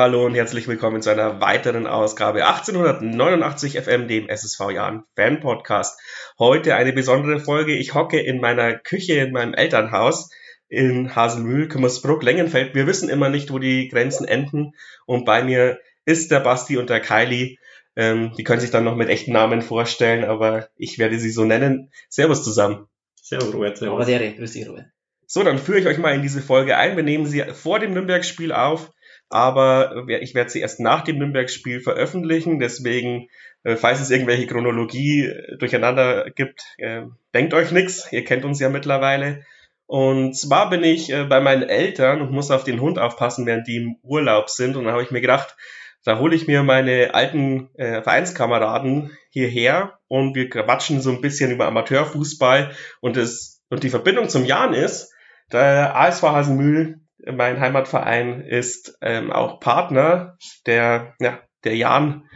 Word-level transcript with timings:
hallo 0.00 0.24
und 0.24 0.34
herzlich 0.34 0.66
willkommen 0.66 1.02
zu 1.02 1.10
einer 1.10 1.42
weiteren 1.42 1.86
Ausgabe 1.86 2.46
1889 2.46 3.78
FM, 3.78 4.08
dem 4.08 4.30
SSV 4.30 4.70
Jahren 4.70 5.04
Fan 5.14 5.40
Podcast. 5.40 6.00
Heute 6.38 6.74
eine 6.74 6.94
besondere 6.94 7.38
Folge. 7.38 7.76
Ich 7.76 7.92
hocke 7.92 8.18
in 8.18 8.40
meiner 8.40 8.72
Küche 8.78 9.16
in 9.16 9.30
meinem 9.30 9.52
Elternhaus 9.52 10.30
in 10.70 11.14
Haselmühl, 11.14 11.68
Kümmersbruck, 11.68 12.22
Längenfeld. 12.22 12.74
Wir 12.74 12.86
wissen 12.86 13.10
immer 13.10 13.28
nicht, 13.28 13.52
wo 13.52 13.58
die 13.58 13.88
Grenzen 13.88 14.26
enden. 14.26 14.72
Und 15.04 15.26
bei 15.26 15.44
mir 15.44 15.78
ist 16.06 16.30
der 16.30 16.40
Basti 16.40 16.78
und 16.78 16.88
der 16.88 17.00
Kylie. 17.00 17.58
Ähm, 17.94 18.32
die 18.38 18.42
können 18.42 18.62
sich 18.62 18.70
dann 18.70 18.84
noch 18.84 18.96
mit 18.96 19.10
echten 19.10 19.32
Namen 19.32 19.60
vorstellen, 19.60 20.24
aber 20.24 20.70
ich 20.76 20.98
werde 20.98 21.18
sie 21.18 21.30
so 21.30 21.44
nennen. 21.44 21.92
Servus 22.08 22.42
zusammen. 22.42 22.86
Servus, 23.20 23.52
Robert. 23.52 23.76
Servus. 23.76 24.06
grüß 24.06 24.52
dich, 24.52 24.66
Robert. 24.66 24.86
So, 25.26 25.42
dann 25.42 25.58
führe 25.58 25.78
ich 25.78 25.86
euch 25.86 25.98
mal 25.98 26.14
in 26.14 26.22
diese 26.22 26.40
Folge 26.40 26.78
ein. 26.78 26.96
Wir 26.96 27.04
nehmen 27.04 27.26
sie 27.26 27.44
vor 27.52 27.80
dem 27.80 27.92
Nürnberg-Spiel 27.92 28.52
auf 28.52 28.90
aber 29.30 30.06
ich 30.08 30.34
werde 30.34 30.50
sie 30.50 30.60
erst 30.60 30.80
nach 30.80 31.02
dem 31.02 31.18
Nürnberg-Spiel 31.18 31.80
veröffentlichen. 31.80 32.58
Deswegen, 32.58 33.28
äh, 33.62 33.76
falls 33.76 34.00
es 34.00 34.10
irgendwelche 34.10 34.46
Chronologie 34.46 35.26
äh, 35.26 35.56
durcheinander 35.56 36.30
gibt, 36.30 36.62
äh, 36.78 37.02
denkt 37.32 37.54
euch 37.54 37.70
nichts. 37.70 38.12
Ihr 38.12 38.24
kennt 38.24 38.44
uns 38.44 38.60
ja 38.60 38.68
mittlerweile. 38.68 39.44
Und 39.86 40.34
zwar 40.34 40.70
bin 40.70 40.84
ich 40.84 41.08
bei 41.08 41.40
meinen 41.40 41.68
Eltern 41.68 42.20
und 42.20 42.30
muss 42.30 42.52
auf 42.52 42.62
den 42.62 42.80
Hund 42.80 43.00
aufpassen, 43.00 43.44
während 43.44 43.66
die 43.66 43.76
im 43.76 43.96
Urlaub 44.02 44.48
sind. 44.48 44.76
Und 44.76 44.84
dann 44.84 44.92
habe 44.92 45.02
ich 45.02 45.10
mir 45.10 45.20
gedacht, 45.20 45.56
da 46.04 46.18
hole 46.18 46.34
ich 46.34 46.46
mir 46.46 46.62
meine 46.62 47.14
alten 47.14 47.70
äh, 47.74 48.02
Vereinskameraden 48.02 49.10
hierher 49.30 49.98
und 50.08 50.34
wir 50.34 50.48
quatschen 50.48 51.00
so 51.00 51.10
ein 51.10 51.20
bisschen 51.20 51.50
über 51.50 51.66
Amateurfußball 51.66 52.72
und 53.00 53.16
das 53.16 53.62
und 53.68 53.82
die 53.84 53.90
Verbindung 53.90 54.28
zum 54.28 54.44
Jan 54.44 54.74
ist, 54.74 55.12
der 55.52 55.96
ASV 55.96 56.22
Hasenmühl 56.22 57.00
mein 57.26 57.60
Heimatverein 57.60 58.40
ist 58.40 58.96
ähm, 59.00 59.32
auch 59.32 59.60
Partner 59.60 60.36
der, 60.66 61.14
ja, 61.20 61.40
der 61.64 61.76
Jan, 61.76 62.28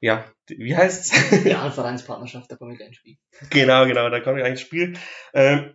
ja, 0.00 0.24
wie 0.48 0.76
heißt's? 0.76 1.12
Jan 1.44 1.72
Vereinspartnerschaft, 1.72 2.50
da 2.50 2.56
komme 2.56 2.72
ich 2.72 2.78
gleich 2.78 2.88
ins 2.88 2.96
Spiel. 2.98 3.16
Genau, 3.50 3.86
genau, 3.86 4.08
da 4.10 4.20
komme 4.20 4.38
ich 4.38 4.42
gleich 4.42 4.52
ins 4.52 4.60
Spiel. 4.60 4.94
Ähm, 5.34 5.74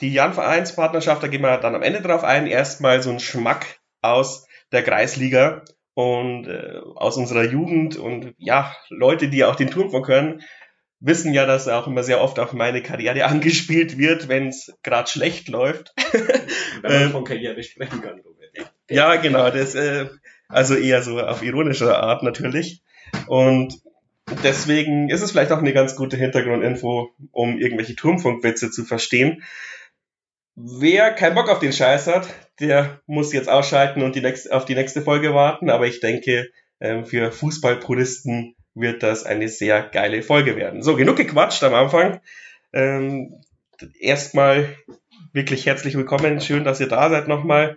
die 0.00 0.12
Jan 0.12 0.34
Vereinspartnerschaft, 0.34 1.22
da 1.22 1.28
gehen 1.28 1.42
wir 1.42 1.58
dann 1.58 1.74
am 1.74 1.82
Ende 1.82 2.02
drauf 2.02 2.24
ein. 2.24 2.46
Erstmal 2.46 3.02
so 3.02 3.10
ein 3.10 3.20
Schmack 3.20 3.78
aus 4.00 4.46
der 4.72 4.82
Kreisliga 4.82 5.64
und 5.94 6.46
äh, 6.46 6.80
aus 6.96 7.16
unserer 7.16 7.44
Jugend 7.44 7.96
und 7.96 8.34
ja, 8.38 8.74
Leute, 8.88 9.28
die 9.28 9.44
auch 9.44 9.56
den 9.56 9.70
Turm 9.70 10.02
können, 10.02 10.42
wissen 11.02 11.34
ja, 11.34 11.46
dass 11.46 11.68
auch 11.68 11.86
immer 11.86 12.02
sehr 12.02 12.20
oft 12.20 12.38
auf 12.38 12.52
meine 12.52 12.82
Karriere 12.82 13.24
angespielt 13.26 13.98
wird, 13.98 14.28
wenn 14.28 14.48
es 14.48 14.72
gerade 14.82 15.10
schlecht 15.10 15.48
läuft. 15.48 15.92
Wenn 16.82 16.92
man 16.92 17.02
ähm, 17.02 17.10
von 17.10 17.24
Karriere 17.24 17.62
sprechen 17.62 18.00
kann. 18.00 18.22
Ja, 18.88 19.16
genau. 19.16 19.50
Das, 19.50 19.74
äh, 19.74 20.06
also 20.48 20.74
eher 20.74 21.02
so 21.02 21.20
auf 21.20 21.42
ironische 21.42 21.96
Art 21.96 22.22
natürlich. 22.22 22.82
Und 23.26 23.80
deswegen 24.42 25.10
ist 25.10 25.22
es 25.22 25.30
vielleicht 25.30 25.52
auch 25.52 25.58
eine 25.58 25.72
ganz 25.72 25.96
gute 25.96 26.16
Hintergrundinfo, 26.16 27.10
um 27.30 27.58
irgendwelche 27.58 27.94
Turmfunkwitze 27.94 28.70
zu 28.70 28.84
verstehen. 28.84 29.42
Wer 30.54 31.12
keinen 31.12 31.34
Bock 31.34 31.48
auf 31.48 31.60
den 31.60 31.72
Scheiß 31.72 32.06
hat, 32.08 32.28
der 32.60 33.00
muss 33.06 33.32
jetzt 33.32 33.48
ausschalten 33.48 34.02
und 34.02 34.14
die 34.16 34.20
nächste, 34.20 34.54
auf 34.54 34.64
die 34.64 34.74
nächste 34.74 35.02
Folge 35.02 35.34
warten. 35.34 35.70
Aber 35.70 35.86
ich 35.86 36.00
denke, 36.00 36.50
ähm, 36.80 37.04
für 37.04 37.32
Fußballpuristen 37.32 38.56
wird 38.74 39.02
das 39.02 39.24
eine 39.24 39.48
sehr 39.48 39.82
geile 39.82 40.22
Folge 40.22 40.56
werden. 40.56 40.82
So, 40.82 40.96
genug 40.96 41.16
gequatscht 41.16 41.62
am 41.64 41.74
Anfang. 41.74 42.20
Ähm, 42.72 43.34
erstmal 43.98 44.76
wirklich 45.32 45.66
herzlich 45.66 45.96
willkommen. 45.96 46.40
Schön, 46.40 46.64
dass 46.64 46.80
ihr 46.80 46.88
da 46.88 47.10
seid 47.10 47.28
nochmal. 47.28 47.76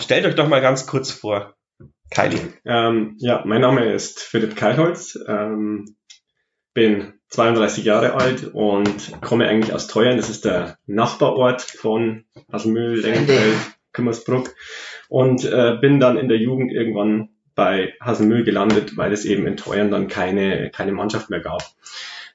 Stellt 0.00 0.26
euch 0.26 0.34
doch 0.34 0.48
mal 0.48 0.60
ganz 0.60 0.86
kurz 0.86 1.10
vor. 1.10 1.54
Kylie. 2.10 2.52
Ähm, 2.64 3.16
ja, 3.18 3.42
mein 3.44 3.60
Name 3.60 3.92
ist 3.92 4.20
Philipp 4.20 4.56
Keilholz. 4.56 5.18
Ähm, 5.26 5.96
bin 6.74 7.14
32 7.28 7.84
Jahre 7.84 8.14
alt 8.14 8.52
und 8.52 9.20
komme 9.22 9.48
eigentlich 9.48 9.72
aus 9.72 9.88
Teuern. 9.88 10.16
Das 10.16 10.30
ist 10.30 10.44
der 10.44 10.78
Nachbarort 10.86 11.62
von 11.62 12.24
Haselmühl, 12.52 13.00
Lengenfeld, 13.00 13.56
Kümmersbruck. 13.92 14.54
Und 15.08 15.44
äh, 15.44 15.78
bin 15.80 16.00
dann 16.00 16.16
in 16.16 16.28
der 16.28 16.38
Jugend 16.38 16.72
irgendwann 16.72 17.30
bei 17.56 17.94
Haselmühl 18.00 18.44
gelandet, 18.44 18.96
weil 18.96 19.12
es 19.12 19.24
eben 19.24 19.46
in 19.46 19.56
Teuern 19.56 19.90
dann 19.90 20.06
keine, 20.06 20.70
keine 20.70 20.92
Mannschaft 20.92 21.30
mehr 21.30 21.40
gab. 21.40 21.62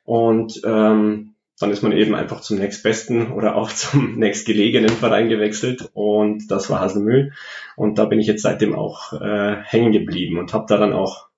Und 0.04 0.60
ähm, 0.66 1.36
dann 1.60 1.72
ist 1.72 1.84
man 1.84 1.92
eben 1.92 2.16
einfach 2.16 2.42
zum 2.42 2.58
nächstbesten 2.58 3.32
oder 3.32 3.56
auch 3.56 3.72
zum 3.72 4.18
nächstgelegenen 4.18 4.90
Verein 4.90 5.30
gewechselt 5.30 5.90
und 5.94 6.50
das 6.50 6.70
war 6.70 6.82
Haselmühl. 6.82 7.32
Und 7.78 8.00
da 8.00 8.06
bin 8.06 8.20
ich 8.20 8.28
jetzt 8.28 8.42
seitdem 8.42 8.76
auch 8.76 9.14
äh, 9.14 9.58
hängen 9.64 9.94
geblieben 9.94 10.38
und 10.40 10.54
habe 10.54 10.66
da 10.68 10.78
dann 10.78 10.92
auch 10.92 11.30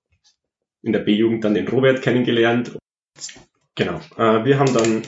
in 0.82 0.92
der 0.92 1.00
B-Jugend 1.00 1.44
dann 1.44 1.54
den 1.54 1.68
Robert 1.68 2.02
kennengelernt. 2.02 2.76
Genau, 3.74 4.00
äh, 4.16 4.44
wir 4.44 4.58
haben 4.58 4.72
dann 4.72 5.02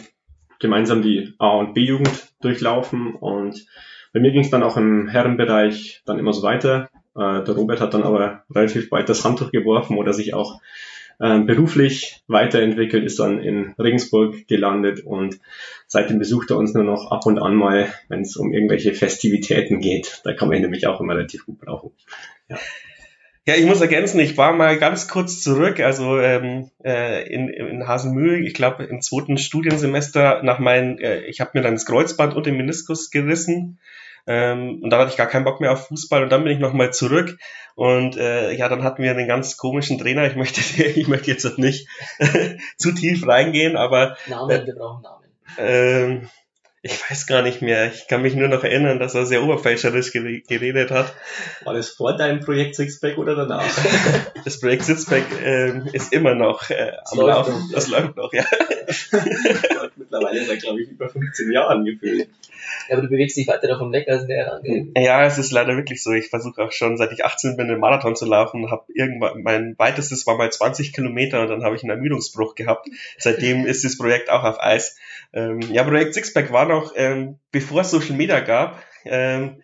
gemeinsam 0.59 1.03
die 1.03 1.35
A- 1.39 1.57
und 1.57 1.75
B-Jugend 1.75 2.33
durchlaufen 2.41 3.15
und 3.15 3.67
bei 4.13 4.21
mir 4.21 4.33
ging 4.33 4.43
es 4.43 4.51
dann 4.51 4.63
auch 4.63 4.77
im 4.77 5.09
Herrenbereich 5.09 6.03
dann 6.05 6.19
immer 6.19 6.33
so 6.33 6.43
weiter. 6.43 6.91
Äh, 7.17 7.45
der 7.45 7.55
Robert 7.55 7.81
hat 7.81 7.95
dann 7.95 8.03
aber 8.03 8.45
relativ 8.55 8.91
bald 8.91 9.09
das 9.09 9.25
Handtuch 9.25 9.51
geworfen 9.51 9.97
oder 9.97 10.13
sich 10.13 10.35
auch 10.35 10.61
äh, 11.19 11.41
beruflich 11.41 12.23
weiterentwickelt, 12.27 13.05
ist 13.05 13.19
dann 13.19 13.41
in 13.41 13.75
Regensburg 13.79 14.47
gelandet 14.49 15.01
und 15.05 15.39
seitdem 15.87 16.19
besucht 16.19 16.51
er 16.51 16.59
uns 16.59 16.75
nur 16.75 16.85
noch 16.85 17.11
ab 17.11 17.25
und 17.27 17.39
an 17.39 17.55
mal, 17.55 17.89
wenn 18.09 18.21
es 18.21 18.37
um 18.37 18.53
irgendwelche 18.53 18.93
Festivitäten 18.93 19.81
geht. 19.81 20.21
Da 20.25 20.35
kann 20.35 20.49
man 20.49 20.59
ihn 20.59 20.63
nämlich 20.63 20.87
auch 20.87 21.01
immer 21.01 21.15
relativ 21.15 21.47
gut 21.47 21.59
brauchen. 21.61 21.93
Ja. 22.49 22.59
Ja, 23.49 23.55
ich 23.55 23.65
muss 23.65 23.81
ergänzen, 23.81 24.19
ich 24.19 24.37
war 24.37 24.53
mal 24.55 24.77
ganz 24.77 25.07
kurz 25.07 25.41
zurück, 25.41 25.79
also 25.79 26.19
ähm, 26.19 26.69
äh, 26.85 27.33
in, 27.33 27.49
in 27.49 27.87
Hasenmühl, 27.87 28.45
ich 28.45 28.55
glaube 28.55 28.83
im 28.83 29.01
zweiten 29.01 29.39
Studiensemester 29.39 30.43
nach 30.43 30.59
meinen, 30.59 30.99
äh, 30.99 31.21
ich 31.27 31.41
habe 31.41 31.53
mir 31.55 31.63
dann 31.63 31.75
das 31.75 31.87
Kreuzband 31.87 32.35
und 32.35 32.47
den 32.47 32.57
Meniskus 32.57 33.13
gerissen 33.13 33.79
ähm, 34.27 34.81
und 34.83 34.91
dann 34.91 35.01
hatte 35.01 35.11
ich 35.11 35.17
gar 35.17 35.29
keinen 35.29 35.45
Bock 35.45 35.61
mehr 35.61 35.73
auf 35.73 35.87
Fußball 35.87 36.23
und 36.23 36.31
dann 36.31 36.43
bin 36.43 36.53
ich 36.53 36.59
nochmal 36.59 36.93
zurück. 36.93 37.39
Und 37.75 38.17
äh, 38.17 38.53
ja, 38.53 38.69
dann 38.69 38.83
hatten 38.83 39.03
wir 39.03 39.11
einen 39.11 39.29
ganz 39.29 39.57
komischen 39.57 39.99
Trainer. 39.99 40.27
Ich 40.27 40.37
möchte, 40.37 40.61
ich 40.83 41.09
möchte 41.09 41.31
jetzt 41.31 41.59
nicht 41.59 41.89
zu 42.77 42.93
tief 42.93 43.27
reingehen, 43.27 43.77
aber. 43.77 44.17
Namen, 44.27 44.51
äh, 44.51 44.67
wir 44.67 44.75
brauchen 44.75 45.03
Namen. 45.03 45.25
Ähm, 45.59 46.29
ich 46.87 47.11
weiß 47.11 47.27
gar 47.27 47.43
nicht 47.43 47.63
mehr. 47.63 47.93
Ich 47.93 48.07
kann 48.07 48.23
mich 48.23 48.35
nur 48.35 48.49
noch 48.49 48.63
erinnern, 48.63 48.99
dass 48.99 49.15
er 49.15 49.27
sehr 49.27 49.43
oberflächerisch 49.43 50.13
geredet 50.13 50.91
hat. 50.91 51.13
War 51.65 51.75
das 51.75 51.91
vor 51.91 52.17
deinem 52.17 52.41
Projekt 52.41 52.77
Sixpack 52.77 53.19
oder 53.19 53.35
danach? 53.35 53.65
das 54.45 54.61
Projekt 54.61 54.85
Sixpack 54.85 55.25
ähm, 55.45 55.89
ist 55.93 56.13
immer 56.13 56.35
noch 56.35 56.71
äh, 56.71 56.93
am 57.05 57.19
Laufen. 57.19 57.71
Das 57.73 57.89
läuft 57.89 58.17
noch, 58.17 58.33
ja. 58.33 58.45
Mittlerweile 59.97 60.41
ist 60.41 60.49
er, 60.49 60.57
glaube 60.57 60.83
ich, 60.83 60.91
über 60.91 61.09
15 61.09 61.51
Jahre 61.51 61.83
gefühlt. 61.83 62.29
Ja, 62.89 62.97
aber 62.97 63.03
du 63.03 63.09
bewegst 63.09 63.37
dich 63.37 63.49
weiter 63.49 63.67
davon 63.67 63.93
weg, 63.93 64.09
als 64.09 64.27
der 64.27 64.47
herangeht. 64.47 64.97
Ja, 64.97 65.25
es 65.25 65.39
ist 65.39 65.51
leider 65.51 65.77
wirklich 65.77 66.03
so. 66.03 66.13
Ich 66.13 66.29
versuche 66.29 66.63
auch 66.63 66.73
schon, 66.73 66.97
seit 66.97 67.13
ich 67.13 67.25
18 67.25 67.57
bin, 67.57 67.69
einen 67.69 67.81
Marathon 67.81 68.15
zu 68.15 68.27
laufen. 68.27 68.71
Hab 68.71 68.89
irgendwann, 68.95 69.43
mein 69.43 69.75
weitestes 69.79 70.27
war 70.27 70.37
mal 70.37 70.51
20 70.51 70.93
Kilometer 70.93 71.43
und 71.43 71.49
dann 71.49 71.65
habe 71.65 71.75
ich 71.75 71.83
einen 71.83 71.91
Ermüdungsbruch 71.91 72.55
gehabt. 72.55 72.89
Seitdem 73.19 73.67
ist 73.67 73.85
das 73.85 73.99
Projekt 73.99 74.31
auch 74.31 74.45
auf 74.45 74.61
Eis. 74.61 74.97
Ähm, 75.33 75.61
ja, 75.61 75.85
Projekt 75.85 76.15
Sixpack 76.15 76.53
war 76.53 76.67
noch, 76.67 76.93
ähm, 76.97 77.39
bevor 77.53 77.83
es 77.83 77.91
Social 77.91 78.17
Media 78.17 78.41
gab, 78.41 78.83
ähm, 79.05 79.63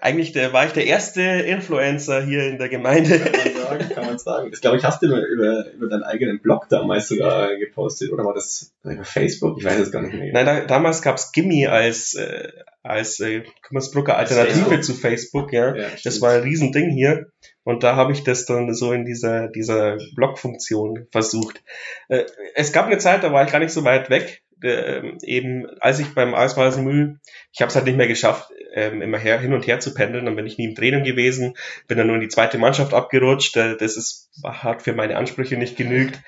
eigentlich 0.00 0.32
der, 0.32 0.52
war 0.52 0.66
ich 0.66 0.72
der 0.72 0.84
erste 0.86 1.22
Influencer 1.22 2.22
hier 2.22 2.46
in 2.46 2.58
der 2.58 2.68
Gemeinde. 2.68 3.18
Kann 3.18 3.32
man 3.32 3.54
sagen, 3.54 3.94
kann 3.94 4.06
man 4.06 4.18
sagen. 4.18 4.50
Das 4.50 4.60
glaube 4.60 4.76
ich, 4.76 4.84
hast 4.84 5.02
du 5.02 5.06
über, 5.06 5.26
über, 5.26 5.70
über 5.72 5.88
deinen 5.88 6.02
eigenen 6.02 6.40
Blog 6.40 6.68
damals 6.68 7.08
sogar 7.08 7.56
gepostet, 7.56 8.12
oder 8.12 8.24
war 8.24 8.34
das 8.34 8.72
über 8.84 9.04
Facebook? 9.04 9.58
Ich 9.58 9.64
weiß 9.64 9.78
es 9.78 9.90
gar 9.90 10.02
nicht 10.02 10.14
mehr. 10.14 10.32
Nein, 10.32 10.44
da, 10.44 10.60
damals 10.64 11.00
gab's 11.00 11.32
Gimme 11.32 11.70
als, 11.70 12.14
äh, 12.14 12.48
als 12.82 13.20
äh, 13.20 13.42
Kümmersbrucker 13.62 14.18
Alternative 14.18 14.66
Facebook. 14.66 14.84
zu 14.84 14.94
Facebook, 14.94 15.52
ja. 15.52 15.74
ja 15.74 15.86
das 16.04 16.20
war 16.20 16.32
ein 16.32 16.42
Riesending 16.42 16.90
hier. 16.90 17.28
Und 17.64 17.82
da 17.82 17.96
habe 17.96 18.12
ich 18.12 18.22
das 18.22 18.44
dann 18.44 18.74
so 18.74 18.92
in 18.92 19.06
dieser, 19.06 19.48
dieser 19.48 19.96
Blog-Funktion 20.14 21.06
versucht. 21.10 21.62
Äh, 22.08 22.24
es 22.54 22.72
gab 22.72 22.86
eine 22.86 22.98
Zeit, 22.98 23.22
da 23.22 23.32
war 23.32 23.44
ich 23.44 23.52
gar 23.52 23.60
nicht 23.60 23.72
so 23.72 23.84
weit 23.84 24.10
weg 24.10 24.42
äh, 24.62 25.02
eben, 25.22 25.66
als 25.80 25.98
ich 25.98 26.14
beim 26.14 26.34
Eisweisenmühl, 26.34 27.18
ich 27.52 27.60
habe 27.60 27.68
es 27.70 27.76
halt 27.76 27.86
nicht 27.86 27.96
mehr 27.96 28.08
geschafft, 28.08 28.50
ähm, 28.74 29.02
immer 29.02 29.18
her, 29.18 29.40
hin 29.40 29.52
und 29.52 29.66
her 29.66 29.80
zu 29.80 29.94
pendeln, 29.94 30.26
dann 30.26 30.36
bin 30.36 30.46
ich 30.46 30.58
nie 30.58 30.66
im 30.66 30.74
Training 30.74 31.04
gewesen, 31.04 31.54
bin 31.88 31.98
dann 31.98 32.06
nur 32.06 32.16
in 32.16 32.22
die 32.22 32.28
zweite 32.28 32.58
Mannschaft 32.58 32.94
abgerutscht, 32.94 33.56
äh, 33.56 33.76
das 33.76 33.96
ist, 33.96 34.30
hat 34.44 34.82
für 34.82 34.92
meine 34.92 35.16
Ansprüche 35.16 35.56
nicht 35.56 35.76
genügt. 35.76 36.20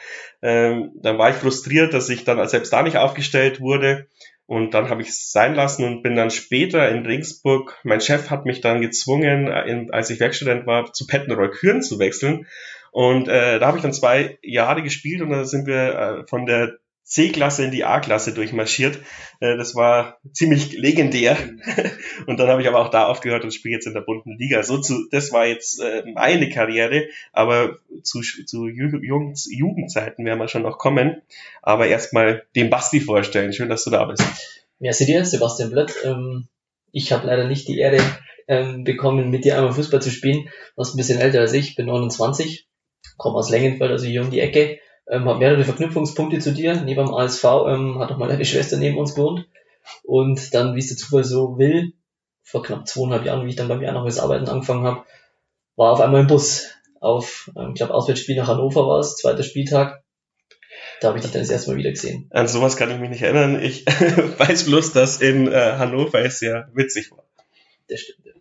Ähm, 0.43 0.93
dann 1.03 1.19
war 1.19 1.31
ich 1.31 1.37
frustriert, 1.37 1.95
dass 1.95 2.09
ich 2.09 2.25
dann 2.25 2.47
selbst 2.49 2.73
da 2.73 2.83
nicht 2.83 2.97
aufgestellt 2.97 3.61
wurde 3.61 4.09
und 4.47 4.75
dann 4.75 4.91
habe 4.91 5.03
ich 5.03 5.09
es 5.09 5.31
sein 5.31 5.55
lassen 5.55 5.85
und 5.85 6.03
bin 6.03 6.17
dann 6.17 6.31
später 6.31 6.89
in 6.91 7.07
Regensburg, 7.07 7.79
mein 7.85 8.01
Chef 8.01 8.29
hat 8.29 8.45
mich 8.45 8.61
dann 8.61 8.81
gezwungen, 8.81 9.47
in, 9.47 9.91
als 9.93 10.11
ich 10.11 10.21
Werkstudent 10.21 10.67
war, 10.67 10.93
zu 10.93 11.07
Pettenroy 11.07 11.49
Küren 11.51 11.83
zu 11.83 11.99
wechseln. 11.99 12.47
Und 12.91 13.29
äh, 13.29 13.59
da 13.59 13.67
habe 13.67 13.79
ich 13.79 13.83
dann 13.83 13.95
zwei 13.95 14.39
Jahre 14.43 14.83
gespielt 14.83 15.23
und 15.23 15.31
da 15.31 15.45
sind 15.45 15.67
wir 15.67 15.95
äh, 15.95 16.27
von 16.27 16.45
der 16.45 16.77
C-Klasse 17.05 17.65
in 17.65 17.71
die 17.71 17.85
A-Klasse 17.85 18.33
durchmarschiert. 18.33 18.99
Äh, 19.41 19.57
das 19.57 19.75
war 19.75 20.19
ziemlich 20.33 20.73
legendär. 20.73 21.37
und 22.27 22.39
dann 22.39 22.49
habe 22.49 22.63
ich 22.63 22.69
aber 22.69 22.81
auch 22.81 22.91
da 22.91 23.07
aufgehört 23.07 23.45
und 23.45 23.53
spiele 23.53 23.75
jetzt 23.75 23.87
in 23.87 23.95
der 23.95 24.01
bunten 24.01 24.39
Liga. 24.39 24.63
So 24.63 24.79
zu, 24.79 25.09
das 25.11 25.33
war 25.33 25.47
jetzt 25.47 25.81
äh, 25.81 26.05
meine 26.15 26.49
Karriere, 26.49 27.07
aber 27.33 27.79
zu, 28.03 28.21
zu 28.21 28.69
Jugend, 28.69 29.47
Jugendzeiten 29.51 30.25
werden 30.25 30.39
wir 30.39 30.49
schon 30.49 30.63
noch 30.63 30.79
kommen. 30.79 31.23
Aber 31.61 31.87
erstmal 31.87 32.45
den 32.55 32.71
Basti 32.71 33.01
vorstellen. 33.01 33.53
Schön, 33.53 33.69
dass 33.69 33.85
du 33.85 33.91
da 33.91 34.05
bist. 34.05 34.23
Merci 34.79 35.07
dir, 35.07 35.25
Sebastian 35.25 35.71
Blött. 35.71 35.93
Ähm, 36.05 36.49
ich 36.93 37.13
habe 37.13 37.27
leider 37.27 37.47
nicht 37.47 37.69
die 37.69 37.79
Ehre 37.79 37.99
ähm, 38.49 38.85
bekommen, 38.85 39.31
mit 39.31 39.45
dir 39.45 39.57
einmal 39.57 39.73
Fußball 39.73 40.03
zu 40.03 40.11
spielen. 40.11 40.45
Du 40.45 40.83
bist 40.83 40.95
ein 40.95 40.99
bisschen 40.99 41.21
älter 41.21 41.41
als 41.41 41.53
ich, 41.53 41.75
bin 41.75 41.87
29, 41.87 42.69
komme 43.17 43.37
aus 43.37 43.51
Längenfeld, 43.51 43.91
also 43.91 44.07
hier 44.07 44.23
um 44.23 44.31
die 44.31 44.41
Ecke 44.41 44.79
ähm, 45.09 45.29
habe 45.29 45.39
mehrere 45.39 45.65
Verknüpfungspunkte 45.65 46.39
zu 46.39 46.53
dir. 46.53 46.81
Neben 46.83 47.07
dem 47.07 47.15
ASV 47.15 47.45
ähm, 47.67 47.99
hat 47.99 48.13
auch 48.13 48.19
mal 48.19 48.29
deine 48.29 48.45
Schwester 48.45 48.77
neben 48.77 48.99
uns 48.99 49.15
gewohnt. 49.15 49.49
Und 50.05 50.55
dann, 50.55 50.75
wie 50.75 50.81
es 50.81 50.89
der 50.89 50.97
Zufall 50.97 51.25
so 51.25 51.59
will, 51.59 51.93
vor 52.43 52.63
knapp 52.63 52.87
zweieinhalb 52.87 53.25
Jahren, 53.25 53.45
wie 53.47 53.51
ich 53.51 53.57
dann 53.57 53.69
bei 53.69 53.77
mir 53.77 53.93
das 53.93 54.19
Arbeiten 54.19 54.49
angefangen 54.49 54.85
habe, 54.85 55.05
war 55.77 55.93
auf 55.93 56.01
einmal 56.01 56.21
ein 56.21 56.27
Bus 56.27 56.71
auf, 57.01 57.51
ähm, 57.57 57.71
ich 57.71 57.75
glaube, 57.75 57.95
Auswärtsspiel 57.95 58.37
nach 58.37 58.49
Hannover 58.49 58.87
war 58.87 59.01
es, 59.01 59.17
zweiter 59.17 59.43
Spieltag. 59.43 60.03
Da 61.01 61.09
habe 61.09 61.19
ich 61.19 61.25
dich 61.25 61.33
dann 61.33 61.43
das 61.43 61.51
erste 61.51 61.71
Mal 61.71 61.79
wieder 61.79 61.91
gesehen. 61.91 62.29
An 62.31 62.47
sowas 62.47 62.77
kann 62.77 62.91
ich 62.91 62.99
mich 62.99 63.11
nicht 63.11 63.23
erinnern. 63.23 63.61
Ich 63.61 63.85
weiß 64.39 64.67
bloß, 64.67 64.93
dass 64.93 65.21
in 65.21 65.49
äh, 65.49 65.75
Hannover 65.79 66.21
es 66.21 66.39
sehr 66.39 66.69
witzig 66.75 67.11
war. 67.11 67.25
Das 67.89 68.01
stimmt. 68.01 68.25
Ja. 68.25 68.33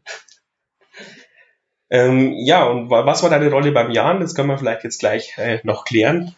Ähm, 1.90 2.36
ja, 2.38 2.64
und 2.66 2.90
was 2.90 3.24
war 3.24 3.30
deine 3.30 3.50
Rolle 3.50 3.72
beim 3.72 3.92
Jan? 3.92 4.22
Das 4.22 4.36
können 4.36 4.48
wir 4.48 4.58
vielleicht 4.58 4.84
jetzt 4.84 5.00
gleich 5.00 5.38
äh, 5.38 5.60
noch 5.64 5.84
klären. 5.84 6.36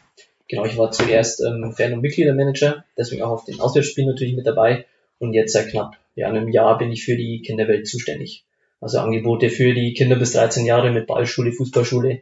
Genau, 0.53 0.65
ich 0.65 0.77
war 0.77 0.91
zuerst 0.91 1.41
ähm, 1.41 1.73
Fan- 1.75 1.93
und 1.93 2.01
Mitgliedermanager, 2.01 2.85
deswegen 2.95 3.23
auch 3.23 3.31
auf 3.31 3.45
den 3.45 3.59
Auswärtsspielen 3.59 4.07
natürlich 4.07 4.35
mit 4.35 4.45
dabei. 4.45 4.85
Und 5.17 5.33
jetzt 5.33 5.51
seit 5.51 5.69
knapp 5.69 5.97
ja, 6.13 6.27
einem 6.27 6.47
Jahr 6.47 6.77
bin 6.77 6.91
ich 6.91 7.03
für 7.03 7.17
die 7.17 7.41
Kinderwelt 7.41 7.87
zuständig. 7.87 8.45
Also 8.79 8.99
Angebote 8.99 9.49
für 9.49 9.73
die 9.73 9.93
Kinder 9.93 10.15
bis 10.15 10.33
13 10.33 10.67
Jahre 10.67 10.91
mit 10.91 11.07
Ballschule, 11.07 11.53
Fußballschule 11.53 12.21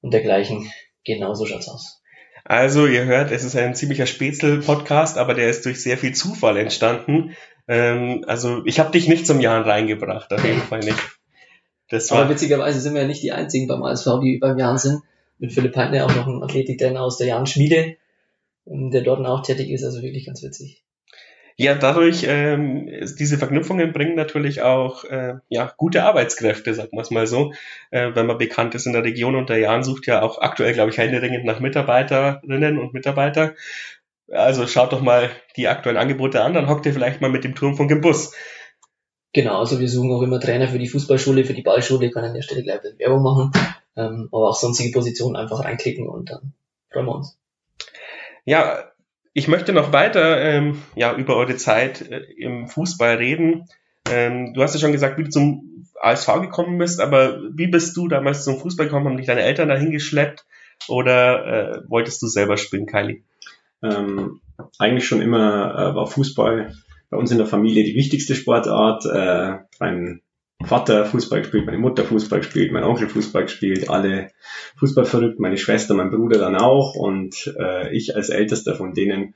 und 0.00 0.12
dergleichen. 0.12 0.72
Genauso 1.04 1.46
schaut's 1.46 1.68
aus. 1.68 2.02
Also, 2.44 2.88
ihr 2.88 3.04
hört, 3.04 3.30
es 3.30 3.44
ist 3.44 3.54
ein 3.54 3.76
ziemlicher 3.76 4.06
Spätzle-Podcast, 4.06 5.16
aber 5.16 5.34
der 5.34 5.48
ist 5.48 5.64
durch 5.64 5.80
sehr 5.80 5.98
viel 5.98 6.14
Zufall 6.16 6.56
entstanden. 6.56 7.36
Ähm, 7.68 8.24
also, 8.26 8.62
ich 8.64 8.80
habe 8.80 8.90
dich 8.90 9.06
nicht 9.06 9.24
zum 9.24 9.40
Jahren 9.40 9.62
reingebracht, 9.62 10.32
auf 10.32 10.44
jeden 10.44 10.62
Fall 10.68 10.80
nicht. 10.80 10.98
Das 11.90 12.10
war 12.10 12.22
aber 12.22 12.30
witzigerweise 12.30 12.80
sind 12.80 12.94
wir 12.94 13.02
ja 13.02 13.06
nicht 13.06 13.22
die 13.22 13.30
einzigen 13.30 13.68
beim 13.68 13.84
ASV, 13.84 14.18
die 14.20 14.38
beim 14.38 14.58
Jahren 14.58 14.78
sind 14.78 15.02
mit 15.42 15.52
Philipp 15.52 15.76
Heitner 15.76 16.06
auch 16.06 16.14
noch 16.14 16.28
ein 16.28 16.42
Athletiktrainer 16.42 17.02
aus 17.02 17.18
der 17.18 17.26
Jan 17.26 17.46
Schmiede, 17.46 17.96
ähm, 18.64 18.92
der 18.92 19.02
dort 19.02 19.26
auch 19.26 19.42
tätig 19.42 19.70
ist, 19.70 19.82
also 19.82 20.00
wirklich 20.00 20.24
ganz 20.24 20.42
witzig. 20.42 20.84
Ja, 21.56 21.74
dadurch, 21.74 22.24
ähm, 22.26 22.88
diese 23.18 23.36
Verknüpfungen 23.36 23.92
bringen 23.92 24.14
natürlich 24.14 24.62
auch 24.62 25.04
äh, 25.04 25.34
ja, 25.48 25.72
gute 25.76 26.04
Arbeitskräfte, 26.04 26.72
sagen 26.72 26.92
wir 26.92 27.02
es 27.02 27.10
mal 27.10 27.26
so, 27.26 27.52
äh, 27.90 28.12
wenn 28.14 28.26
man 28.26 28.38
bekannt 28.38 28.74
ist 28.74 28.86
in 28.86 28.94
der 28.94 29.04
Region 29.04 29.34
und 29.34 29.50
der 29.50 29.58
Jan 29.58 29.82
sucht 29.82 30.06
ja 30.06 30.22
auch 30.22 30.40
aktuell, 30.40 30.72
glaube 30.72 30.90
ich, 30.90 30.98
händeringend 30.98 31.44
nach 31.44 31.60
Mitarbeiterinnen 31.60 32.78
und 32.78 32.94
Mitarbeiter. 32.94 33.54
Also 34.30 34.66
schaut 34.66 34.92
doch 34.92 35.02
mal 35.02 35.28
die 35.56 35.68
aktuellen 35.68 35.98
Angebote 35.98 36.42
an, 36.42 36.54
dann 36.54 36.68
hockt 36.68 36.86
ihr 36.86 36.94
vielleicht 36.94 37.20
mal 37.20 37.30
mit 37.30 37.44
dem 37.44 37.56
Turmfunk 37.56 37.90
im 37.90 38.00
Bus. 38.00 38.32
Genau, 39.34 39.58
also 39.58 39.80
wir 39.80 39.88
suchen 39.88 40.12
auch 40.12 40.22
immer 40.22 40.40
Trainer 40.40 40.68
für 40.68 40.78
die 40.78 40.88
Fußballschule, 40.88 41.44
für 41.44 41.54
die 41.54 41.62
Ballschule, 41.62 42.10
kann 42.10 42.24
an 42.24 42.34
der 42.34 42.42
Stelle 42.42 42.62
gleich 42.62 42.80
Werbung 42.98 43.22
machen 43.22 43.50
ähm, 43.96 44.28
aber 44.32 44.48
auch 44.48 44.56
sonstige 44.56 44.92
Positionen 44.92 45.36
einfach 45.36 45.64
reinklicken 45.64 46.08
und 46.08 46.30
dann 46.30 46.54
freuen 46.90 47.06
wir 47.06 47.14
uns. 47.16 47.38
Ja, 48.44 48.84
ich 49.34 49.48
möchte 49.48 49.72
noch 49.72 49.92
weiter 49.92 50.40
ähm, 50.40 50.82
ja, 50.94 51.14
über 51.14 51.36
eure 51.36 51.56
Zeit 51.56 52.02
äh, 52.02 52.22
im 52.36 52.68
Fußball 52.68 53.16
reden. 53.16 53.66
Ähm, 54.10 54.52
du 54.54 54.62
hast 54.62 54.74
ja 54.74 54.80
schon 54.80 54.92
gesagt, 54.92 55.18
wie 55.18 55.24
du 55.24 55.30
zum 55.30 55.86
ASV 56.00 56.40
gekommen 56.40 56.78
bist, 56.78 57.00
aber 57.00 57.40
wie 57.54 57.68
bist 57.68 57.96
du 57.96 58.08
damals 58.08 58.44
zum 58.44 58.58
Fußball 58.58 58.86
gekommen? 58.86 59.06
Haben 59.06 59.16
dich 59.16 59.26
deine 59.26 59.42
Eltern 59.42 59.68
dahin 59.68 59.90
geschleppt 59.90 60.44
oder 60.88 61.46
äh, 61.46 61.82
wolltest 61.88 62.20
du 62.22 62.26
selber 62.26 62.56
spielen, 62.56 62.86
Kylie? 62.86 63.22
Ähm, 63.82 64.40
eigentlich 64.78 65.06
schon 65.06 65.22
immer 65.22 65.74
äh, 65.74 65.94
war 65.94 66.06
Fußball 66.06 66.74
bei 67.10 67.16
uns 67.16 67.30
in 67.30 67.38
der 67.38 67.46
Familie 67.46 67.84
die 67.84 67.94
wichtigste 67.94 68.34
Sportart. 68.34 69.04
Äh, 69.06 69.64
mein 69.78 70.22
Vater 70.64 71.04
Fußball 71.04 71.40
gespielt, 71.40 71.66
meine 71.66 71.78
Mutter 71.78 72.04
Fußball 72.04 72.40
gespielt, 72.40 72.72
mein 72.72 72.84
Onkel 72.84 73.08
Fußball 73.08 73.44
gespielt, 73.44 73.88
alle 73.88 74.30
Fußball 74.78 75.04
verrückt, 75.04 75.40
meine 75.40 75.56
Schwester, 75.56 75.94
mein 75.94 76.10
Bruder 76.10 76.38
dann 76.38 76.56
auch 76.56 76.94
und 76.94 77.54
äh, 77.58 77.94
ich 77.94 78.16
als 78.16 78.28
ältester 78.28 78.74
von 78.74 78.94
denen 78.94 79.34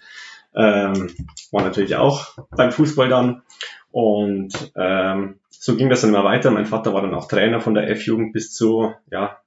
ähm, 0.55 1.11
war 1.53 1.63
natürlich 1.63 1.97
auch 1.97 2.37
beim 2.51 2.73
Fußball 2.73 3.09
dann 3.09 3.43
und 3.91 4.73
ähm, 4.77 5.39
so 5.51 5.77
ging 5.77 5.91
das 5.91 6.03
dann 6.03 6.11
immer 6.11 6.25
weiter. 6.25 6.51
Mein 6.51 6.67
Vater 6.67 6.93
war 6.95 7.03
dann 7.03 7.15
auch 7.15 7.29
Trainer 7.29 7.61
von 7.61 7.75
der 7.75 7.91
F-Jugend 7.91 8.33
bis 8.33 8.53
zu 8.53 8.93
ja 9.11 9.39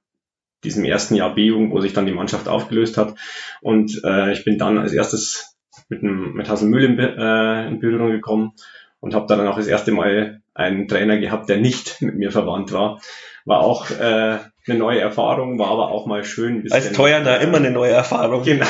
diesem 0.62 0.84
ersten 0.84 1.14
Jahr 1.14 1.34
B-Jugend, 1.34 1.72
wo 1.72 1.80
sich 1.80 1.94
dann 1.94 2.06
die 2.06 2.12
Mannschaft 2.12 2.48
aufgelöst 2.48 2.98
hat 2.98 3.14
und 3.60 4.00
äh, 4.04 4.32
ich 4.32 4.44
bin 4.44 4.58
dann 4.58 4.78
als 4.78 4.92
erstes 4.92 5.56
mit, 5.88 6.02
einem, 6.02 6.34
mit 6.34 6.48
Haselmühl 6.48 6.84
in, 6.84 6.98
äh, 6.98 7.68
in 7.68 7.80
Berührung 7.80 8.10
gekommen 8.10 8.52
und 9.00 9.14
habe 9.14 9.26
dann 9.26 9.46
auch 9.46 9.56
das 9.56 9.66
erste 9.66 9.92
Mal 9.92 10.42
einen 10.60 10.88
Trainer 10.88 11.18
gehabt, 11.18 11.48
der 11.48 11.58
nicht 11.58 12.00
mit 12.02 12.16
mir 12.16 12.30
verwandt 12.30 12.72
war. 12.72 13.00
War 13.44 13.60
auch 13.60 13.90
äh, 13.90 14.38
eine 14.66 14.78
neue 14.78 15.00
Erfahrung, 15.00 15.58
war 15.58 15.70
aber 15.70 15.88
auch 15.88 16.06
mal 16.06 16.24
schön. 16.24 16.62
Bisschen, 16.62 16.76
Als 16.76 16.92
Teuern 16.92 17.24
da 17.24 17.36
immer 17.36 17.56
eine 17.56 17.70
neue 17.70 17.92
Erfahrung. 17.92 18.44
Genau. 18.44 18.66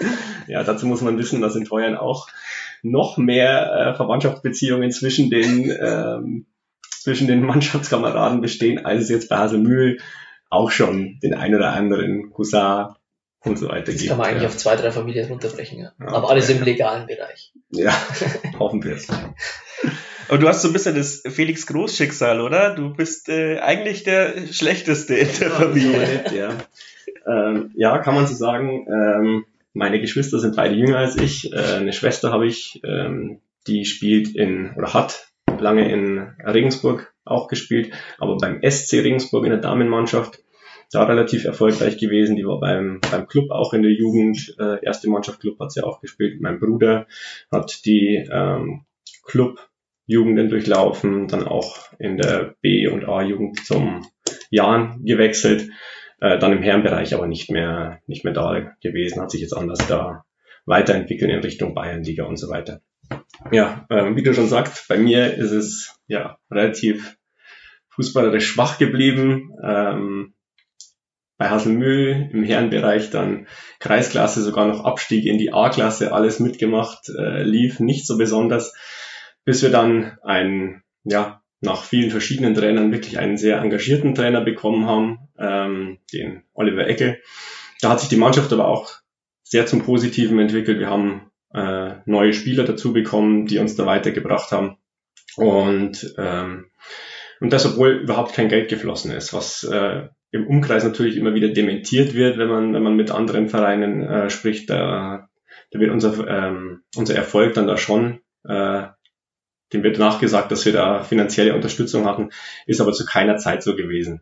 ja, 0.48 0.64
dazu 0.64 0.86
muss 0.86 1.02
man 1.02 1.18
wissen, 1.18 1.40
dass 1.40 1.56
in 1.56 1.66
Teuern 1.66 1.96
auch 1.96 2.28
noch 2.82 3.16
mehr 3.16 3.72
äh, 3.72 3.94
Verwandtschaftsbeziehungen 3.94 4.90
zwischen 4.90 5.30
den 5.30 5.70
ähm, 5.70 6.46
zwischen 7.04 7.28
den 7.28 7.42
Mannschaftskameraden 7.46 8.40
bestehen, 8.40 8.84
als 8.84 9.04
es 9.04 9.08
jetzt 9.10 9.28
bei 9.28 9.36
Haselmühl 9.36 9.98
auch 10.50 10.70
schon 10.70 11.18
den 11.22 11.34
ein 11.34 11.54
oder 11.54 11.72
anderen 11.72 12.30
Cousin 12.30 12.94
und 13.40 13.58
so 13.58 13.68
weiter 13.68 13.92
das 13.92 13.96
gibt. 13.96 14.08
kann 14.08 14.18
man 14.18 14.28
eigentlich 14.28 14.42
ja. 14.42 14.48
auf 14.48 14.56
zwei, 14.56 14.76
drei 14.76 14.90
Familien 14.90 15.28
runterbrechen, 15.28 15.78
ja. 15.78 15.92
ja 16.00 16.08
aber 16.08 16.30
alles 16.30 16.48
im 16.48 16.62
legalen 16.62 17.06
Bereich. 17.06 17.52
Ja, 17.70 17.94
hoffen 18.58 18.82
wir 18.82 18.94
es. 18.94 19.08
Und 20.28 20.42
du 20.42 20.48
hast 20.48 20.62
so 20.62 20.68
ein 20.68 20.72
bisschen 20.72 20.94
das 20.94 21.22
Felix 21.26 21.66
Groß 21.66 21.96
Schicksal, 21.96 22.40
oder? 22.40 22.74
Du 22.74 22.94
bist 22.94 23.28
äh, 23.28 23.58
eigentlich 23.58 24.04
der 24.04 24.46
Schlechteste 24.50 25.14
in 25.14 25.28
der 25.38 25.48
ja, 25.48 25.54
Familie. 25.54 26.24
ja. 26.34 26.56
Ähm, 27.26 27.70
ja, 27.74 27.98
kann 27.98 28.14
man 28.14 28.26
so 28.26 28.34
sagen. 28.34 28.86
Ähm, 28.88 29.44
meine 29.72 30.00
Geschwister 30.00 30.38
sind 30.38 30.56
beide 30.56 30.74
jünger 30.74 30.98
als 30.98 31.16
ich. 31.16 31.52
Äh, 31.52 31.76
eine 31.76 31.92
Schwester 31.92 32.30
habe 32.32 32.46
ich, 32.46 32.80
ähm, 32.84 33.40
die 33.66 33.84
spielt 33.84 34.34
in 34.34 34.72
oder 34.76 34.94
hat 34.94 35.28
lange 35.58 35.90
in 35.90 36.18
Regensburg 36.44 37.12
auch 37.24 37.48
gespielt, 37.48 37.92
aber 38.18 38.36
beim 38.36 38.60
SC 38.62 38.94
Regensburg 38.94 39.44
in 39.44 39.50
der 39.50 39.60
Damenmannschaft 39.60 40.42
da 40.90 41.04
relativ 41.04 41.44
erfolgreich 41.44 41.98
gewesen. 41.98 42.36
Die 42.36 42.46
war 42.46 42.60
beim, 42.60 43.00
beim 43.10 43.26
Club 43.26 43.50
auch 43.50 43.72
in 43.72 43.82
der 43.82 43.92
Jugend, 43.92 44.54
äh, 44.58 44.84
erste 44.84 45.08
Mannschaft 45.08 45.40
Club 45.40 45.58
hat 45.58 45.72
sie 45.72 45.82
auch 45.82 46.00
gespielt. 46.00 46.40
Mein 46.40 46.60
Bruder 46.60 47.06
hat 47.50 47.84
die 47.84 48.28
ähm, 48.30 48.84
Club 49.24 49.58
Jugenden 50.06 50.48
durchlaufen, 50.48 51.28
dann 51.28 51.46
auch 51.46 51.78
in 51.98 52.16
der 52.16 52.54
B- 52.60 52.88
und 52.88 53.04
A-Jugend 53.04 53.64
zum 53.64 54.06
Jahren 54.50 55.04
gewechselt, 55.04 55.70
äh, 56.20 56.38
dann 56.38 56.52
im 56.52 56.62
Herrenbereich 56.62 57.14
aber 57.14 57.26
nicht 57.26 57.50
mehr, 57.50 58.00
nicht 58.06 58.24
mehr 58.24 58.34
da 58.34 58.74
gewesen, 58.82 59.20
hat 59.20 59.30
sich 59.30 59.40
jetzt 59.40 59.56
anders 59.56 59.86
da 59.86 60.24
weiterentwickelt 60.66 61.30
in 61.30 61.40
Richtung 61.40 61.74
Bayernliga 61.74 62.24
und 62.24 62.36
so 62.36 62.48
weiter. 62.48 62.80
Ja, 63.50 63.86
äh, 63.90 64.14
wie 64.14 64.22
du 64.22 64.34
schon 64.34 64.48
sagst, 64.48 64.88
bei 64.88 64.98
mir 64.98 65.34
ist 65.34 65.50
es 65.50 65.98
ja 66.06 66.38
relativ 66.50 67.16
fußballerisch 67.90 68.46
schwach 68.46 68.78
geblieben. 68.78 69.52
Ähm, 69.62 70.34
bei 71.36 71.50
Hasselmühl 71.50 72.30
im 72.32 72.44
Herrenbereich 72.44 73.10
dann 73.10 73.46
Kreisklasse, 73.80 74.42
sogar 74.42 74.66
noch 74.66 74.84
Abstieg 74.84 75.26
in 75.26 75.38
die 75.38 75.52
A-Klasse, 75.52 76.12
alles 76.12 76.38
mitgemacht, 76.40 77.08
äh, 77.08 77.42
lief 77.42 77.80
nicht 77.80 78.06
so 78.06 78.16
besonders 78.16 78.74
bis 79.44 79.62
wir 79.62 79.70
dann 79.70 80.18
einen, 80.22 80.82
ja, 81.04 81.42
nach 81.60 81.82
vielen 81.82 82.10
verschiedenen 82.10 82.54
Trainern 82.54 82.92
wirklich 82.92 83.18
einen 83.18 83.38
sehr 83.38 83.58
engagierten 83.60 84.14
Trainer 84.14 84.42
bekommen 84.42 84.86
haben, 84.86 85.18
ähm, 85.38 85.98
den 86.12 86.42
Oliver 86.52 86.86
Eckel. 86.86 87.20
Da 87.80 87.90
hat 87.90 88.00
sich 88.00 88.08
die 88.08 88.16
Mannschaft 88.16 88.52
aber 88.52 88.68
auch 88.68 88.92
sehr 89.42 89.66
zum 89.66 89.82
Positiven 89.82 90.38
entwickelt. 90.38 90.78
Wir 90.78 90.90
haben 90.90 91.30
äh, 91.54 91.96
neue 92.06 92.32
Spieler 92.32 92.64
dazu 92.64 92.92
bekommen, 92.92 93.46
die 93.46 93.58
uns 93.58 93.76
da 93.76 93.86
weitergebracht 93.86 94.52
haben. 94.52 94.76
Und, 95.36 96.14
ähm, 96.18 96.66
und 97.40 97.52
das, 97.52 97.66
obwohl 97.66 97.92
überhaupt 97.92 98.34
kein 98.34 98.48
Geld 98.48 98.68
geflossen 98.68 99.10
ist, 99.10 99.32
was 99.32 99.64
äh, 99.64 100.08
im 100.30 100.46
Umkreis 100.46 100.84
natürlich 100.84 101.16
immer 101.16 101.34
wieder 101.34 101.48
dementiert 101.48 102.14
wird, 102.14 102.38
wenn 102.38 102.48
man, 102.48 102.74
wenn 102.74 102.82
man 102.82 102.96
mit 102.96 103.10
anderen 103.10 103.48
Vereinen 103.48 104.02
äh, 104.02 104.30
spricht. 104.30 104.68
Da, 104.68 105.28
da 105.70 105.78
wird 105.78 105.90
unser, 105.90 106.26
ähm, 106.28 106.82
unser 106.96 107.14
Erfolg 107.14 107.54
dann 107.54 107.66
da 107.66 107.76
schon 107.76 108.20
äh, 108.44 108.86
dem 109.74 109.82
wird 109.82 109.98
nachgesagt, 109.98 110.50
dass 110.50 110.64
wir 110.64 110.72
da 110.72 111.02
finanzielle 111.02 111.54
Unterstützung 111.54 112.06
hatten, 112.06 112.30
ist 112.66 112.80
aber 112.80 112.92
zu 112.92 113.04
keiner 113.04 113.36
Zeit 113.36 113.62
so 113.62 113.76
gewesen. 113.76 114.20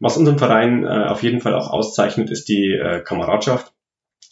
Was 0.00 0.16
unseren 0.16 0.38
Verein 0.38 0.84
äh, 0.84 1.06
auf 1.06 1.22
jeden 1.22 1.40
Fall 1.40 1.54
auch 1.54 1.70
auszeichnet, 1.70 2.30
ist 2.30 2.48
die 2.48 2.72
äh, 2.72 3.00
Kameradschaft. 3.00 3.72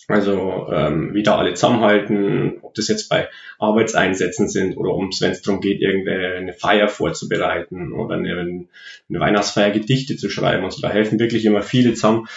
Also 0.06 0.68
ähm, 0.71 1.14
wie 1.14 1.23
da 1.23 1.38
alle 1.38 1.54
zusammenhalten, 1.54 2.59
ob 2.61 2.75
das 2.75 2.88
jetzt 2.88 3.09
bei 3.09 3.28
Arbeitseinsätzen 3.59 4.49
sind 4.49 4.76
oder 4.76 4.92
um 4.92 5.09
wenn 5.18 5.30
es 5.30 5.40
darum 5.40 5.62
geht, 5.62 5.80
irgendeine 5.80 6.52
Feier 6.52 6.88
vorzubereiten 6.88 7.92
oder 7.92 8.16
eine, 8.16 8.66
eine 9.09 9.21
Weihnachtsfeier 9.21 9.71
Gedichte 9.71 10.16
zu 10.16 10.28
schreiben 10.28 10.62
und 10.62 10.73
so. 10.73 10.83
Da 10.83 10.90
helfen 10.90 11.18
wirklich 11.18 11.47
immer 11.47 11.62
viele 11.62 11.94
zusammen. 11.94 12.28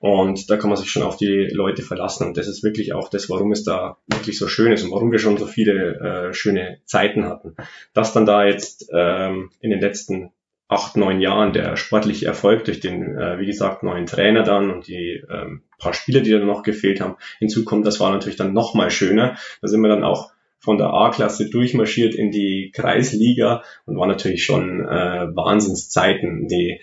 Und 0.00 0.48
da 0.48 0.56
kann 0.56 0.70
man 0.70 0.76
sich 0.76 0.90
schon 0.90 1.02
auf 1.02 1.16
die 1.16 1.48
Leute 1.52 1.82
verlassen. 1.82 2.28
Und 2.28 2.36
das 2.36 2.46
ist 2.46 2.62
wirklich 2.62 2.92
auch 2.92 3.08
das, 3.08 3.28
warum 3.28 3.50
es 3.50 3.64
da 3.64 3.96
wirklich 4.06 4.38
so 4.38 4.46
schön 4.46 4.72
ist 4.72 4.84
und 4.84 4.92
warum 4.92 5.10
wir 5.10 5.18
schon 5.18 5.38
so 5.38 5.46
viele 5.46 6.28
äh, 6.28 6.34
schöne 6.34 6.78
Zeiten 6.84 7.24
hatten. 7.24 7.56
Dass 7.94 8.12
dann 8.12 8.26
da 8.26 8.44
jetzt 8.44 8.88
ähm, 8.92 9.50
in 9.60 9.70
den 9.70 9.80
letzten 9.80 10.30
acht, 10.68 10.96
neun 10.96 11.20
Jahren 11.20 11.52
der 11.52 11.76
sportliche 11.76 12.26
Erfolg 12.26 12.64
durch 12.64 12.78
den, 12.78 13.16
äh, 13.18 13.40
wie 13.40 13.46
gesagt, 13.46 13.82
neuen 13.82 14.06
Trainer 14.06 14.42
dann 14.42 14.70
und 14.70 14.86
die 14.86 15.24
ähm, 15.30 15.62
paar 15.78 15.94
Spieler, 15.94 16.20
die 16.20 16.30
dann 16.30 16.46
noch 16.46 16.62
gefehlt 16.62 17.00
haben, 17.00 17.16
hinzukommt, 17.38 17.86
das 17.86 18.00
war 18.00 18.12
natürlich 18.12 18.36
dann 18.36 18.52
noch 18.52 18.74
mal 18.74 18.90
schöner. 18.90 19.36
Da 19.62 19.68
sind 19.68 19.80
wir 19.80 19.88
dann 19.88 20.04
auch 20.04 20.30
von 20.60 20.76
der 20.76 20.88
A-Klasse 20.88 21.48
durchmarschiert 21.48 22.14
in 22.14 22.30
die 22.30 22.70
Kreisliga 22.74 23.62
und 23.86 23.96
war 23.96 24.06
natürlich 24.06 24.44
schon 24.44 24.80
äh, 24.80 25.34
Wahnsinnszeiten. 25.34 26.48
Die, 26.48 26.80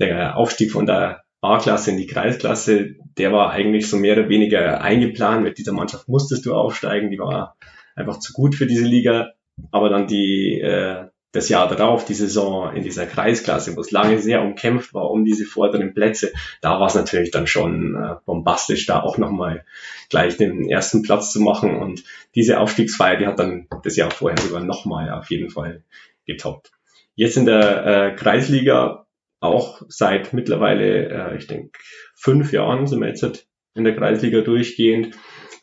der 0.00 0.36
Aufstieg 0.36 0.72
von 0.72 0.86
der 0.86 1.22
A-Klasse 1.40 1.92
in 1.92 1.96
die 1.96 2.06
Kreisklasse, 2.06 2.96
der 3.16 3.32
war 3.32 3.50
eigentlich 3.50 3.88
so 3.88 3.96
mehr 3.96 4.18
oder 4.18 4.28
weniger 4.28 4.80
eingeplant. 4.80 5.42
Mit 5.42 5.58
dieser 5.58 5.72
Mannschaft 5.72 6.08
musstest 6.08 6.46
du 6.46 6.54
aufsteigen, 6.54 7.10
die 7.10 7.18
war 7.18 7.56
einfach 7.94 8.18
zu 8.18 8.32
gut 8.32 8.54
für 8.54 8.66
diese 8.66 8.84
Liga. 8.84 9.32
Aber 9.70 9.88
dann 9.88 10.06
die 10.06 10.60
äh, 10.60 11.06
das 11.32 11.48
Jahr 11.50 11.68
darauf, 11.68 12.04
die 12.06 12.14
Saison 12.14 12.74
in 12.74 12.82
dieser 12.82 13.06
Kreisklasse, 13.06 13.76
wo 13.76 13.80
es 13.80 13.90
lange 13.90 14.18
sehr 14.18 14.42
umkämpft 14.42 14.94
war 14.94 15.10
um 15.10 15.24
diese 15.24 15.44
vorderen 15.44 15.92
Plätze, 15.92 16.32
da 16.62 16.80
war 16.80 16.86
es 16.86 16.94
natürlich 16.94 17.30
dann 17.30 17.46
schon 17.46 17.94
äh, 17.94 18.14
bombastisch, 18.24 18.86
da 18.86 19.02
auch 19.02 19.18
nochmal 19.18 19.64
gleich 20.08 20.38
den 20.38 20.68
ersten 20.68 21.02
Platz 21.02 21.30
zu 21.30 21.40
machen. 21.40 21.76
Und 21.76 22.02
diese 22.34 22.58
Aufstiegsfeier, 22.60 23.16
die 23.16 23.26
hat 23.26 23.38
dann 23.38 23.66
das 23.82 23.96
Jahr 23.96 24.10
vorher 24.10 24.38
sogar 24.38 24.64
nochmal 24.64 25.10
auf 25.10 25.30
jeden 25.30 25.50
Fall 25.50 25.82
getoppt. 26.26 26.72
Jetzt 27.14 27.36
in 27.36 27.46
der 27.46 27.86
äh, 27.86 28.16
Kreisliga 28.16 29.06
auch 29.40 29.82
seit 29.88 30.32
mittlerweile, 30.32 31.08
äh, 31.08 31.36
ich 31.36 31.46
denke, 31.46 31.78
fünf 32.16 32.52
Jahren 32.52 32.86
sind 32.86 33.00
wir 33.00 33.08
jetzt 33.08 33.48
in 33.74 33.84
der 33.84 33.96
Kreisliga 33.96 34.40
durchgehend. 34.40 35.16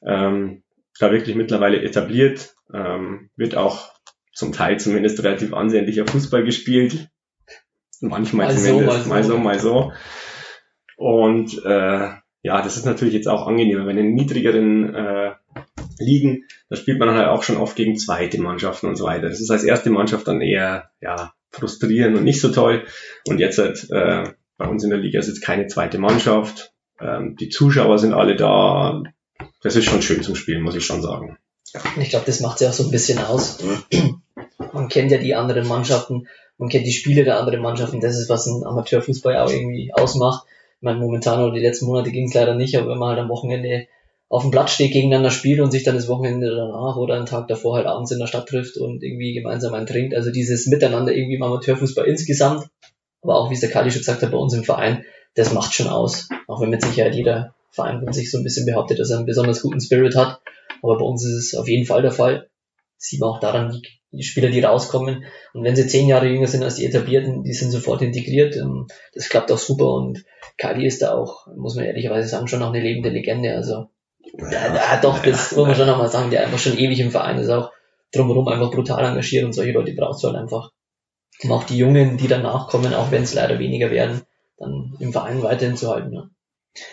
Ähm, 0.05 0.63
da 0.99 1.11
wirklich 1.11 1.35
mittlerweile 1.35 1.81
etabliert, 1.81 2.55
ähm, 2.73 3.29
wird 3.35 3.55
auch 3.55 3.93
zum 4.33 4.51
Teil 4.51 4.79
zumindest 4.79 5.23
relativ 5.23 5.53
ansehnlicher 5.53 6.05
Fußball 6.07 6.43
gespielt. 6.43 7.09
Manchmal 8.01 8.47
mal 8.47 8.55
zumindest, 8.55 9.03
so, 9.03 9.09
mal, 9.09 9.23
so. 9.23 9.37
mal 9.37 9.59
so, 9.59 9.73
mal 9.77 9.91
so. 9.91 9.91
Und 10.97 11.65
äh, 11.65 12.09
ja, 12.43 12.61
das 12.61 12.77
ist 12.77 12.85
natürlich 12.85 13.13
jetzt 13.13 13.27
auch 13.27 13.47
angenehmer, 13.47 13.87
wenn 13.87 13.97
in 13.97 14.13
niedrigeren 14.13 14.93
äh, 14.93 15.31
Ligen, 15.99 16.45
da 16.69 16.75
spielt 16.75 16.99
man 16.99 17.11
halt 17.11 17.27
auch 17.27 17.43
schon 17.43 17.57
oft 17.57 17.75
gegen 17.75 17.97
zweite 17.97 18.39
Mannschaften 18.41 18.87
und 18.87 18.95
so 18.95 19.05
weiter. 19.05 19.29
Das 19.29 19.41
ist 19.41 19.49
als 19.49 19.63
erste 19.63 19.89
Mannschaft 19.89 20.27
dann 20.27 20.41
eher 20.41 20.91
ja, 21.01 21.33
frustrierend 21.55 22.17
und 22.17 22.23
nicht 22.23 22.41
so 22.41 22.49
toll. 22.49 22.85
Und 23.27 23.39
jetzt 23.39 23.57
halt, 23.57 23.87
äh, 23.91 24.31
bei 24.57 24.67
uns 24.67 24.83
in 24.83 24.89
der 24.89 24.99
Liga 24.99 25.19
ist 25.19 25.27
jetzt 25.27 25.41
keine 25.41 25.67
zweite 25.67 25.97
Mannschaft. 25.97 26.73
Ähm, 26.99 27.35
die 27.35 27.49
Zuschauer 27.49 27.99
sind 27.99 28.13
alle 28.13 28.35
da. 28.35 29.03
Das 29.61 29.75
ist 29.75 29.85
schon 29.85 30.01
schön 30.01 30.23
zum 30.23 30.35
Spielen, 30.35 30.61
muss 30.61 30.75
ich 30.75 30.85
schon 30.85 31.01
sagen. 31.01 31.37
Ich 31.99 32.09
glaube, 32.09 32.25
das 32.25 32.39
macht 32.39 32.59
sie 32.59 32.67
auch 32.67 32.73
so 32.73 32.83
ein 32.83 32.91
bisschen 32.91 33.19
aus. 33.19 33.59
Man 34.71 34.87
kennt 34.87 35.11
ja 35.11 35.17
die 35.17 35.35
anderen 35.35 35.67
Mannschaften, 35.67 36.27
man 36.57 36.69
kennt 36.69 36.85
die 36.85 36.93
Spiele 36.93 37.23
der 37.23 37.39
anderen 37.39 37.61
Mannschaften. 37.61 37.99
Das 37.99 38.17
ist, 38.17 38.29
was 38.29 38.45
ein 38.45 38.65
Amateurfußball 38.65 39.37
auch 39.37 39.51
irgendwie 39.51 39.91
ausmacht. 39.93 40.45
Ich 40.77 40.83
meine, 40.83 40.99
momentan 40.99 41.41
oder 41.41 41.53
die 41.53 41.61
letzten 41.61 41.85
Monate 41.85 42.11
ging 42.11 42.27
es 42.27 42.33
leider 42.33 42.55
nicht, 42.55 42.77
aber 42.77 42.89
wenn 42.91 42.97
man 42.97 43.09
halt 43.09 43.19
am 43.19 43.29
Wochenende 43.29 43.87
auf 44.27 44.41
dem 44.41 44.51
Platz 44.51 44.71
steht, 44.71 44.91
gegeneinander 44.91 45.29
spielt 45.29 45.59
und 45.59 45.71
sich 45.71 45.83
dann 45.83 45.95
das 45.95 46.07
Wochenende 46.07 46.55
danach 46.55 46.97
oder 46.97 47.15
einen 47.15 47.27
Tag 47.27 47.47
davor 47.47 47.75
halt 47.75 47.85
abends 47.85 48.11
in 48.11 48.19
der 48.19 48.27
Stadt 48.27 48.47
trifft 48.47 48.77
und 48.77 49.03
irgendwie 49.03 49.33
gemeinsam 49.33 49.73
einen 49.73 49.85
trinkt. 49.85 50.15
Also 50.15 50.31
dieses 50.31 50.65
Miteinander 50.65 51.13
irgendwie 51.13 51.35
im 51.35 51.43
Amateurfußball 51.43 52.05
insgesamt, 52.05 52.67
aber 53.21 53.35
auch 53.35 53.49
wie 53.49 53.53
es 53.53 53.59
der 53.59 53.69
Kali 53.69 53.91
schon 53.91 53.99
gesagt 53.99 54.23
hat, 54.23 54.31
bei 54.31 54.37
uns 54.37 54.53
im 54.53 54.63
Verein, 54.63 55.05
das 55.35 55.53
macht 55.53 55.73
schon 55.73 55.87
aus. 55.87 56.27
Auch 56.47 56.61
wenn 56.61 56.69
mit 56.69 56.81
Sicherheit 56.81 57.15
jeder 57.15 57.53
Verein 57.69 58.01
von 58.03 58.13
sich 58.13 58.31
so 58.31 58.37
ein 58.37 58.43
bisschen 58.43 58.65
behauptet, 58.65 58.99
dass 58.99 59.11
er 59.11 59.17
einen 59.17 59.25
besonders 59.25 59.61
guten 59.61 59.81
Spirit 59.81 60.15
hat. 60.15 60.39
Aber 60.81 60.97
bei 60.97 61.05
uns 61.05 61.25
ist 61.25 61.33
es 61.33 61.55
auf 61.55 61.67
jeden 61.67 61.85
Fall 61.85 62.01
der 62.01 62.11
Fall. 62.11 62.49
sieht 62.97 63.19
man 63.19 63.29
auch 63.29 63.39
daran, 63.39 63.81
die, 64.11 64.23
Spieler, 64.23 64.49
die 64.49 64.61
rauskommen. 64.61 65.25
Und 65.53 65.63
wenn 65.63 65.75
sie 65.75 65.87
zehn 65.87 66.07
Jahre 66.07 66.27
jünger 66.27 66.47
sind 66.47 66.63
als 66.63 66.75
die 66.75 66.85
etablierten, 66.85 67.43
die 67.43 67.53
sind 67.53 67.71
sofort 67.71 68.01
integriert. 68.01 68.55
Ähm, 68.55 68.87
das 69.13 69.29
klappt 69.29 69.51
auch 69.51 69.57
super. 69.57 69.93
Und 69.93 70.23
Kali 70.57 70.85
ist 70.85 71.01
da 71.01 71.13
auch, 71.13 71.47
muss 71.55 71.75
man 71.75 71.85
ehrlicherweise 71.85 72.29
sagen, 72.29 72.47
schon 72.47 72.59
noch 72.59 72.73
eine 72.73 72.81
lebende 72.81 73.09
Legende. 73.09 73.55
Also, 73.55 73.89
ja, 74.51 74.99
doch, 75.01 75.21
das 75.21 75.55
muss 75.55 75.67
man 75.67 75.75
schon 75.75 75.87
nochmal 75.87 76.09
sagen, 76.09 76.29
der 76.29 76.43
einfach 76.43 76.59
schon 76.59 76.77
ewig 76.77 76.99
im 76.99 77.11
Verein 77.11 77.37
ist, 77.37 77.49
auch 77.49 77.71
drumherum 78.11 78.47
einfach 78.47 78.71
brutal 78.71 79.05
engagiert 79.05 79.45
und 79.45 79.53
solche 79.53 79.71
Leute 79.71 79.93
brauchst 79.93 80.23
du 80.23 80.27
halt 80.27 80.37
einfach. 80.37 80.71
Um 81.43 81.51
auch 81.51 81.63
die 81.63 81.77
Jungen, 81.77 82.17
die 82.17 82.27
danach 82.27 82.67
kommen, 82.67 82.93
auch 82.93 83.11
wenn 83.11 83.23
es 83.23 83.33
leider 83.33 83.59
weniger 83.59 83.91
werden, 83.91 84.21
dann 84.57 84.95
im 84.99 85.11
Verein 85.11 85.43
weiterhin 85.43 85.75
zu 85.75 85.89
halten. 85.89 86.11
Ne? 86.11 86.29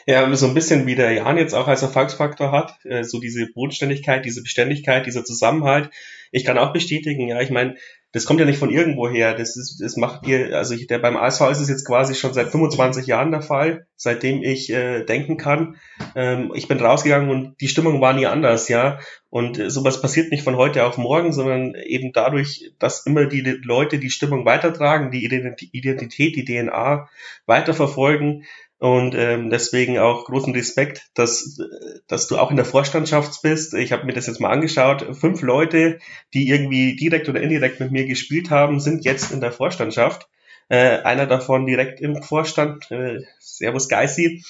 Ja, 0.06 0.34
so 0.34 0.46
ein 0.46 0.54
bisschen 0.54 0.86
wie 0.86 0.94
der 0.94 1.12
Jan 1.12 1.38
jetzt 1.38 1.54
auch 1.54 1.68
als 1.68 1.82
Erfolgsfaktor 1.82 2.52
hat, 2.52 2.84
äh, 2.84 3.04
so 3.04 3.20
diese 3.20 3.46
Bodenständigkeit, 3.52 4.24
diese 4.24 4.42
Beständigkeit, 4.42 5.06
dieser 5.06 5.24
Zusammenhalt. 5.24 5.90
Ich 6.30 6.44
kann 6.44 6.58
auch 6.58 6.72
bestätigen, 6.72 7.28
ja, 7.28 7.40
ich 7.40 7.50
meine, 7.50 7.76
das 8.12 8.26
kommt 8.26 8.40
ja 8.40 8.46
nicht 8.46 8.58
von 8.58 8.70
irgendwo 8.70 9.08
her. 9.08 9.34
Das 9.34 9.56
ist, 9.56 9.80
das 9.80 9.96
macht 9.96 10.26
ihr, 10.26 10.56
also 10.56 10.74
ich, 10.74 10.86
der 10.86 10.98
beim 10.98 11.16
ASV 11.16 11.50
ist 11.50 11.60
es 11.60 11.68
jetzt 11.70 11.86
quasi 11.86 12.14
schon 12.14 12.34
seit 12.34 12.50
25 12.50 13.06
Jahren 13.06 13.30
der 13.30 13.40
Fall, 13.40 13.86
seitdem 13.96 14.42
ich 14.42 14.70
äh, 14.70 15.04
denken 15.04 15.38
kann. 15.38 15.76
Ähm, 16.14 16.52
ich 16.54 16.68
bin 16.68 16.78
rausgegangen 16.78 17.30
und 17.30 17.60
die 17.60 17.68
Stimmung 17.68 18.02
war 18.02 18.12
nie 18.12 18.26
anders, 18.26 18.68
ja. 18.68 18.98
Und 19.30 19.58
äh, 19.58 19.70
sowas 19.70 20.02
passiert 20.02 20.30
nicht 20.30 20.44
von 20.44 20.56
heute 20.56 20.84
auf 20.84 20.98
morgen, 20.98 21.32
sondern 21.32 21.74
eben 21.74 22.12
dadurch, 22.12 22.72
dass 22.78 23.06
immer 23.06 23.24
die 23.24 23.40
Leute 23.40 23.98
die 23.98 24.10
Stimmung 24.10 24.44
weitertragen, 24.44 25.10
die 25.10 25.24
Identität, 25.24 26.36
die 26.36 26.44
DNA 26.44 27.08
weiterverfolgen, 27.46 28.44
und 28.82 29.14
ähm, 29.14 29.48
deswegen 29.48 30.00
auch 30.00 30.24
großen 30.24 30.52
Respekt, 30.54 31.08
dass, 31.14 31.56
dass 32.08 32.26
du 32.26 32.36
auch 32.36 32.50
in 32.50 32.56
der 32.56 32.64
Vorstandschaft 32.64 33.40
bist. 33.40 33.74
Ich 33.74 33.92
habe 33.92 34.04
mir 34.06 34.12
das 34.12 34.26
jetzt 34.26 34.40
mal 34.40 34.50
angeschaut. 34.50 35.06
Fünf 35.16 35.40
Leute, 35.42 36.00
die 36.34 36.48
irgendwie 36.48 36.96
direkt 36.96 37.28
oder 37.28 37.40
indirekt 37.40 37.78
mit 37.78 37.92
mir 37.92 38.06
gespielt 38.06 38.50
haben, 38.50 38.80
sind 38.80 39.04
jetzt 39.04 39.30
in 39.30 39.40
der 39.40 39.52
Vorstandschaft. 39.52 40.28
Äh, 40.68 40.98
einer 41.02 41.26
davon 41.26 41.64
direkt 41.64 42.00
im 42.00 42.24
Vorstand. 42.24 42.90
Äh, 42.90 43.20
Servus 43.38 43.88
Geissi. 43.88 44.42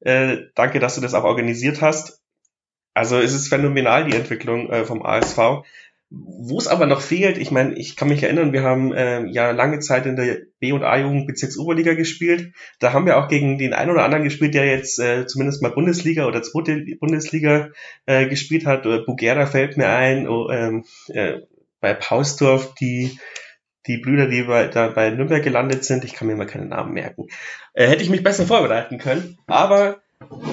Äh, 0.00 0.38
danke, 0.56 0.80
dass 0.80 0.96
du 0.96 1.00
das 1.00 1.14
auch 1.14 1.22
organisiert 1.22 1.80
hast. 1.80 2.20
Also 2.94 3.20
es 3.20 3.32
ist 3.32 3.46
phänomenal, 3.46 4.06
die 4.06 4.16
Entwicklung 4.16 4.70
äh, 4.70 4.84
vom 4.84 5.06
ASV. 5.06 5.62
Wo 6.10 6.56
es 6.56 6.68
aber 6.68 6.86
noch 6.86 7.02
fehlt, 7.02 7.36
ich 7.36 7.50
meine, 7.50 7.74
ich 7.74 7.94
kann 7.94 8.08
mich 8.08 8.22
erinnern, 8.22 8.54
wir 8.54 8.62
haben 8.62 8.94
äh, 8.94 9.26
ja 9.26 9.50
lange 9.50 9.78
Zeit 9.80 10.06
in 10.06 10.16
der 10.16 10.38
B- 10.58 10.72
und 10.72 10.82
A-Jugend 10.82 11.26
Bezirksoberliga 11.26 11.92
gespielt. 11.92 12.54
Da 12.80 12.94
haben 12.94 13.04
wir 13.04 13.18
auch 13.18 13.28
gegen 13.28 13.58
den 13.58 13.74
einen 13.74 13.90
oder 13.90 14.04
anderen 14.04 14.24
gespielt, 14.24 14.54
der 14.54 14.66
jetzt 14.66 14.98
äh, 14.98 15.26
zumindest 15.26 15.60
mal 15.60 15.70
Bundesliga 15.70 16.26
oder 16.26 16.42
zweite 16.42 16.82
Bundesliga 16.98 17.68
äh, 18.06 18.26
gespielt 18.26 18.64
hat. 18.64 18.86
Oder 18.86 19.04
Bugera 19.04 19.44
fällt 19.44 19.76
mir 19.76 19.90
ein, 19.90 20.26
oh, 20.28 20.48
ähm, 20.50 20.84
äh, 21.08 21.40
bei 21.80 21.92
Pausdorf, 21.92 22.74
die 22.74 23.18
die 23.86 23.98
Brüder, 23.98 24.28
die 24.28 24.42
bei, 24.42 24.68
da 24.68 24.88
bei 24.88 25.10
Nürnberg 25.10 25.42
gelandet 25.42 25.84
sind, 25.84 26.04
ich 26.04 26.12
kann 26.12 26.28
mir 26.28 26.36
mal 26.36 26.46
keinen 26.46 26.68
Namen 26.68 26.92
merken, 26.92 27.26
äh, 27.72 27.86
hätte 27.86 28.02
ich 28.02 28.10
mich 28.10 28.22
besser 28.22 28.46
vorbereiten 28.46 28.98
können. 28.98 29.38
Aber 29.46 30.00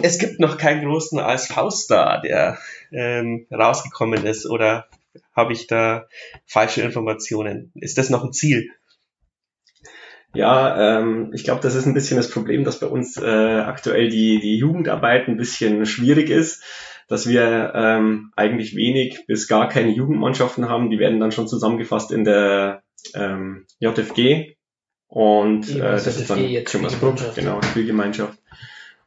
es 0.02 0.20
gibt 0.20 0.40
noch 0.40 0.58
keinen 0.58 0.86
großen 0.86 1.20
ASV-Star, 1.20 2.22
der 2.22 2.58
ähm, 2.92 3.46
rausgekommen 3.52 4.26
ist 4.26 4.46
oder 4.46 4.88
habe 5.36 5.54
ich 5.54 5.68
da 5.68 6.08
falsche 6.46 6.82
Informationen? 6.82 7.72
Ist 7.76 7.98
das 7.98 8.10
noch 8.10 8.24
ein 8.24 8.34
Ziel? 8.34 8.70
Ja, 10.34 11.00
ähm, 11.00 11.32
ich 11.34 11.46
glaube, 11.46 11.62
das 11.62 11.76
ist 11.76 11.86
ein 11.86 11.94
bisschen 11.94 12.18
das 12.18 12.30
Problem, 12.30 12.64
dass 12.66 12.80
bei 12.80 12.88
uns 12.88 13.18
äh, 13.18 13.26
aktuell 13.26 14.10
die, 14.10 14.40
die 14.40 14.58
Jugendarbeit 14.58 15.28
ein 15.28 15.38
bisschen 15.38 15.86
schwierig 15.86 16.30
ist, 16.30 16.62
dass 17.08 17.28
wir 17.28 17.72
ähm, 17.74 18.32
eigentlich 18.36 18.76
wenig 18.76 19.26
bis 19.28 19.48
gar 19.48 19.70
keine 19.70 19.92
Jugendmannschaften 19.92 20.68
haben. 20.68 20.90
Die 20.90 21.00
werden 21.00 21.20
dann 21.20 21.32
schon 21.32 21.48
zusammengefasst 21.48 22.12
in 22.12 22.26
der 22.26 22.84
ähm, 23.14 23.66
JFG 23.80 24.56
und 25.08 25.70
äh, 25.74 25.80
das 25.80 26.08
ist 26.08 26.30
dann 26.30 26.64
Kümmersbruck, 26.66 27.36
genau, 27.36 27.62
Spielgemeinschaft. 27.62 28.38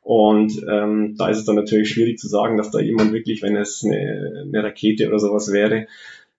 Und 0.09 0.65
ähm, 0.67 1.17
da 1.19 1.29
ist 1.29 1.37
es 1.37 1.45
dann 1.45 1.57
natürlich 1.57 1.91
schwierig 1.91 2.19
zu 2.19 2.29
sagen, 2.29 2.57
dass 2.57 2.71
da 2.71 2.81
jemand 2.81 3.13
wirklich, 3.13 3.43
wenn 3.43 3.57
es 3.57 3.85
eine, 3.85 4.47
eine 4.47 4.65
Rakete 4.65 5.07
oder 5.07 5.19
sowas 5.19 5.53
wäre, 5.53 5.87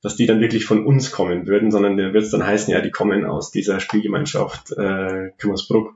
dass 0.01 0.15
die 0.15 0.25
dann 0.25 0.41
wirklich 0.41 0.65
von 0.65 0.87
uns 0.87 1.11
kommen 1.11 1.45
würden, 1.45 1.69
sondern 1.69 1.95
dann 1.95 2.15
wird 2.15 2.23
es 2.23 2.31
dann 2.31 2.47
heißen, 2.47 2.73
ja, 2.73 2.81
die 2.81 2.89
kommen 2.89 3.25
aus 3.25 3.51
dieser 3.51 3.79
Spielgemeinschaft 3.79 4.71
äh, 4.71 5.29
Kümmersbruck. 5.37 5.95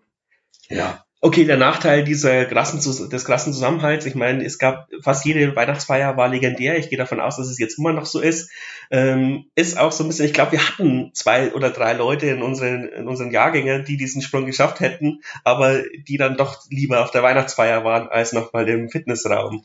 Ja. 0.70 1.04
Okay, 1.26 1.46
der 1.46 1.56
Nachteil 1.56 2.04
dieser 2.04 2.44
krassen, 2.44 2.82
des 3.10 3.24
krassen 3.24 3.54
Zusammenhalts, 3.54 4.06
ich 4.06 4.14
meine, 4.14 4.44
es 4.44 4.60
gab 4.60 4.90
fast 5.00 5.24
jede 5.24 5.56
Weihnachtsfeier 5.56 6.18
war 6.18 6.28
legendär. 6.28 6.78
Ich 6.78 6.90
gehe 6.90 6.98
davon 6.98 7.22
aus, 7.22 7.38
dass 7.38 7.48
es 7.48 7.60
jetzt 7.60 7.80
immer 7.80 7.94
noch 7.94 8.06
so 8.06 8.20
ist. 8.20 8.52
Ähm, 8.92 9.46
ist 9.56 9.80
auch 9.80 9.94
so 9.94 10.04
ein 10.04 10.08
bisschen, 10.08 10.26
ich 10.26 10.34
glaube, 10.34 10.52
wir 10.52 10.68
hatten 10.68 11.12
zwei 11.14 11.54
oder 11.54 11.70
drei 11.70 11.94
Leute 11.94 12.26
in 12.26 12.42
unseren, 12.42 12.90
in 12.90 13.08
unseren 13.08 13.32
Jahrgängen, 13.32 13.86
die 13.86 13.96
diesen 13.96 14.22
Sprung 14.22 14.46
geschafft 14.46 14.82
hätten, 14.82 15.22
aber 15.46 15.84
die 16.10 16.18
dann 16.18 16.36
doch 16.36 16.60
lieber 16.70 17.02
auf 17.02 17.12
der 17.12 17.24
Weihnachtsfeier 17.24 17.86
waren 17.86 18.10
als 18.10 18.34
nochmal 18.34 18.68
im 18.68 18.90
Fitnessraum. 18.90 19.64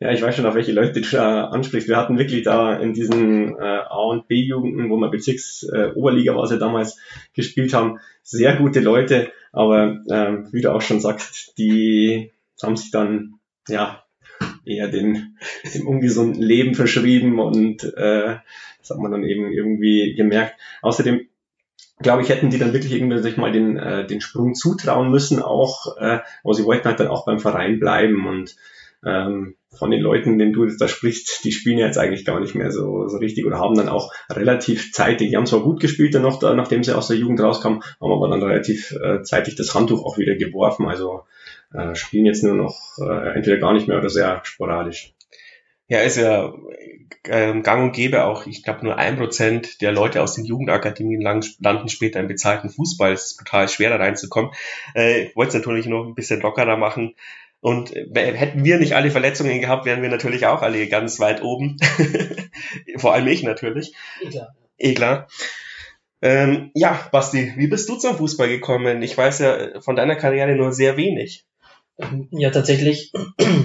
Ja, 0.00 0.10
ich 0.10 0.22
weiß 0.22 0.34
schon, 0.34 0.46
auf 0.46 0.54
welche 0.54 0.72
Leute 0.72 1.00
du 1.00 1.08
da 1.08 1.46
ansprichst. 1.46 1.88
Wir 1.88 1.96
hatten 1.96 2.18
wirklich 2.18 2.42
da 2.42 2.76
in 2.76 2.92
diesen 2.94 3.56
äh, 3.56 3.62
A- 3.62 4.08
und 4.10 4.26
B-Jugenden, 4.26 4.90
wo 4.90 4.96
wir 4.96 5.08
Bezirks-Oberliga 5.08 6.32
äh, 6.32 6.36
war 6.36 6.50
ja 6.50 6.56
damals 6.56 6.98
gespielt 7.32 7.72
haben, 7.72 8.00
sehr 8.22 8.56
gute 8.56 8.80
Leute, 8.80 9.30
aber 9.52 10.00
ähm, 10.10 10.48
wie 10.52 10.62
du 10.62 10.72
auch 10.72 10.82
schon 10.82 11.00
sagst, 11.00 11.56
die 11.58 12.32
haben 12.62 12.76
sich 12.76 12.90
dann 12.90 13.34
ja 13.68 14.02
eher 14.64 14.88
den, 14.88 15.38
dem 15.74 15.86
ungesunden 15.86 16.42
Leben 16.42 16.74
verschrieben 16.74 17.38
und 17.38 17.84
äh, 17.84 18.36
das 18.78 18.90
hat 18.90 18.98
man 18.98 19.12
dann 19.12 19.22
eben 19.22 19.52
irgendwie 19.52 20.14
gemerkt. 20.14 20.56
Außerdem 20.82 21.28
glaube 22.00 22.22
ich, 22.22 22.28
hätten 22.28 22.50
die 22.50 22.58
dann 22.58 22.72
wirklich 22.72 22.92
irgendwie 22.92 23.22
sich 23.22 23.36
mal 23.36 23.52
den, 23.52 23.76
äh, 23.76 24.06
den 24.06 24.20
Sprung 24.20 24.54
zutrauen 24.54 25.10
müssen 25.10 25.40
auch, 25.40 25.96
äh, 25.98 26.18
aber 26.42 26.54
sie 26.54 26.64
wollten 26.64 26.86
halt 26.86 26.98
dann 27.00 27.08
auch 27.08 27.24
beim 27.24 27.38
Verein 27.38 27.78
bleiben 27.78 28.26
und 28.26 28.56
ähm, 29.04 29.56
von 29.76 29.90
den 29.90 30.00
Leuten, 30.00 30.38
denen 30.38 30.52
du 30.52 30.66
da 30.66 30.88
sprichst, 30.88 31.44
die 31.44 31.52
spielen 31.52 31.78
ja 31.78 31.86
jetzt 31.86 31.98
eigentlich 31.98 32.24
gar 32.24 32.40
nicht 32.40 32.54
mehr 32.54 32.70
so, 32.70 33.08
so 33.08 33.16
richtig 33.18 33.44
oder 33.44 33.58
haben 33.58 33.76
dann 33.76 33.88
auch 33.88 34.12
relativ 34.30 34.92
zeitig, 34.92 35.30
die 35.30 35.36
haben 35.36 35.46
zwar 35.46 35.62
gut 35.62 35.80
gespielt 35.80 36.14
dann 36.14 36.22
noch, 36.22 36.38
da, 36.38 36.54
nachdem 36.54 36.84
sie 36.84 36.96
aus 36.96 37.08
der 37.08 37.16
Jugend 37.16 37.40
rauskamen, 37.40 37.82
haben 38.00 38.12
aber 38.12 38.28
dann 38.28 38.42
relativ 38.42 38.92
äh, 38.92 39.22
zeitig 39.22 39.56
das 39.56 39.74
Handtuch 39.74 40.04
auch 40.04 40.18
wieder 40.18 40.36
geworfen, 40.36 40.86
also 40.86 41.22
äh, 41.72 41.94
spielen 41.94 42.26
jetzt 42.26 42.44
nur 42.44 42.54
noch 42.54 42.78
äh, 42.98 43.34
entweder 43.34 43.58
gar 43.58 43.72
nicht 43.72 43.88
mehr 43.88 43.98
oder 43.98 44.10
sehr 44.10 44.40
sporadisch. 44.44 45.12
Ja, 45.86 46.00
ist 46.00 46.16
ja 46.16 46.54
ähm, 47.26 47.62
gang 47.62 47.82
und 47.82 47.92
gäbe 47.92 48.24
auch, 48.24 48.46
ich 48.46 48.62
glaube 48.62 48.84
nur 48.84 48.96
ein 48.96 49.16
Prozent 49.16 49.80
der 49.82 49.92
Leute 49.92 50.22
aus 50.22 50.34
den 50.34 50.44
Jugendakademien 50.44 51.20
landen 51.20 51.88
später 51.88 52.20
im 52.20 52.28
bezahlten 52.28 52.70
Fußball. 52.70 53.12
Es 53.12 53.26
ist 53.26 53.38
total 53.38 53.68
schwer 53.68 53.90
da 53.90 53.96
reinzukommen. 53.96 54.52
Äh, 54.94 55.24
ich 55.24 55.36
wollte 55.36 55.50
es 55.50 55.54
natürlich 55.54 55.86
noch 55.86 56.06
ein 56.06 56.14
bisschen 56.14 56.40
lockerer 56.40 56.76
machen. 56.76 57.14
Und 57.64 57.94
hätten 57.94 58.62
wir 58.62 58.78
nicht 58.78 58.92
alle 58.92 59.10
Verletzungen 59.10 59.58
gehabt, 59.58 59.86
wären 59.86 60.02
wir 60.02 60.10
natürlich 60.10 60.44
auch 60.44 60.60
alle 60.60 60.86
ganz 60.86 61.18
weit 61.18 61.42
oben. 61.42 61.78
Vor 62.98 63.14
allem 63.14 63.26
ich 63.26 63.42
natürlich. 63.42 63.94
Eh 64.22 64.28
klar. 64.28 64.54
Eh 64.76 64.92
klar. 64.92 65.28
Ähm, 66.20 66.72
ja, 66.74 67.08
Basti, 67.10 67.54
wie 67.56 67.66
bist 67.66 67.88
du 67.88 67.96
zum 67.96 68.18
Fußball 68.18 68.48
gekommen? 68.48 69.00
Ich 69.00 69.16
weiß 69.16 69.38
ja 69.38 69.80
von 69.80 69.96
deiner 69.96 70.14
Karriere 70.14 70.54
nur 70.54 70.72
sehr 70.72 70.98
wenig. 70.98 71.46
Ja, 72.32 72.50
tatsächlich 72.50 73.14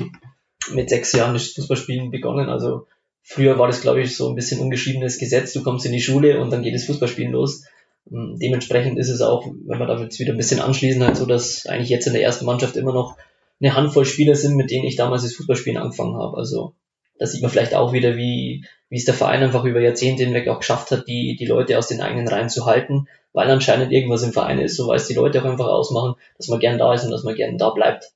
mit 0.71 0.89
sechs 0.89 1.11
Jahren 1.11 1.33
das 1.33 1.49
Fußballspielen 1.49 2.09
begonnen. 2.09 2.47
Also 2.47 2.87
früher 3.21 3.59
war 3.59 3.67
das, 3.67 3.81
glaube 3.81 3.99
ich, 3.99 4.15
so 4.15 4.29
ein 4.29 4.35
bisschen 4.35 4.61
ungeschriebenes 4.61 5.17
Gesetz. 5.17 5.51
Du 5.51 5.61
kommst 5.61 5.85
in 5.85 5.91
die 5.91 6.01
Schule 6.01 6.39
und 6.39 6.51
dann 6.51 6.63
geht 6.63 6.73
das 6.73 6.85
Fußballspielen 6.85 7.33
los. 7.33 7.65
Ähm, 8.09 8.37
dementsprechend 8.41 8.97
ist 8.97 9.09
es 9.09 9.19
auch, 9.19 9.45
wenn 9.45 9.77
wir 9.77 9.87
damit 9.87 10.17
wieder 10.17 10.31
ein 10.31 10.37
bisschen 10.37 10.61
anschließen, 10.61 11.03
halt 11.03 11.17
so, 11.17 11.25
dass 11.25 11.65
eigentlich 11.65 11.89
jetzt 11.89 12.07
in 12.07 12.13
der 12.13 12.23
ersten 12.23 12.45
Mannschaft 12.45 12.77
immer 12.77 12.93
noch 12.93 13.17
eine 13.61 13.75
Handvoll 13.75 14.05
Spieler 14.05 14.35
sind, 14.35 14.55
mit 14.55 14.71
denen 14.71 14.85
ich 14.85 14.95
damals 14.95 15.23
das 15.23 15.35
Fußballspielen 15.35 15.81
angefangen 15.81 16.15
habe. 16.15 16.37
Also 16.37 16.75
da 17.17 17.25
sieht 17.25 17.41
man 17.41 17.51
vielleicht 17.51 17.75
auch 17.75 17.91
wieder, 17.91 18.15
wie, 18.15 18.65
wie 18.89 18.97
es 18.97 19.05
der 19.05 19.13
Verein 19.13 19.43
einfach 19.43 19.65
über 19.65 19.81
Jahrzehnte 19.81 20.23
hinweg 20.23 20.47
auch 20.47 20.59
geschafft 20.59 20.91
hat, 20.91 21.07
die, 21.07 21.35
die 21.37 21.45
Leute 21.45 21.77
aus 21.77 21.87
den 21.87 22.01
eigenen 22.01 22.27
Reihen 22.27 22.49
zu 22.49 22.65
halten, 22.65 23.07
weil 23.33 23.49
anscheinend 23.51 23.91
irgendwas 23.91 24.23
im 24.23 24.31
Verein 24.31 24.59
ist, 24.59 24.77
so 24.77 24.87
weil 24.87 24.95
es 24.95 25.07
die 25.07 25.13
Leute 25.13 25.41
auch 25.41 25.45
einfach 25.45 25.67
ausmachen, 25.67 26.15
dass 26.37 26.47
man 26.47 26.59
gern 26.59 26.77
da 26.77 26.93
ist 26.93 27.03
und 27.03 27.11
dass 27.11 27.23
man 27.23 27.35
gern 27.35 27.57
da 27.57 27.69
bleibt. 27.71 28.11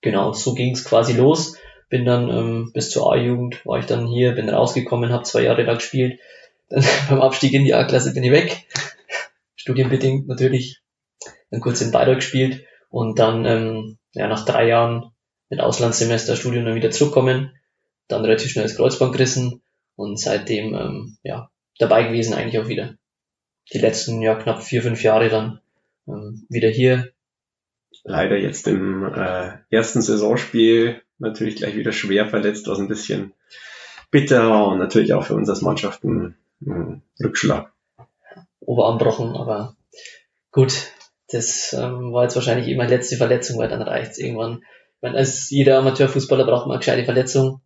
Genau, 0.00 0.32
so 0.32 0.54
ging 0.54 0.72
es 0.72 0.84
quasi 0.84 1.12
los. 1.14 1.56
Bin 1.88 2.04
dann 2.04 2.30
ähm, 2.30 2.70
bis 2.72 2.90
zur 2.90 3.12
A-Jugend 3.12 3.66
war 3.66 3.80
ich 3.80 3.86
dann 3.86 4.06
hier, 4.06 4.32
bin 4.32 4.48
rausgekommen, 4.48 5.12
habe 5.12 5.24
zwei 5.24 5.42
Jahre 5.42 5.64
da 5.64 5.74
gespielt. 5.74 6.20
Dann 6.68 6.84
beim 7.08 7.20
Abstieg 7.20 7.52
in 7.52 7.64
die 7.64 7.74
A-Klasse 7.74 8.14
bin 8.14 8.22
ich 8.22 8.30
weg. 8.30 8.64
Studienbedingt 9.56 10.28
natürlich. 10.28 10.80
Dann 11.50 11.60
kurz 11.60 11.80
in 11.80 11.90
Bayreuth 11.90 12.18
gespielt 12.18 12.64
und 12.90 13.18
dann 13.18 13.46
ähm, 13.46 13.98
ja, 14.12 14.28
nach 14.28 14.44
drei 14.44 14.68
Jahren 14.68 15.12
mit 15.48 15.60
Auslandssemester 15.60 16.36
Studium 16.36 16.64
dann 16.64 16.74
wieder 16.74 16.90
zurückkommen, 16.90 17.52
dann 18.08 18.24
relativ 18.24 18.50
schnell 18.50 18.64
das 18.64 18.76
Kreuzband 18.76 19.12
gerissen 19.12 19.62
und 19.96 20.20
seitdem 20.20 20.74
ähm, 20.74 21.16
ja, 21.22 21.50
dabei 21.78 22.04
gewesen 22.04 22.34
eigentlich 22.34 22.62
auch 22.62 22.68
wieder. 22.68 22.96
Die 23.72 23.78
letzten 23.78 24.20
ja 24.20 24.34
knapp 24.34 24.62
vier, 24.62 24.82
fünf 24.82 25.02
Jahre 25.02 25.28
dann 25.28 25.60
ähm, 26.08 26.46
wieder 26.48 26.68
hier. 26.68 27.12
Leider 28.02 28.36
jetzt 28.36 28.66
im 28.66 29.04
äh, 29.04 29.52
ersten 29.70 30.02
Saisonspiel 30.02 31.02
natürlich 31.18 31.56
gleich 31.56 31.76
wieder 31.76 31.92
schwer 31.92 32.28
verletzt, 32.28 32.66
was 32.66 32.78
ein 32.78 32.88
bisschen 32.88 33.32
bitter 34.10 34.66
und 34.66 34.78
natürlich 34.78 35.12
auch 35.14 35.24
für 35.24 35.34
uns 35.34 35.48
als 35.48 35.62
Mannschaft 35.62 36.02
ein, 36.04 36.36
ein 36.60 37.02
Rückschlag. 37.22 37.72
Oberanbrochen, 38.60 39.36
aber 39.36 39.76
gut, 40.50 40.92
das 41.32 41.72
ähm, 41.72 42.12
war 42.12 42.24
jetzt 42.24 42.34
wahrscheinlich 42.34 42.68
immer 42.68 42.86
die 42.86 42.94
letzte 42.94 43.16
Verletzung, 43.16 43.58
weil 43.58 43.68
dann 43.68 43.82
reicht's 43.82 44.18
irgendwann. 44.18 44.62
Ich 44.96 45.02
meine, 45.02 45.16
als 45.16 45.50
jeder 45.50 45.78
Amateurfußballer 45.78 46.44
braucht 46.44 46.66
man 46.66 46.72
eine 46.72 46.80
gescheite 46.80 47.04
Verletzung. 47.04 47.60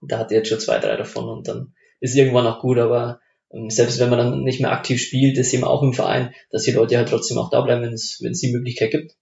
Da 0.00 0.18
hat 0.18 0.30
er 0.30 0.38
jetzt 0.38 0.48
schon 0.48 0.60
zwei, 0.60 0.78
drei 0.78 0.96
davon 0.96 1.28
und 1.28 1.48
dann 1.48 1.74
ist 2.00 2.16
irgendwann 2.16 2.46
auch 2.46 2.60
gut, 2.60 2.78
aber 2.78 3.20
ähm, 3.52 3.70
selbst 3.70 3.98
wenn 3.98 4.10
man 4.10 4.18
dann 4.18 4.42
nicht 4.42 4.60
mehr 4.60 4.72
aktiv 4.72 5.00
spielt, 5.00 5.38
ist 5.38 5.54
eben 5.54 5.64
auch 5.64 5.82
im 5.82 5.94
Verein, 5.94 6.34
dass 6.50 6.64
die 6.64 6.72
Leute 6.72 6.96
halt 6.96 7.08
trotzdem 7.08 7.38
auch 7.38 7.50
da 7.50 7.60
bleiben, 7.62 7.82
wenn 7.82 7.92
es 7.94 8.40
die 8.40 8.52
Möglichkeit 8.52 8.90
gibt, 8.90 9.12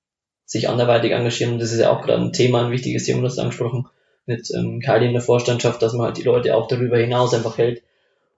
sich 0.45 0.69
anderweitig 0.69 1.13
engagieren. 1.13 1.53
Und 1.53 1.59
das 1.61 1.73
ist 1.73 1.81
ja 1.81 1.91
auch 1.91 2.03
gerade 2.03 2.23
ein 2.23 2.33
Thema, 2.33 2.65
ein 2.65 2.73
wichtiges 2.73 3.05
Thema, 3.05 3.23
das 3.23 3.39
angesprochen 3.39 3.87
mit 4.27 4.49
ähm, 4.55 4.81
Kali 4.81 5.07
in 5.07 5.13
der 5.13 5.23
Vorstandschaft, 5.23 5.83
dass 5.83 5.93
man 5.95 6.07
halt 6.07 6.17
die 6.17 6.23
Leute 6.23 6.57
auch 6.57 6.69
darüber 6.69 6.99
hinaus 6.99 7.35
einfach 7.35 7.59
hält, 7.59 7.83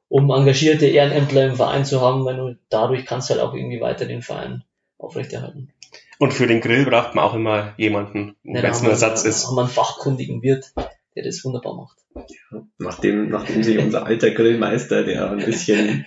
um 0.08 0.30
engagierte 0.30 0.86
Ehrenämtler 0.86 1.46
im 1.46 1.56
Verein 1.56 1.84
zu 1.84 2.00
haben, 2.00 2.24
weil 2.24 2.36
du 2.36 2.56
dadurch 2.70 3.04
kannst 3.06 3.30
halt 3.30 3.40
auch 3.40 3.54
irgendwie 3.54 3.80
weiter 3.80 4.06
den 4.06 4.22
Verein 4.22 4.64
aufrechterhalten. 5.04 5.72
Und 6.18 6.32
für 6.32 6.46
den 6.46 6.60
Grill 6.60 6.84
braucht 6.84 7.14
man 7.14 7.24
auch 7.24 7.34
immer 7.34 7.74
jemanden, 7.76 8.36
wenn 8.42 8.64
es 8.64 8.82
nur 8.82 8.92
Ersatz 8.92 9.24
ist. 9.24 9.46
haben 9.46 9.56
wir 9.56 9.62
einen 9.62 9.70
fachkundigen 9.70 10.42
Wirt, 10.42 10.72
der 11.16 11.24
das 11.24 11.44
wunderbar 11.44 11.76
macht. 11.76 11.98
Ja, 12.14 12.62
nachdem, 12.78 13.28
nachdem 13.28 13.62
sich 13.62 13.78
unser 13.78 14.06
alter 14.06 14.30
Grillmeister, 14.30 15.02
der 15.02 15.30
ein 15.30 15.44
bisschen 15.44 16.06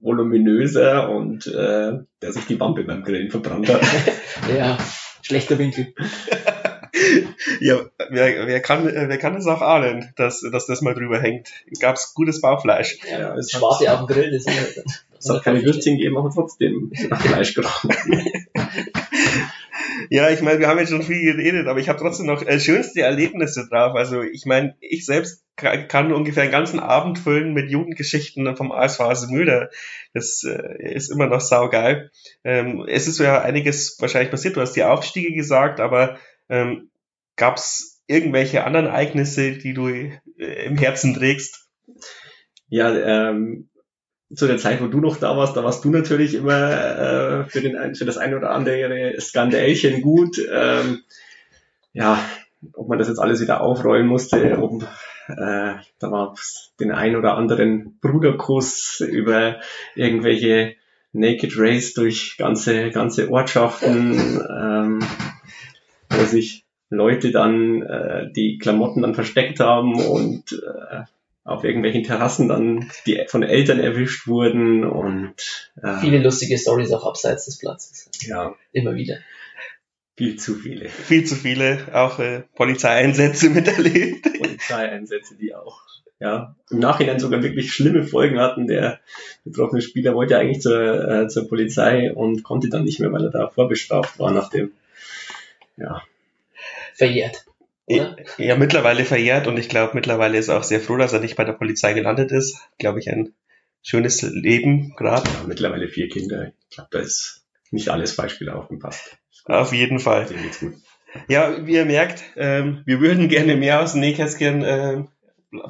voluminöser 0.00 1.08
und 1.08 1.46
äh, 1.46 1.92
der 2.22 2.32
sich 2.32 2.46
die 2.46 2.60
Wampe 2.60 2.84
beim 2.84 3.02
Grillen 3.02 3.30
verbrannt 3.30 3.68
hat. 3.72 3.82
ja, 4.56 4.76
schlechter 5.22 5.58
Winkel. 5.58 5.94
ja, 7.60 7.80
wer, 8.10 8.46
wer, 8.46 8.60
kann, 8.60 8.84
wer 8.84 9.18
kann 9.18 9.36
es 9.36 9.46
auch 9.46 9.62
ahnen, 9.62 10.12
dass, 10.16 10.42
dass 10.52 10.66
das 10.66 10.82
mal 10.82 10.94
drüber 10.94 11.20
hängt? 11.20 11.50
Gab 11.80 11.96
es 11.96 12.12
gutes 12.14 12.40
Baufleisch? 12.40 12.98
Ja, 13.10 13.34
es 13.36 13.50
Schwarte 13.50 13.92
auf 13.92 14.06
dem 14.06 14.06
Grill, 14.08 14.30
das 14.30 14.46
ist 14.46 15.06
Es 15.24 15.30
hat 15.30 15.42
keine 15.42 15.64
Würstchen 15.64 15.96
gegeben, 15.96 16.18
aber 16.18 16.30
trotzdem 16.30 16.92
nach 17.08 17.20
Fleisch 17.20 17.54
gerochen. 17.54 17.90
ja, 20.10 20.28
ich 20.28 20.42
meine, 20.42 20.60
wir 20.60 20.68
haben 20.68 20.78
jetzt 20.78 20.90
schon 20.90 21.02
viel 21.02 21.22
geredet, 21.34 21.66
aber 21.66 21.80
ich 21.80 21.88
habe 21.88 21.98
trotzdem 21.98 22.26
noch 22.26 22.42
äh, 22.42 22.60
schönste 22.60 23.00
Erlebnisse 23.00 23.66
drauf. 23.68 23.94
Also 23.94 24.20
ich 24.22 24.44
meine, 24.44 24.76
ich 24.80 25.06
selbst 25.06 25.42
kann 25.56 26.12
ungefähr 26.12 26.42
einen 26.42 26.52
ganzen 26.52 26.78
Abend 26.78 27.18
füllen 27.18 27.54
mit 27.54 27.70
Jugendgeschichten 27.70 28.54
vom 28.56 28.70
ASV 28.70 29.30
Müller. 29.30 29.70
Das 30.12 30.44
äh, 30.44 30.94
ist 30.94 31.10
immer 31.10 31.26
noch 31.26 31.40
saugeil. 31.40 32.10
Ähm, 32.42 32.84
es 32.86 33.06
ist 33.06 33.18
ja 33.18 33.40
einiges 33.40 33.96
wahrscheinlich 34.00 34.30
passiert. 34.30 34.56
Du 34.56 34.60
hast 34.60 34.74
die 34.74 34.84
Aufstiege 34.84 35.32
gesagt, 35.32 35.80
aber 35.80 36.18
ähm, 36.50 36.90
gab 37.36 37.56
es 37.56 38.02
irgendwelche 38.06 38.64
anderen 38.64 38.86
Ereignisse, 38.86 39.52
die 39.52 39.72
du 39.72 39.88
äh, 39.88 40.10
im 40.66 40.76
Herzen 40.76 41.14
trägst? 41.14 41.66
Ja, 42.68 43.30
ähm, 43.30 43.70
zu 44.34 44.46
der 44.46 44.58
Zeit, 44.58 44.82
wo 44.82 44.86
du 44.86 45.00
noch 45.00 45.16
da 45.16 45.36
warst, 45.36 45.56
da 45.56 45.64
warst 45.64 45.84
du 45.84 45.90
natürlich 45.90 46.34
immer 46.34 46.70
äh, 46.70 47.44
für, 47.44 47.60
den, 47.60 47.94
für 47.94 48.04
das 48.04 48.18
eine 48.18 48.36
oder 48.36 48.50
andere 48.50 49.14
Skandälchen 49.20 50.02
gut. 50.02 50.38
Ähm, 50.52 51.02
ja, 51.92 52.18
ob 52.72 52.88
man 52.88 52.98
das 52.98 53.08
jetzt 53.08 53.18
alles 53.18 53.40
wieder 53.40 53.60
aufrollen 53.60 54.06
musste, 54.06 54.58
ob 54.60 54.82
äh, 55.28 55.74
da 55.98 56.10
war 56.10 56.34
den 56.80 56.92
ein 56.92 57.16
oder 57.16 57.36
anderen 57.36 57.98
Bruderkuss 58.00 59.00
über 59.00 59.60
irgendwelche 59.94 60.74
Naked 61.12 61.52
Race 61.56 61.94
durch 61.94 62.36
ganze 62.36 62.90
ganze 62.90 63.30
Ortschaften, 63.30 64.42
ähm, 64.50 64.98
wo 66.10 66.24
sich 66.24 66.64
Leute 66.90 67.30
dann 67.30 67.82
äh, 67.82 68.32
die 68.32 68.58
Klamotten 68.58 69.02
dann 69.02 69.14
versteckt 69.14 69.60
haben 69.60 69.94
und 69.94 70.52
äh, 70.52 71.04
auf 71.44 71.62
irgendwelchen 71.62 72.02
Terrassen 72.02 72.48
dann 72.48 72.90
die 73.06 73.22
von 73.28 73.42
Eltern 73.42 73.78
erwischt 73.78 74.26
wurden 74.26 74.84
und 74.84 75.34
äh, 75.82 75.98
viele 76.00 76.18
lustige 76.18 76.58
Stories 76.58 76.90
auch 76.92 77.06
abseits 77.06 77.44
des 77.44 77.58
Platzes. 77.58 78.10
Ja, 78.22 78.54
immer 78.72 78.94
wieder. 78.94 79.18
Viel 80.16 80.36
zu 80.36 80.54
viele. 80.54 80.88
Viel 80.88 81.24
zu 81.24 81.34
viele, 81.34 81.88
auch 81.92 82.18
äh, 82.18 82.44
Polizeieinsätze 82.54 83.50
miterlebt. 83.50 84.22
Polizeieinsätze, 84.38 85.36
die 85.36 85.54
auch 85.54 85.82
ja, 86.20 86.54
im 86.70 86.78
Nachhinein 86.78 87.18
sogar 87.18 87.42
wirklich 87.42 87.72
schlimme 87.72 88.04
Folgen 88.04 88.38
hatten. 88.38 88.66
Der 88.66 89.00
betroffene 89.44 89.82
Spieler 89.82 90.14
wollte 90.14 90.38
eigentlich 90.38 90.62
zur, 90.62 91.08
äh, 91.08 91.28
zur 91.28 91.48
Polizei 91.48 92.12
und 92.12 92.42
konnte 92.42 92.70
dann 92.70 92.84
nicht 92.84 93.00
mehr, 93.00 93.12
weil 93.12 93.24
er 93.24 93.30
da 93.30 93.48
vorbestraft 93.48 94.18
war 94.18 94.30
nach 94.30 94.48
dem, 94.48 94.72
ja. 95.76 96.02
Verjährt. 96.94 97.44
Oder? 97.86 98.16
Ja, 98.38 98.56
mittlerweile 98.56 99.04
verjährt 99.04 99.46
und 99.46 99.58
ich 99.58 99.68
glaube, 99.68 99.92
mittlerweile 99.94 100.38
ist 100.38 100.48
er 100.48 100.58
auch 100.58 100.62
sehr 100.62 100.80
froh, 100.80 100.96
dass 100.96 101.12
er 101.12 101.20
nicht 101.20 101.36
bei 101.36 101.44
der 101.44 101.52
Polizei 101.52 101.92
gelandet 101.92 102.32
ist. 102.32 102.56
Glaube 102.78 102.98
ich, 103.00 103.10
ein 103.10 103.34
schönes 103.82 104.22
Leben 104.22 104.94
gerade. 104.96 105.28
Ja, 105.28 105.44
mittlerweile 105.46 105.88
vier 105.88 106.08
Kinder. 106.08 106.52
Ich 106.70 106.76
glaube, 106.76 106.88
da 106.92 107.00
ist 107.00 107.44
nicht 107.70 107.90
alles 107.90 108.16
Beispiel 108.16 108.48
aufgepasst. 108.48 109.18
Auf 109.44 109.72
jeden 109.72 109.98
Fall. 109.98 110.26
Dem 110.26 110.42
geht's 110.42 110.60
gut. 110.60 110.74
Ja, 111.28 111.66
wie 111.66 111.74
ihr 111.74 111.84
merkt, 111.84 112.24
ähm, 112.36 112.82
wir 112.86 113.00
würden 113.00 113.28
gerne 113.28 113.56
mehr 113.56 113.82
aus 113.82 113.92
dem 113.92 114.00
Nähkästchen 114.00 114.64
äh, 114.64 115.04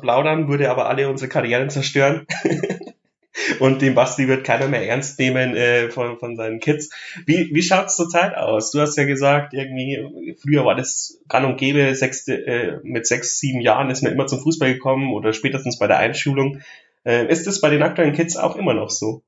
plaudern, 0.00 0.48
würde 0.48 0.70
aber 0.70 0.88
alle 0.88 1.08
unsere 1.08 1.28
Karrieren 1.28 1.68
zerstören. 1.70 2.26
Und 3.58 3.82
den 3.82 3.94
Basti 3.94 4.28
wird 4.28 4.44
keiner 4.44 4.68
mehr 4.68 4.88
ernst 4.88 5.18
nehmen 5.18 5.56
äh, 5.56 5.90
von, 5.90 6.18
von 6.18 6.36
seinen 6.36 6.60
Kids. 6.60 6.90
Wie, 7.26 7.50
wie 7.52 7.62
schaut's 7.62 7.96
zurzeit 7.96 8.36
aus? 8.36 8.70
Du 8.70 8.80
hast 8.80 8.96
ja 8.96 9.04
gesagt, 9.04 9.54
irgendwie, 9.54 10.36
früher 10.40 10.64
war 10.64 10.76
das 10.76 11.20
gang 11.28 11.46
und 11.46 11.56
gäbe, 11.56 11.94
sechste, 11.94 12.34
äh, 12.46 12.78
mit 12.82 13.06
sechs, 13.06 13.38
sieben 13.38 13.60
Jahren 13.60 13.90
ist 13.90 14.02
man 14.02 14.12
immer 14.12 14.26
zum 14.26 14.40
Fußball 14.40 14.72
gekommen 14.74 15.12
oder 15.12 15.32
spätestens 15.32 15.78
bei 15.78 15.86
der 15.86 15.98
Einschulung. 15.98 16.60
Äh, 17.04 17.26
ist 17.30 17.46
das 17.46 17.60
bei 17.60 17.70
den 17.70 17.82
aktuellen 17.82 18.14
Kids 18.14 18.36
auch 18.36 18.56
immer 18.56 18.74
noch 18.74 18.90
so? 18.90 19.22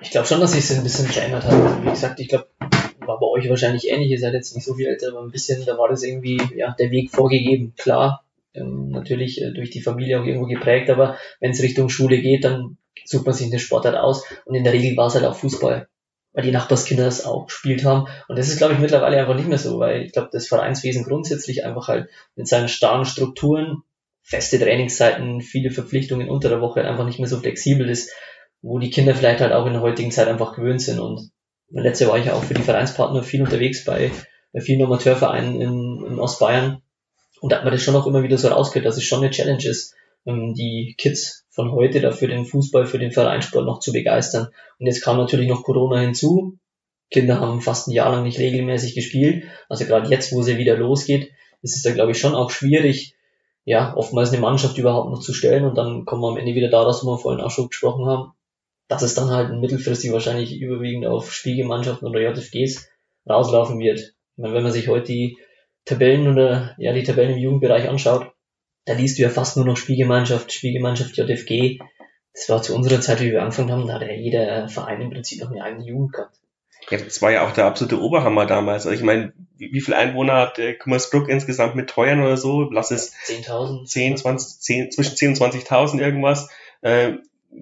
Ich 0.00 0.10
glaube 0.10 0.26
schon, 0.26 0.40
dass 0.40 0.52
sich 0.52 0.76
ein 0.76 0.82
bisschen 0.82 1.06
verändert 1.06 1.44
hat. 1.44 1.84
Wie 1.84 1.90
gesagt, 1.90 2.18
ich 2.20 2.28
glaube, 2.28 2.48
war 3.06 3.20
bei 3.20 3.26
euch 3.26 3.48
wahrscheinlich 3.48 3.88
ähnlich. 3.88 4.10
Ihr 4.10 4.18
seid 4.18 4.34
jetzt 4.34 4.54
nicht 4.54 4.64
so 4.64 4.74
viel 4.74 4.86
älter, 4.86 5.08
aber 5.08 5.22
ein 5.22 5.30
bisschen, 5.30 5.64
da 5.64 5.78
war 5.78 5.88
das 5.88 6.02
irgendwie, 6.02 6.40
ja, 6.56 6.74
der 6.78 6.90
Weg 6.90 7.10
vorgegeben. 7.10 7.74
Klar, 7.76 8.24
ähm, 8.54 8.88
natürlich 8.90 9.40
äh, 9.40 9.52
durch 9.52 9.70
die 9.70 9.82
Familie 9.82 10.20
auch 10.20 10.24
irgendwo 10.24 10.46
geprägt, 10.46 10.90
aber 10.90 11.16
wenn 11.40 11.52
es 11.52 11.62
Richtung 11.62 11.88
Schule 11.88 12.20
geht, 12.20 12.44
dann 12.44 12.76
sucht 13.04 13.26
man 13.26 13.34
sich 13.34 13.46
eine 13.46 13.58
Sportart 13.58 13.96
aus. 13.96 14.24
Und 14.44 14.54
in 14.54 14.64
der 14.64 14.72
Regel 14.72 14.96
war 14.96 15.06
es 15.06 15.14
halt 15.14 15.24
auch 15.24 15.36
Fußball, 15.36 15.88
weil 16.32 16.44
die 16.44 16.50
Nachbarskinder 16.50 17.04
das 17.04 17.24
auch 17.24 17.46
gespielt 17.46 17.84
haben. 17.84 18.08
Und 18.28 18.38
das 18.38 18.48
ist, 18.48 18.58
glaube 18.58 18.74
ich, 18.74 18.80
mittlerweile 18.80 19.18
einfach 19.18 19.34
nicht 19.34 19.48
mehr 19.48 19.58
so, 19.58 19.78
weil 19.78 20.02
ich 20.02 20.12
glaube, 20.12 20.30
das 20.32 20.48
Vereinswesen 20.48 21.04
grundsätzlich 21.04 21.64
einfach 21.64 21.88
halt 21.88 22.08
mit 22.36 22.48
seinen 22.48 22.68
starren 22.68 23.04
Strukturen, 23.04 23.82
feste 24.22 24.58
Trainingszeiten, 24.58 25.40
viele 25.40 25.70
Verpflichtungen 25.70 26.28
unter 26.28 26.48
der 26.48 26.60
Woche 26.60 26.84
einfach 26.84 27.04
nicht 27.04 27.18
mehr 27.18 27.28
so 27.28 27.38
flexibel 27.38 27.88
ist, 27.88 28.12
wo 28.60 28.78
die 28.78 28.90
Kinder 28.90 29.14
vielleicht 29.14 29.40
halt 29.40 29.52
auch 29.52 29.66
in 29.66 29.72
der 29.72 29.82
heutigen 29.82 30.12
Zeit 30.12 30.28
einfach 30.28 30.54
gewöhnt 30.54 30.80
sind. 30.80 31.00
Und 31.00 31.30
letztes 31.70 32.06
Jahr 32.06 32.12
war 32.12 32.22
ich 32.22 32.30
auch 32.30 32.44
für 32.44 32.54
die 32.54 32.62
Vereinspartner 32.62 33.22
viel 33.22 33.42
unterwegs 33.42 33.84
bei, 33.84 34.12
bei 34.52 34.60
vielen 34.60 34.82
Amateurvereinen 34.82 35.60
in, 35.60 36.06
in 36.06 36.18
Ostbayern 36.20 36.82
und 37.42 37.50
da 37.50 37.56
hat 37.56 37.64
man 37.64 37.72
das 37.72 37.82
schon 37.82 37.96
auch 37.96 38.06
immer 38.06 38.22
wieder 38.22 38.38
so 38.38 38.48
rausgehört, 38.48 38.86
dass 38.86 38.96
es 38.96 39.02
schon 39.02 39.18
eine 39.18 39.30
Challenge 39.30 39.64
ist, 39.64 39.96
ähm, 40.26 40.54
die 40.54 40.94
Kids 40.96 41.44
von 41.50 41.72
heute 41.72 42.00
dafür 42.00 42.28
den 42.28 42.46
Fußball, 42.46 42.86
für 42.86 43.00
den 43.00 43.10
Vereinssport 43.10 43.66
noch 43.66 43.80
zu 43.80 43.92
begeistern. 43.92 44.46
Und 44.78 44.86
jetzt 44.86 45.02
kam 45.02 45.16
natürlich 45.16 45.48
noch 45.48 45.64
Corona 45.64 45.98
hinzu. 45.98 46.56
Kinder 47.10 47.40
haben 47.40 47.60
fast 47.60 47.88
ein 47.88 47.92
Jahr 47.92 48.12
lang 48.12 48.22
nicht 48.22 48.38
regelmäßig 48.38 48.94
gespielt. 48.94 49.42
Also 49.68 49.84
gerade 49.86 50.08
jetzt, 50.08 50.32
wo 50.32 50.42
sie 50.42 50.56
wieder 50.56 50.76
losgeht, 50.76 51.32
ist 51.62 51.74
es 51.74 51.82
da, 51.82 51.90
glaube 51.90 52.12
ich, 52.12 52.20
schon 52.20 52.36
auch 52.36 52.50
schwierig, 52.50 53.16
ja, 53.64 53.92
oftmals 53.96 54.30
eine 54.30 54.40
Mannschaft 54.40 54.78
überhaupt 54.78 55.10
noch 55.10 55.20
zu 55.20 55.34
stellen. 55.34 55.64
Und 55.64 55.76
dann 55.76 56.04
kommen 56.04 56.22
wir 56.22 56.28
am 56.28 56.36
Ende 56.36 56.54
wieder 56.54 56.70
da, 56.70 56.86
was 56.86 57.02
wir 57.02 57.18
vorhin 57.18 57.42
auch 57.42 57.50
schon 57.50 57.68
gesprochen 57.68 58.06
haben, 58.06 58.34
dass 58.86 59.02
es 59.02 59.14
dann 59.14 59.30
halt 59.30 59.52
mittelfristig 59.52 60.12
wahrscheinlich 60.12 60.60
überwiegend 60.60 61.06
auf 61.06 61.32
Spiegelmannschaften 61.32 62.06
oder 62.06 62.20
JFGs 62.20 62.88
rauslaufen 63.28 63.80
wird. 63.80 63.98
Ich 63.98 64.38
meine, 64.38 64.54
wenn 64.54 64.62
man 64.62 64.72
sich 64.72 64.86
heute 64.86 65.06
die 65.06 65.38
Tabellen 65.84 66.28
oder 66.28 66.74
ja 66.78 66.92
die 66.92 67.02
Tabellen 67.02 67.32
im 67.32 67.38
Jugendbereich 67.38 67.88
anschaut, 67.88 68.32
da 68.84 68.94
liest 68.94 69.18
du 69.18 69.22
ja 69.22 69.30
fast 69.30 69.56
nur 69.56 69.66
noch 69.66 69.76
Spielgemeinschaft, 69.76 70.52
Spielgemeinschaft 70.52 71.16
JFG. 71.16 71.78
Das 72.34 72.48
war 72.48 72.62
zu 72.62 72.74
unserer 72.74 73.00
Zeit, 73.00 73.20
wie 73.20 73.30
wir 73.30 73.42
angefangen 73.42 73.70
haben, 73.70 73.86
da 73.86 73.94
hat 73.94 74.02
ja 74.02 74.12
jeder 74.12 74.68
Verein 74.68 75.00
im 75.02 75.10
Prinzip 75.10 75.40
noch 75.40 75.50
eine 75.50 75.62
eigene 75.62 75.84
Jugend 75.84 76.12
gehabt. 76.12 76.36
Ja, 76.90 76.98
das 76.98 77.22
war 77.22 77.30
ja 77.30 77.46
auch 77.46 77.52
der 77.52 77.66
absolute 77.66 78.00
Oberhammer 78.00 78.46
damals. 78.46 78.86
Also 78.86 78.96
ich 78.96 79.04
meine, 79.04 79.32
wie, 79.56 79.72
wie 79.72 79.80
viel 79.80 79.94
Einwohner 79.94 80.34
hat 80.34 80.58
äh, 80.58 80.74
Kummersbruck 80.74 81.28
insgesamt 81.28 81.76
mit 81.76 81.88
Treuern 81.88 82.20
oder 82.20 82.36
so? 82.36 82.62
Lass 82.70 82.90
es 82.90 83.14
10.000. 83.26 83.86
10, 83.86 84.16
20, 84.16 84.60
10, 84.60 84.90
zwischen 84.90 85.16
10 85.16 85.28
und 85.30 85.36
20.000 85.36 86.00
irgendwas. 86.00 86.48
Äh, 86.80 87.18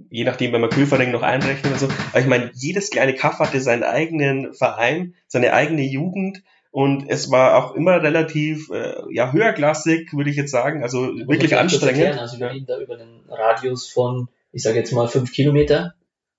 je 0.09 0.25
nachdem, 0.25 0.53
wenn 0.53 0.61
man 0.61 0.71
Köfering 0.71 1.11
noch 1.11 1.23
einrechnet 1.23 1.67
oder 1.67 1.79
so. 1.79 1.89
Aber 2.11 2.21
ich 2.21 2.27
meine, 2.27 2.51
jedes 2.55 2.91
kleine 2.91 3.15
Kaff 3.15 3.41
hatte 3.41 3.61
seinen 3.61 3.83
eigenen 3.83 4.55
Verein, 4.55 5.15
seine 5.27 5.53
eigene 5.53 5.83
Jugend 5.83 6.43
und 6.71 7.09
es 7.09 7.31
war 7.31 7.57
auch 7.57 7.75
immer 7.75 8.03
relativ 8.03 8.71
äh, 8.71 9.03
ja 9.11 9.33
höherklassig, 9.33 10.13
würde 10.13 10.31
ich 10.31 10.37
jetzt 10.37 10.53
sagen, 10.53 10.83
also 10.83 11.01
wirklich 11.27 11.57
anstrengend. 11.57 11.99
Erklären, 11.99 12.19
also 12.19 12.39
wir 12.39 12.51
reden 12.51 12.67
da 12.67 12.79
über 12.79 12.95
einen 12.95 13.23
Radius 13.29 13.89
von, 13.89 14.29
ich 14.53 14.63
sage 14.63 14.79
jetzt 14.79 14.93
mal 14.93 15.09
fünf 15.09 15.33
Kilometer 15.33 15.95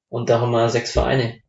und 0.10 0.30
da 0.30 0.40
haben 0.40 0.52
wir 0.52 0.70
sechs 0.70 0.92
Vereine. 0.92 1.42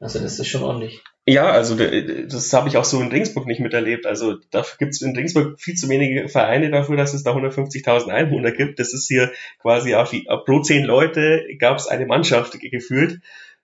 Also 0.00 0.18
das 0.18 0.38
ist 0.40 0.48
schon 0.48 0.64
ordentlich. 0.64 1.00
Ja, 1.24 1.52
also 1.52 1.76
das 1.76 2.52
habe 2.52 2.68
ich 2.68 2.76
auch 2.76 2.84
so 2.84 3.00
in 3.00 3.12
Ringsburg 3.12 3.46
nicht 3.46 3.60
miterlebt. 3.60 4.06
Also 4.06 4.38
dafür 4.50 4.78
gibt 4.78 4.94
es 4.94 5.02
in 5.02 5.14
Ringsburg 5.14 5.60
viel 5.60 5.74
zu 5.74 5.88
wenige 5.88 6.28
Vereine 6.28 6.70
dafür, 6.70 6.96
dass 6.96 7.14
es 7.14 7.22
da 7.22 7.30
150.000 7.30 8.08
Einwohner 8.08 8.50
gibt. 8.50 8.80
Das 8.80 8.92
ist 8.92 9.06
hier 9.06 9.30
quasi 9.60 9.94
auf 9.94 10.10
die, 10.10 10.26
pro 10.44 10.60
zehn 10.62 10.84
Leute 10.84 11.44
gab 11.60 11.76
es 11.78 11.86
eine 11.86 12.06
Mannschaft 12.06 12.58
gefühlt. 12.58 13.20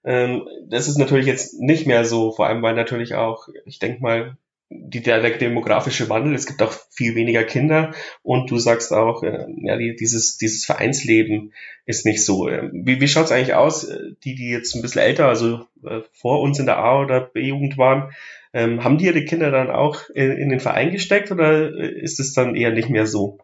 Ähm, 0.09 0.49
das 0.71 0.89
ist 0.89 0.97
natürlich 0.97 1.27
jetzt 1.27 1.61
nicht 1.61 1.87
mehr 1.87 2.07
so, 2.07 2.33
vor 2.33 2.47
allem 2.47 2.63
weil 2.63 2.75
natürlich 2.75 3.15
auch, 3.15 3.47
ich 3.67 3.79
denke 3.79 4.01
mal, 4.01 4.39
die, 4.71 5.03
der, 5.03 5.21
der 5.21 5.37
demografische 5.37 6.09
Wandel, 6.09 6.35
es 6.35 6.47
gibt 6.47 6.63
auch 6.63 6.73
viel 6.91 7.15
weniger 7.15 7.45
Kinder 7.45 7.93
und 8.23 8.51
du 8.51 8.59
sagst 8.59 8.91
auch, 8.95 9.23
äh, 9.23 9.45
ja, 9.63 9.77
die, 9.77 9.97
dieses, 9.97 10.39
dieses 10.39 10.65
Vereinsleben 10.65 11.53
ist 11.85 12.07
nicht 12.07 12.25
so. 12.25 12.49
Äh, 12.49 12.71
wie, 12.73 13.03
wie 13.03 13.09
schaut 13.09 13.27
es 13.27 13.33
eigentlich 13.33 13.53
aus, 13.53 13.85
äh, 13.85 13.99
die, 14.25 14.35
die 14.35 14.49
jetzt 14.49 14.75
ein 14.75 14.81
bisschen 14.81 15.03
älter, 15.03 15.29
also 15.29 15.67
äh, 15.85 16.01
vor 16.13 16.41
uns 16.41 16.59
in 16.59 16.65
der 16.65 16.79
A- 16.79 17.03
oder 17.03 17.21
B-Jugend 17.21 17.77
waren, 17.77 18.11
ähm, 18.55 18.85
haben 18.85 18.97
die 18.97 19.07
ihre 19.07 19.27
Kinder 19.27 19.51
dann 19.51 19.71
auch 19.71 20.09
in, 20.15 20.33
in 20.33 20.49
den 20.49 20.61
Verein 20.61 20.91
gesteckt 20.91 21.31
oder 21.31 21.71
ist 21.71 22.19
es 22.19 22.33
dann 22.33 22.55
eher 22.55 22.73
nicht 22.73 22.89
mehr 22.89 23.07
so? 23.07 23.39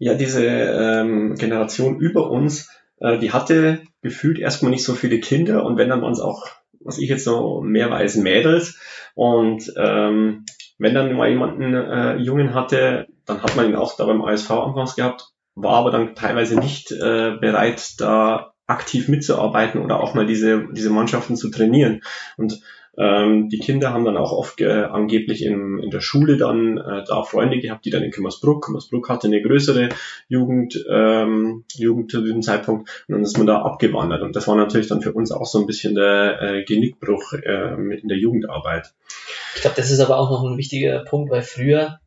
Ja, 0.00 0.14
diese 0.14 0.44
ähm, 0.44 1.36
Generation 1.36 2.00
über 2.00 2.28
uns 2.28 2.68
äh, 3.00 3.18
die 3.18 3.32
hatte 3.32 3.80
gefühlt 4.02 4.38
erstmal 4.38 4.70
nicht 4.70 4.84
so 4.84 4.94
viele 4.94 5.20
Kinder 5.20 5.64
und 5.64 5.76
wenn 5.76 5.88
dann 5.88 6.02
waren 6.02 6.12
es 6.12 6.20
auch, 6.20 6.46
was 6.80 6.98
ich 6.98 7.08
jetzt 7.08 7.24
so 7.24 7.60
mehr 7.60 7.90
weiß, 7.90 8.16
Mädels. 8.16 8.78
Und 9.14 9.72
ähm, 9.76 10.44
wenn 10.78 10.94
dann 10.94 11.12
mal 11.14 11.28
jemanden 11.28 11.74
äh, 11.74 12.16
Jungen 12.16 12.54
hatte, 12.54 13.06
dann 13.24 13.42
hat 13.42 13.56
man 13.56 13.66
ihn 13.66 13.76
auch 13.76 13.96
da 13.96 14.04
beim 14.04 14.22
ASV 14.22 14.50
anfangs 14.50 14.94
gehabt, 14.94 15.28
war 15.54 15.74
aber 15.74 15.90
dann 15.90 16.14
teilweise 16.14 16.58
nicht 16.58 16.92
äh, 16.92 17.36
bereit, 17.40 17.94
da 17.98 18.52
aktiv 18.66 19.08
mitzuarbeiten 19.08 19.80
oder 19.80 20.00
auch 20.00 20.14
mal 20.14 20.26
diese, 20.26 20.66
diese 20.72 20.90
Mannschaften 20.90 21.36
zu 21.36 21.50
trainieren. 21.50 22.02
Und 22.36 22.60
ähm, 22.98 23.48
die 23.48 23.58
Kinder 23.58 23.92
haben 23.92 24.04
dann 24.04 24.16
auch 24.16 24.32
oft 24.32 24.60
äh, 24.60 24.84
angeblich 24.84 25.44
in, 25.44 25.78
in 25.78 25.90
der 25.90 26.00
Schule 26.00 26.36
dann 26.36 26.78
äh, 26.78 27.04
da 27.06 27.22
Freunde 27.22 27.58
gehabt, 27.58 27.84
die 27.84 27.90
dann 27.90 28.02
in 28.02 28.10
Kümmersbruck, 28.10 28.64
Kümmersbruck 28.64 29.08
hatte 29.08 29.26
eine 29.26 29.42
größere 29.42 29.90
Jugend, 30.28 30.84
ähm, 30.90 31.64
Jugend 31.74 32.10
zu 32.10 32.22
diesem 32.22 32.42
Zeitpunkt 32.42 33.04
und 33.08 33.14
dann 33.14 33.22
ist 33.22 33.36
man 33.36 33.46
da 33.46 33.62
abgewandert 33.62 34.22
und 34.22 34.34
das 34.34 34.48
war 34.48 34.56
natürlich 34.56 34.88
dann 34.88 35.02
für 35.02 35.12
uns 35.12 35.32
auch 35.32 35.46
so 35.46 35.58
ein 35.58 35.66
bisschen 35.66 35.94
der 35.94 36.40
äh, 36.40 36.64
Genickbruch 36.64 37.32
äh, 37.34 37.74
in 37.74 38.08
der 38.08 38.18
Jugendarbeit. 38.18 38.92
Ich 39.54 39.60
glaube, 39.60 39.76
das 39.76 39.90
ist 39.90 40.00
aber 40.00 40.18
auch 40.18 40.30
noch 40.30 40.44
ein 40.50 40.58
wichtiger 40.58 41.04
Punkt, 41.04 41.30
weil 41.30 41.42
früher 41.42 42.00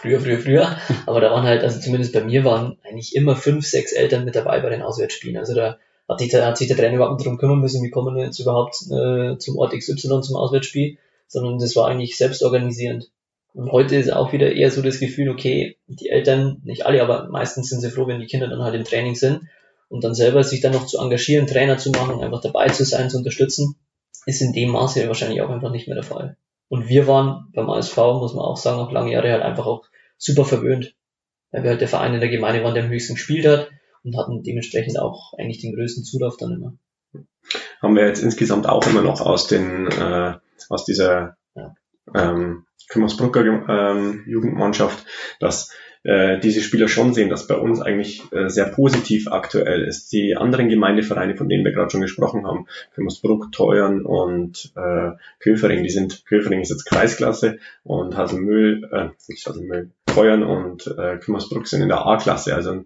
früher, 0.00 0.20
früher, 0.20 0.38
früher. 0.38 0.76
Aber 1.06 1.20
da 1.20 1.30
waren 1.30 1.44
halt, 1.44 1.62
also 1.62 1.80
zumindest 1.80 2.12
bei 2.12 2.22
mir 2.22 2.44
waren 2.44 2.78
eigentlich 2.84 3.14
immer 3.14 3.36
fünf, 3.36 3.66
sechs 3.66 3.92
Eltern 3.92 4.24
mit 4.24 4.36
dabei 4.36 4.60
bei 4.60 4.70
den 4.70 4.82
Auswärtsspielen. 4.82 5.36
Also 5.36 5.54
da 5.54 5.78
hat, 6.08 6.20
die, 6.20 6.30
hat 6.30 6.56
sich 6.56 6.68
der 6.68 6.76
Trainer 6.76 6.96
überhaupt 6.96 7.18
nicht 7.18 7.26
darum 7.26 7.38
kümmern 7.38 7.60
müssen, 7.60 7.82
wie 7.82 7.90
kommen 7.90 8.16
wir 8.16 8.24
jetzt 8.24 8.38
überhaupt 8.38 8.76
äh, 8.90 9.38
zum 9.38 9.58
Ort 9.58 9.72
XY 9.72 10.22
zum 10.22 10.36
Auswärtsspiel, 10.36 10.98
sondern 11.26 11.58
das 11.58 11.76
war 11.76 11.86
eigentlich 11.86 12.16
selbst 12.16 12.42
organisierend. 12.42 13.10
Und 13.54 13.72
heute 13.72 13.96
ist 13.96 14.12
auch 14.12 14.32
wieder 14.32 14.52
eher 14.52 14.70
so 14.70 14.82
das 14.82 15.00
Gefühl, 15.00 15.28
okay, 15.28 15.76
die 15.86 16.08
Eltern, 16.08 16.60
nicht 16.64 16.86
alle, 16.86 17.02
aber 17.02 17.28
meistens 17.28 17.68
sind 17.68 17.80
sie 17.80 17.90
froh, 17.90 18.06
wenn 18.06 18.20
die 18.20 18.26
Kinder 18.26 18.48
dann 18.48 18.62
halt 18.62 18.74
im 18.74 18.84
Training 18.84 19.14
sind 19.14 19.42
und 19.88 20.04
dann 20.04 20.14
selber 20.14 20.44
sich 20.44 20.60
dann 20.60 20.72
noch 20.72 20.86
zu 20.86 20.98
engagieren, 20.98 21.46
Trainer 21.46 21.78
zu 21.78 21.90
machen, 21.90 22.22
einfach 22.22 22.40
dabei 22.40 22.68
zu 22.68 22.84
sein, 22.84 23.10
zu 23.10 23.18
unterstützen, 23.18 23.76
ist 24.26 24.42
in 24.42 24.52
dem 24.52 24.70
Maße 24.70 25.06
wahrscheinlich 25.08 25.42
auch 25.42 25.50
einfach 25.50 25.70
nicht 25.70 25.88
mehr 25.88 25.96
der 25.96 26.04
Fall. 26.04 26.36
Und 26.68 26.88
wir 26.88 27.06
waren 27.06 27.48
beim 27.54 27.70
ASV, 27.70 27.96
muss 27.96 28.34
man 28.34 28.44
auch 28.44 28.58
sagen, 28.58 28.78
auch 28.78 28.92
lange 28.92 29.12
Jahre 29.12 29.32
halt 29.32 29.42
einfach 29.42 29.66
auch 29.66 29.84
super 30.18 30.44
verwöhnt, 30.44 30.94
weil 31.50 31.62
wir 31.62 31.70
halt 31.70 31.80
der 31.80 31.88
Verein 31.88 32.14
in 32.14 32.20
der 32.20 32.28
Gemeinde 32.28 32.62
waren, 32.62 32.74
der 32.74 32.84
am 32.84 32.90
höchsten 32.90 33.14
gespielt 33.14 33.46
hat, 33.46 33.70
und 34.04 34.16
hatten 34.16 34.42
dementsprechend 34.42 34.98
auch 34.98 35.34
eigentlich 35.38 35.60
den 35.60 35.74
größten 35.74 36.04
Zulauf 36.04 36.36
dann 36.36 36.52
immer. 36.52 36.74
Haben 37.80 37.96
wir 37.96 38.06
jetzt 38.06 38.22
insgesamt 38.22 38.68
auch 38.68 38.86
immer 38.86 39.02
noch 39.02 39.20
aus 39.20 39.46
den 39.46 39.86
äh, 39.86 40.34
aus 40.68 40.84
dieser 40.84 41.36
ja. 41.54 41.74
ähm, 42.14 42.64
Kümmersbrucker 42.88 43.44
ähm, 43.44 44.24
Jugendmannschaft, 44.26 45.04
dass 45.40 45.72
äh, 46.04 46.38
diese 46.38 46.60
Spieler 46.60 46.88
schon 46.88 47.12
sehen, 47.12 47.28
dass 47.28 47.46
bei 47.46 47.56
uns 47.56 47.80
eigentlich 47.80 48.22
äh, 48.32 48.48
sehr 48.48 48.66
positiv 48.66 49.28
aktuell 49.28 49.82
ist. 49.82 50.12
Die 50.12 50.36
anderen 50.36 50.68
Gemeindevereine, 50.68 51.36
von 51.36 51.48
denen 51.48 51.64
wir 51.64 51.72
gerade 51.72 51.90
schon 51.90 52.00
gesprochen 52.00 52.46
haben, 52.46 52.66
Kümmersbruck, 52.94 53.52
Teuern 53.52 54.04
und 54.04 54.72
äh, 54.76 55.10
Köfering, 55.40 55.82
die 55.82 55.90
sind, 55.90 56.24
Köfering 56.24 56.60
ist 56.60 56.70
jetzt 56.70 56.86
Kreisklasse 56.86 57.58
und 57.82 58.16
Haselmühl, 58.16 58.88
äh, 58.92 59.08
nicht 59.28 59.46
Haselmühl, 59.46 59.90
Teuern 60.18 60.42
und 60.42 60.86
äh, 60.98 61.18
Kümmersbruck 61.18 61.68
sind 61.68 61.82
in 61.82 61.88
der 61.88 62.04
A-Klasse. 62.04 62.54
Also 62.54 62.82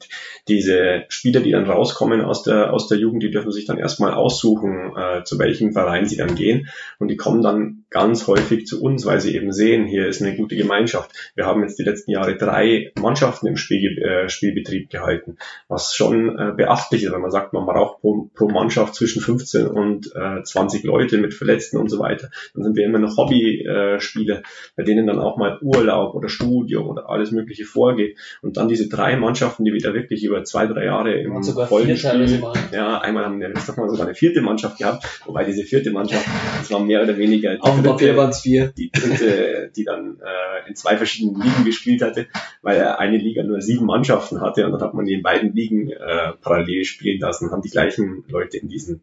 diese 0.48 1.04
Spieler, 1.08 1.40
die 1.40 1.52
dann 1.52 1.64
rauskommen 1.64 2.20
aus 2.20 2.42
der, 2.42 2.72
aus 2.74 2.88
der 2.88 2.98
Jugend, 2.98 3.22
die 3.22 3.30
dürfen 3.30 3.52
sich 3.52 3.64
dann 3.64 3.78
erstmal 3.78 4.12
aussuchen, 4.12 4.92
äh, 4.96 5.24
zu 5.24 5.38
welchem 5.38 5.72
Verein 5.72 6.06
sie 6.06 6.16
dann 6.16 6.34
gehen. 6.34 6.68
Und 6.98 7.08
die 7.08 7.16
kommen 7.16 7.42
dann 7.42 7.81
ganz 7.92 8.26
häufig 8.26 8.66
zu 8.66 8.82
uns, 8.82 9.06
weil 9.06 9.20
sie 9.20 9.36
eben 9.36 9.52
sehen, 9.52 9.86
hier 9.86 10.06
ist 10.06 10.22
eine 10.22 10.36
gute 10.36 10.56
Gemeinschaft. 10.56 11.10
Wir 11.34 11.46
haben 11.46 11.62
jetzt 11.62 11.78
die 11.78 11.84
letzten 11.84 12.10
Jahre 12.10 12.36
drei 12.36 12.92
Mannschaften 13.00 13.46
im 13.46 13.56
Spiel, 13.56 13.98
äh, 13.98 14.28
Spielbetrieb 14.28 14.90
gehalten, 14.90 15.36
was 15.68 15.94
schon 15.94 16.38
äh, 16.38 16.52
beachtlich 16.56 17.04
ist, 17.04 17.12
wenn 17.12 17.20
man 17.20 17.30
sagt, 17.30 17.52
man 17.52 17.66
braucht 17.66 18.00
pro, 18.00 18.30
pro 18.34 18.48
Mannschaft 18.48 18.94
zwischen 18.94 19.20
15 19.22 19.66
und 19.66 20.10
äh, 20.14 20.42
20 20.42 20.82
Leute 20.84 21.18
mit 21.18 21.34
Verletzten 21.34 21.76
und 21.76 21.88
so 21.88 21.98
weiter. 21.98 22.30
Dann 22.54 22.64
sind 22.64 22.76
wir 22.76 22.84
immer 22.84 22.98
noch 22.98 23.16
Hobbyspieler, 23.16 24.42
bei 24.76 24.82
denen 24.82 25.06
dann 25.06 25.18
auch 25.18 25.36
mal 25.36 25.58
Urlaub 25.60 26.14
oder 26.14 26.28
Studium 26.28 26.88
oder 26.88 27.10
alles 27.10 27.30
Mögliche 27.30 27.64
vorgeht. 27.64 28.18
Und 28.40 28.56
dann 28.56 28.68
diese 28.68 28.88
drei 28.88 29.16
Mannschaften, 29.16 29.64
die 29.64 29.72
wieder 29.72 29.94
wirklich 29.94 30.24
über 30.24 30.42
zwei, 30.44 30.66
drei 30.66 30.86
Jahre 30.86 31.12
im 31.14 31.42
vollen 31.42 31.96
Spiel, 31.96 32.42
ja, 32.72 32.98
einmal 32.98 33.26
haben 33.26 33.40
wir, 33.40 33.50
ich 33.50 33.60
sag 33.60 33.76
mal, 33.76 33.88
sogar 33.88 34.06
eine 34.06 34.14
vierte 34.14 34.40
Mannschaft 34.40 34.78
gehabt, 34.78 35.04
wobei 35.26 35.44
diese 35.44 35.64
vierte 35.64 35.90
Mannschaft, 35.90 36.26
das 36.58 36.70
war 36.70 36.80
mehr 36.80 37.02
oder 37.02 37.18
weniger 37.18 37.56
dritte, 37.82 38.16
waren 38.16 38.30
es 38.30 38.40
vier. 38.40 38.68
Die 38.68 38.90
dritte, 38.90 39.70
die 39.74 39.84
dann 39.84 40.18
äh, 40.20 40.68
in 40.68 40.76
zwei 40.76 40.96
verschiedenen 40.96 41.40
Ligen 41.40 41.64
gespielt 41.64 42.02
hatte, 42.02 42.26
weil 42.62 42.76
er 42.76 42.98
eine 42.98 43.18
Liga 43.18 43.42
nur 43.42 43.60
sieben 43.60 43.86
Mannschaften 43.86 44.40
hatte 44.40 44.66
und 44.66 44.72
dann 44.72 44.82
hat 44.82 44.94
man 44.94 45.04
die 45.04 45.14
in 45.14 45.22
beiden 45.22 45.54
Ligen 45.54 45.90
äh, 45.90 46.32
parallel 46.40 46.84
spielen 46.84 47.20
lassen, 47.20 47.50
haben 47.50 47.62
die 47.62 47.70
gleichen 47.70 48.24
Leute 48.28 48.58
in 48.58 48.68
diesen 48.68 49.02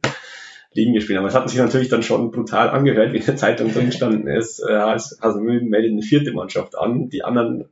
Ligen 0.74 0.94
gespielt. 0.94 1.20
Aber 1.20 1.28
es 1.28 1.36
hat 1.36 1.50
sich 1.50 1.60
natürlich 1.60 1.90
dann 1.90 2.04
schon 2.04 2.32
brutal 2.32 2.70
angehört, 2.70 3.14
wie 3.14 3.18
in 3.18 3.26
der 3.26 3.36
Zeitung 3.36 3.72
drin 3.72 3.88
gestanden 3.88 4.28
ist, 4.28 4.60
äh, 4.60 4.74
Haselmühlen 4.74 5.70
meldet 5.70 5.92
eine 5.92 6.02
vierte 6.02 6.32
Mannschaft 6.32 6.78
an, 6.78 7.10
die 7.10 7.24
anderen 7.24 7.66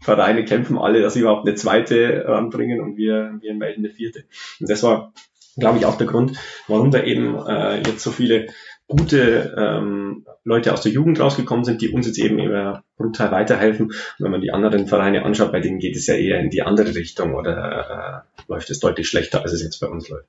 Vereine 0.00 0.44
kämpfen 0.44 0.78
alle, 0.78 1.02
dass 1.02 1.14
sie 1.14 1.20
überhaupt 1.20 1.46
eine 1.46 1.56
zweite 1.56 2.24
ranbringen 2.26 2.80
und 2.80 2.96
wir, 2.96 3.38
wir 3.40 3.54
melden 3.54 3.84
eine 3.84 3.92
vierte. 3.92 4.24
Und 4.58 4.70
das 4.70 4.82
war, 4.82 5.12
glaube 5.58 5.78
ich, 5.78 5.84
auch 5.84 5.98
der 5.98 6.06
Grund, 6.06 6.38
warum 6.68 6.90
da 6.90 7.02
eben 7.02 7.36
äh, 7.46 7.78
jetzt 7.78 8.02
so 8.02 8.10
viele 8.10 8.46
gute 8.90 9.54
ähm, 9.56 10.26
Leute 10.44 10.74
aus 10.74 10.82
der 10.82 10.92
Jugend 10.92 11.18
rausgekommen 11.20 11.64
sind, 11.64 11.80
die 11.80 11.88
uns 11.90 12.06
jetzt 12.06 12.18
eben 12.18 12.38
immer 12.38 12.84
brutal 12.96 13.30
weiterhelfen. 13.30 13.86
Und 13.86 13.96
wenn 14.18 14.30
man 14.30 14.40
die 14.40 14.52
anderen 14.52 14.86
Vereine 14.86 15.24
anschaut, 15.24 15.52
bei 15.52 15.60
denen 15.60 15.78
geht 15.78 15.96
es 15.96 16.06
ja 16.06 16.14
eher 16.14 16.40
in 16.40 16.50
die 16.50 16.62
andere 16.62 16.94
Richtung 16.94 17.34
oder 17.34 18.24
äh, 18.36 18.42
läuft 18.48 18.68
es 18.68 18.80
deutlich 18.80 19.08
schlechter, 19.08 19.42
als 19.42 19.52
es 19.52 19.62
jetzt 19.62 19.80
bei 19.80 19.86
uns 19.86 20.08
läuft. 20.08 20.28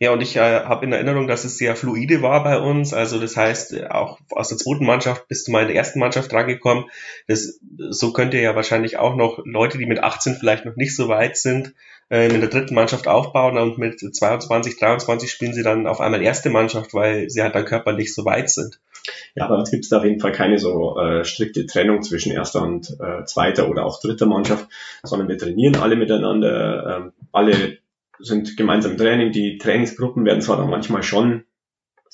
Ja, 0.00 0.12
und 0.12 0.20
ich 0.22 0.36
äh, 0.36 0.40
habe 0.40 0.84
in 0.84 0.92
Erinnerung, 0.92 1.28
dass 1.28 1.44
es 1.44 1.56
sehr 1.56 1.76
fluide 1.76 2.20
war 2.20 2.42
bei 2.42 2.58
uns. 2.58 2.92
Also 2.92 3.20
das 3.20 3.36
heißt, 3.36 3.74
äh, 3.74 3.86
auch 3.86 4.18
aus 4.30 4.48
der 4.48 4.58
zweiten 4.58 4.84
Mannschaft 4.84 5.28
bist 5.28 5.46
du 5.46 5.52
mal 5.52 5.62
in 5.62 5.68
der 5.68 5.76
ersten 5.76 6.00
Mannschaft 6.00 6.32
drangekommen. 6.32 6.86
Das, 7.28 7.60
so 7.90 8.12
könnt 8.12 8.34
ihr 8.34 8.40
ja 8.40 8.56
wahrscheinlich 8.56 8.96
auch 8.98 9.14
noch 9.14 9.40
Leute, 9.44 9.78
die 9.78 9.86
mit 9.86 10.02
18 10.02 10.34
vielleicht 10.34 10.64
noch 10.64 10.76
nicht 10.76 10.96
so 10.96 11.08
weit 11.08 11.36
sind, 11.36 11.74
in 12.10 12.40
der 12.40 12.50
dritten 12.50 12.74
Mannschaft 12.74 13.08
aufbauen 13.08 13.56
und 13.58 13.78
mit 13.78 13.98
22, 13.98 14.78
23 14.78 15.30
spielen 15.30 15.54
sie 15.54 15.62
dann 15.62 15.86
auf 15.86 16.00
einmal 16.00 16.22
erste 16.22 16.50
Mannschaft, 16.50 16.94
weil 16.94 17.30
sie 17.30 17.42
halt 17.42 17.54
dann 17.54 17.64
körperlich 17.64 18.14
so 18.14 18.24
weit 18.24 18.50
sind. 18.50 18.78
Ja, 19.34 19.46
aber 19.46 19.58
es 19.58 19.70
gibt 19.70 19.90
da 19.90 19.98
auf 19.98 20.04
jeden 20.04 20.20
Fall 20.20 20.32
keine 20.32 20.58
so 20.58 20.98
äh, 20.98 21.24
strikte 21.24 21.66
Trennung 21.66 22.02
zwischen 22.02 22.32
erster 22.32 22.62
und 22.62 22.96
äh, 23.00 23.24
zweiter 23.24 23.68
oder 23.68 23.84
auch 23.84 24.00
dritter 24.00 24.26
Mannschaft, 24.26 24.66
sondern 25.02 25.28
wir 25.28 25.38
trainieren 25.38 25.76
alle 25.76 25.96
miteinander, 25.96 26.96
ähm, 26.96 27.12
alle 27.32 27.78
sind 28.18 28.56
gemeinsam 28.56 28.92
im 28.92 28.98
Training. 28.98 29.32
Die 29.32 29.58
Trainingsgruppen 29.58 30.24
werden 30.24 30.40
zwar 30.40 30.56
dann 30.56 30.70
manchmal 30.70 31.02
schon 31.02 31.44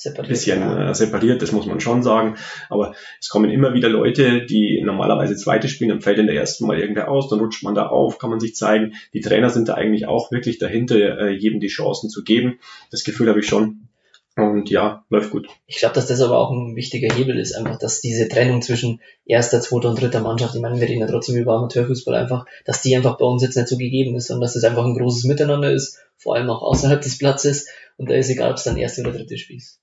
ein 0.06 0.28
bisschen 0.28 0.60
ja. 0.60 0.90
äh, 0.90 0.94
separiert, 0.94 1.42
das 1.42 1.52
muss 1.52 1.66
man 1.66 1.80
schon 1.80 2.02
sagen. 2.02 2.36
Aber 2.68 2.94
es 3.20 3.28
kommen 3.28 3.50
immer 3.50 3.74
wieder 3.74 3.88
Leute, 3.88 4.46
die 4.46 4.80
normalerweise 4.84 5.36
zweite 5.36 5.68
spielen, 5.68 5.90
dann 5.90 6.00
fällt 6.00 6.18
in 6.18 6.26
der 6.26 6.36
ersten 6.36 6.66
Mal 6.66 6.78
irgendwer 6.78 7.10
aus, 7.10 7.28
dann 7.28 7.40
rutscht 7.40 7.62
man 7.62 7.74
da 7.74 7.88
auf, 7.88 8.18
kann 8.18 8.30
man 8.30 8.40
sich 8.40 8.54
zeigen. 8.54 8.94
Die 9.12 9.20
Trainer 9.20 9.50
sind 9.50 9.68
da 9.68 9.74
eigentlich 9.74 10.06
auch 10.06 10.30
wirklich 10.30 10.58
dahinter, 10.58 11.18
äh, 11.18 11.30
jedem 11.30 11.60
die 11.60 11.68
Chancen 11.68 12.08
zu 12.10 12.24
geben. 12.24 12.58
Das 12.90 13.04
Gefühl 13.04 13.28
habe 13.28 13.40
ich 13.40 13.46
schon. 13.46 13.88
Und 14.36 14.70
ja, 14.70 15.04
läuft 15.10 15.30
gut. 15.30 15.48
Ich 15.66 15.78
glaube, 15.78 15.94
dass 15.94 16.06
das 16.06 16.20
aber 16.20 16.38
auch 16.38 16.50
ein 16.50 16.76
wichtiger 16.76 17.14
Hebel 17.14 17.38
ist, 17.38 17.52
einfach, 17.54 17.78
dass 17.78 18.00
diese 18.00 18.28
Trennung 18.28 18.62
zwischen 18.62 19.00
erster, 19.26 19.60
zweiter 19.60 19.90
und 19.90 20.00
dritter 20.00 20.20
Mannschaft, 20.20 20.54
ich 20.54 20.60
meine, 20.60 20.80
wir 20.80 20.88
reden 20.88 21.00
ja 21.00 21.08
trotzdem 21.08 21.36
über 21.36 21.54
Amateurfußball 21.54 22.14
einfach, 22.14 22.46
dass 22.64 22.80
die 22.80 22.96
einfach 22.96 23.18
bei 23.18 23.26
uns 23.26 23.42
jetzt 23.42 23.56
nicht 23.56 23.68
so 23.68 23.76
gegeben 23.76 24.16
ist, 24.16 24.28
sondern 24.28 24.42
dass 24.42 24.56
es 24.56 24.64
einfach 24.64 24.84
ein 24.84 24.94
großes 24.94 25.24
Miteinander 25.24 25.72
ist, 25.72 25.98
vor 26.16 26.36
allem 26.36 26.48
auch 26.48 26.62
außerhalb 26.62 27.02
des 27.02 27.18
Platzes. 27.18 27.68
Und 27.96 28.08
da 28.08 28.14
ist 28.14 28.30
egal, 28.30 28.50
ob 28.50 28.56
es 28.56 28.64
dann 28.64 28.76
erste 28.76 29.02
oder 29.02 29.12
dritte 29.12 29.36
Spiel 29.36 29.58
ist. 29.58 29.80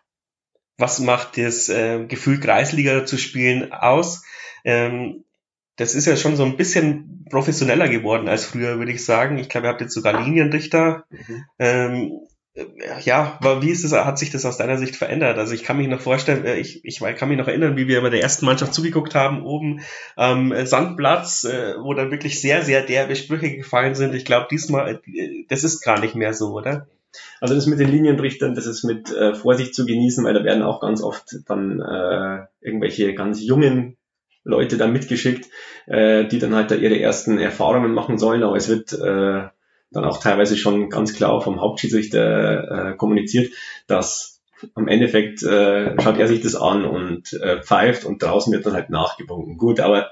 Was 0.78 1.00
macht 1.00 1.38
das 1.38 1.70
äh, 1.70 2.06
Gefühl, 2.06 2.40
Kreisliga 2.40 3.06
zu 3.06 3.18
spielen 3.18 3.72
aus? 3.72 4.24
Ähm, 4.63 5.24
das 5.76 5.96
ist 5.96 6.06
ja 6.06 6.16
schon 6.16 6.36
so 6.36 6.44
ein 6.44 6.58
bisschen 6.58 7.26
professioneller 7.30 7.88
geworden 7.88 8.28
als 8.28 8.46
früher, 8.46 8.78
würde 8.80 8.92
ich 8.92 9.06
sagen. 9.06 9.38
Ich 9.38 9.50
glaube, 9.50 9.68
ihr 9.68 9.70
habt 9.72 9.82
jetzt 9.82 9.94
sogar 9.94 10.22
Linienrichter. 10.22 11.06
Mhm. 11.10 11.46
Ähm, 11.60 12.12
ja, 13.04 13.38
aber 13.40 13.62
wie 13.62 13.70
ist 13.70 13.84
es, 13.84 13.94
hat 13.94 14.18
sich 14.18 14.32
das 14.32 14.46
aus 14.46 14.58
deiner 14.58 14.78
Sicht 14.78 14.96
verändert? 14.96 15.38
Also 15.38 15.54
ich 15.54 15.63
kann 15.63 15.78
mich 15.78 15.88
noch 15.88 16.02
vorstellen, 16.02 16.46
äh, 16.46 16.56
ich, 16.56 16.84
ich 16.84 17.00
kann 17.00 17.30
mich 17.30 17.38
noch 17.38 17.48
erinnern, 17.48 17.78
wie 17.78 17.88
wir 17.88 18.02
bei 18.02 18.10
der 18.10 18.22
ersten 18.22 18.46
Mannschaft 18.46 18.74
zugeguckt 18.74 19.13
haben, 19.13 19.44
oben 19.44 19.82
am 20.16 20.52
ähm, 20.52 20.66
Sandplatz, 20.66 21.44
äh, 21.44 21.76
wo 21.80 21.94
dann 21.94 22.10
wirklich 22.10 22.42
sehr, 22.42 22.63
sehr 22.63 22.82
derbe 22.82 23.16
Sprüche 23.16 23.56
gefallen 23.56 23.94
sind. 23.94 24.16
Ich 24.16 24.26
glaube, 24.26 24.48
diesmal, 24.50 25.02
äh, 25.06 25.46
das 25.48 25.63
ist 25.63 25.82
gar 25.82 26.00
nicht 26.00 26.16
mehr 26.16 26.34
so, 26.34 26.54
oder? 26.54 26.88
Also 27.39 27.56
das 27.56 27.65
mit 27.65 27.80
den 27.80 27.89
Linienrichtern, 27.89 28.56
das 28.56 28.65
ist 28.65 28.84
mit 28.84 29.12
äh, 29.12 29.34
Vorsicht 29.34 29.76
zu 29.76 29.86
genießen, 29.86 30.24
weil 30.24 30.34
da 30.34 30.43
werden 30.43 30.63
auch 30.63 30.82
ganz 30.82 31.02
oft 31.02 31.38
dann 31.46 31.80
äh, 31.82 32.46
irgendwelche 32.62 33.13
ganz 33.13 33.41
jungen 33.41 33.98
Leute 34.43 34.78
da 34.78 34.88
mitgeschickt, 34.88 35.50
äh, 35.88 36.26
die 36.26 36.39
dann 36.39 36.56
halt 36.56 36.72
da 36.72 36.76
ihre 36.76 37.00
ersten 37.00 37.38
Erfahrungen 37.38 37.93
machen 37.93 38.17
sollen, 38.17 38.43
aber 38.43 38.56
es 38.56 38.70
wird 38.70 38.93
äh, 38.93 39.50
dann 39.91 40.06
auch 40.06 40.20
teilweise 40.20 40.58
schon 40.58 40.89
ganz 40.89 41.13
klar 41.13 41.41
vom 41.41 41.62
Hauptschiedsrichter 41.62 42.91
äh, 42.91 42.96
kommuniziert, 42.96 43.54
dass 43.88 44.41
am 44.74 44.88
Endeffekt 44.88 45.43
äh, 45.43 46.00
schaut 46.02 46.17
er 46.17 46.28
sich 46.28 46.41
das 46.41 46.56
an 46.56 46.86
und 46.86 47.34
äh, 47.34 47.62
pfeift 47.62 48.06
und 48.06 48.24
draußen 48.24 48.52
wird 48.52 48.65
dann 48.65 48.74
halt 48.74 48.89
nachgewunken. 48.89 49.58
Gut, 49.58 49.80
aber 49.80 50.12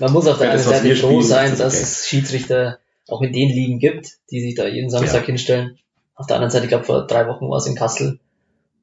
man 0.00 0.12
muss 0.12 0.26
auf 0.26 0.38
der 0.38 0.50
einen 0.50 0.60
Seite 0.60 0.96
froh 0.96 1.20
sein, 1.20 1.50
das 1.50 1.58
dass 1.58 1.74
okay. 1.74 1.82
es 1.82 2.06
Schiedsrichter 2.08 2.78
auch 3.08 3.22
in 3.22 3.32
den 3.32 3.50
Ligen 3.50 3.78
gibt, 3.78 4.14
die 4.30 4.40
sich 4.40 4.54
da 4.54 4.66
jeden 4.66 4.90
Samstag 4.90 5.22
ja. 5.22 5.26
hinstellen. 5.26 5.78
Auf 6.14 6.26
der 6.26 6.36
anderen 6.36 6.50
Seite, 6.50 6.64
ich 6.64 6.70
glaube, 6.70 6.84
vor 6.84 7.06
drei 7.06 7.26
Wochen 7.26 7.48
war 7.48 7.58
es 7.58 7.66
in 7.66 7.74
Kassel, 7.74 8.20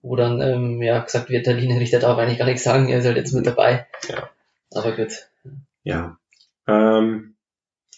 wo 0.02 0.16
dann 0.16 0.42
ähm, 0.42 0.82
ja 0.82 1.00
gesagt 1.00 1.30
wird, 1.30 1.46
der 1.46 1.54
Linienrichter 1.54 2.00
darf 2.00 2.18
eigentlich 2.18 2.40
gar 2.40 2.46
nichts 2.46 2.64
sagen, 2.64 2.90
er 2.90 3.00
ist 3.00 3.06
halt 3.06 3.18
jetzt 3.18 3.34
mit 3.34 3.46
dabei. 3.46 3.88
Ja. 4.10 4.30
Aber 4.74 4.96
gut. 4.96 5.12
Ja. 5.84 6.18
Ähm, 6.68 7.36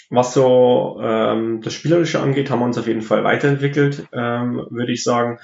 was 0.09 0.33
so 0.33 0.99
ähm, 1.01 1.61
das 1.61 1.73
Spielerische 1.73 2.19
angeht, 2.19 2.49
haben 2.49 2.59
wir 2.59 2.65
uns 2.65 2.77
auf 2.77 2.87
jeden 2.87 3.01
Fall 3.01 3.23
weiterentwickelt, 3.23 4.07
ähm, 4.13 4.67
würde 4.69 4.91
ich 4.91 5.03
sagen. 5.03 5.39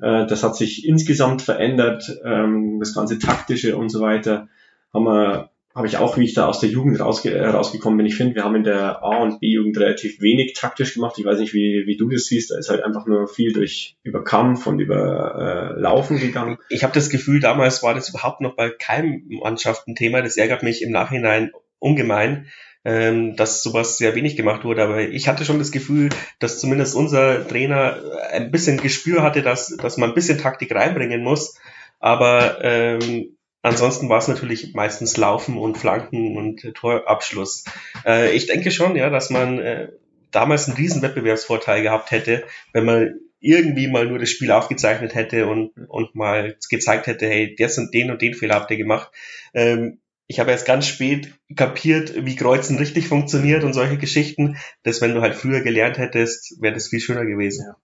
Äh, 0.00 0.26
das 0.26 0.42
hat 0.42 0.56
sich 0.56 0.86
insgesamt 0.86 1.40
verändert, 1.42 2.10
ähm, 2.24 2.78
das 2.80 2.94
ganze 2.94 3.18
taktische 3.18 3.76
und 3.76 3.88
so 3.88 4.00
weiter 4.00 4.48
haben 4.92 5.04
wir 5.04 5.50
habe 5.74 5.86
ich 5.86 5.96
auch, 5.96 6.18
wie 6.18 6.24
ich 6.24 6.34
da 6.34 6.46
aus 6.46 6.60
der 6.60 6.68
Jugend 6.68 7.00
rausge 7.00 7.30
äh, 7.30 7.46
rausgekommen 7.46 7.96
bin. 7.96 8.06
Ich 8.06 8.16
finde, 8.16 8.34
wir 8.34 8.44
haben 8.44 8.56
in 8.56 8.64
der 8.64 9.02
A- 9.02 9.22
und 9.22 9.40
B-Jugend 9.40 9.78
relativ 9.78 10.20
wenig 10.20 10.52
taktisch 10.54 10.94
gemacht. 10.94 11.16
Ich 11.18 11.24
weiß 11.24 11.38
nicht, 11.38 11.54
wie, 11.54 11.84
wie 11.86 11.96
du 11.96 12.08
das 12.10 12.26
siehst. 12.26 12.50
Da 12.50 12.58
ist 12.58 12.68
halt 12.68 12.84
einfach 12.84 13.06
nur 13.06 13.26
viel 13.26 13.52
durch 13.52 13.96
über 14.02 14.22
Kampf 14.22 14.66
und 14.66 14.80
über 14.80 15.72
äh, 15.76 15.80
Laufen 15.80 16.18
gegangen. 16.18 16.58
Ich 16.68 16.82
habe 16.82 16.92
das 16.92 17.08
Gefühl, 17.08 17.40
damals 17.40 17.82
war 17.82 17.94
das 17.94 18.10
überhaupt 18.10 18.42
noch 18.42 18.54
bei 18.54 18.68
keinem 18.70 19.24
Mannschaft 19.42 19.88
ein 19.88 19.94
Thema. 19.94 20.20
Das 20.20 20.36
ärgert 20.36 20.62
mich 20.62 20.82
im 20.82 20.90
Nachhinein 20.90 21.52
ungemein, 21.78 22.48
ähm, 22.84 23.36
dass 23.36 23.62
sowas 23.62 23.96
sehr 23.96 24.14
wenig 24.14 24.36
gemacht 24.36 24.64
wurde. 24.64 24.82
Aber 24.82 25.00
ich 25.00 25.26
hatte 25.26 25.46
schon 25.46 25.58
das 25.58 25.72
Gefühl, 25.72 26.10
dass 26.38 26.60
zumindest 26.60 26.94
unser 26.94 27.48
Trainer 27.48 27.96
ein 28.30 28.50
bisschen 28.50 28.76
Gespür 28.76 29.22
hatte, 29.22 29.40
dass, 29.42 29.74
dass 29.76 29.96
man 29.96 30.10
ein 30.10 30.14
bisschen 30.14 30.38
Taktik 30.38 30.74
reinbringen 30.74 31.22
muss. 31.22 31.56
Aber 31.98 32.58
ähm, 32.62 33.36
ansonsten 33.62 34.08
war 34.08 34.18
es 34.18 34.28
natürlich 34.28 34.74
meistens 34.74 35.16
Laufen 35.16 35.56
und 35.56 35.78
Flanken 35.78 36.36
und 36.36 36.74
Torabschluss. 36.74 37.64
Äh, 38.04 38.34
ich 38.34 38.46
denke 38.46 38.70
schon, 38.70 38.96
ja, 38.96 39.10
dass 39.10 39.30
man 39.30 39.58
äh, 39.58 39.88
damals 40.30 40.66
einen 40.66 40.76
riesen 40.76 41.02
Wettbewerbsvorteil 41.02 41.82
gehabt 41.82 42.10
hätte, 42.10 42.44
wenn 42.72 42.84
man 42.84 43.20
irgendwie 43.40 43.88
mal 43.88 44.06
nur 44.06 44.18
das 44.18 44.30
Spiel 44.30 44.52
aufgezeichnet 44.52 45.14
hätte 45.14 45.46
und, 45.46 45.72
und 45.88 46.14
mal 46.14 46.56
gezeigt 46.70 47.06
hätte, 47.06 47.26
hey, 47.26 47.54
das 47.56 47.76
und 47.78 47.92
den 47.92 48.10
und 48.10 48.22
den 48.22 48.34
Fehler 48.34 48.54
habt 48.54 48.70
ihr 48.70 48.76
gemacht. 48.76 49.10
Ähm, 49.52 49.98
ich 50.28 50.40
habe 50.40 50.52
erst 50.52 50.66
ganz 50.66 50.86
spät 50.86 51.34
kapiert, 51.56 52.24
wie 52.24 52.36
Kreuzen 52.36 52.78
richtig 52.78 53.08
funktioniert 53.08 53.64
und 53.64 53.74
solche 53.74 53.98
Geschichten. 53.98 54.56
Das, 54.82 55.02
wenn 55.02 55.14
du 55.14 55.20
halt 55.20 55.34
früher 55.34 55.60
gelernt 55.60 55.98
hättest, 55.98 56.56
wäre 56.62 56.72
das 56.72 56.88
viel 56.88 57.00
schöner 57.00 57.26
gewesen. 57.26 57.66
Ja. 57.66 57.76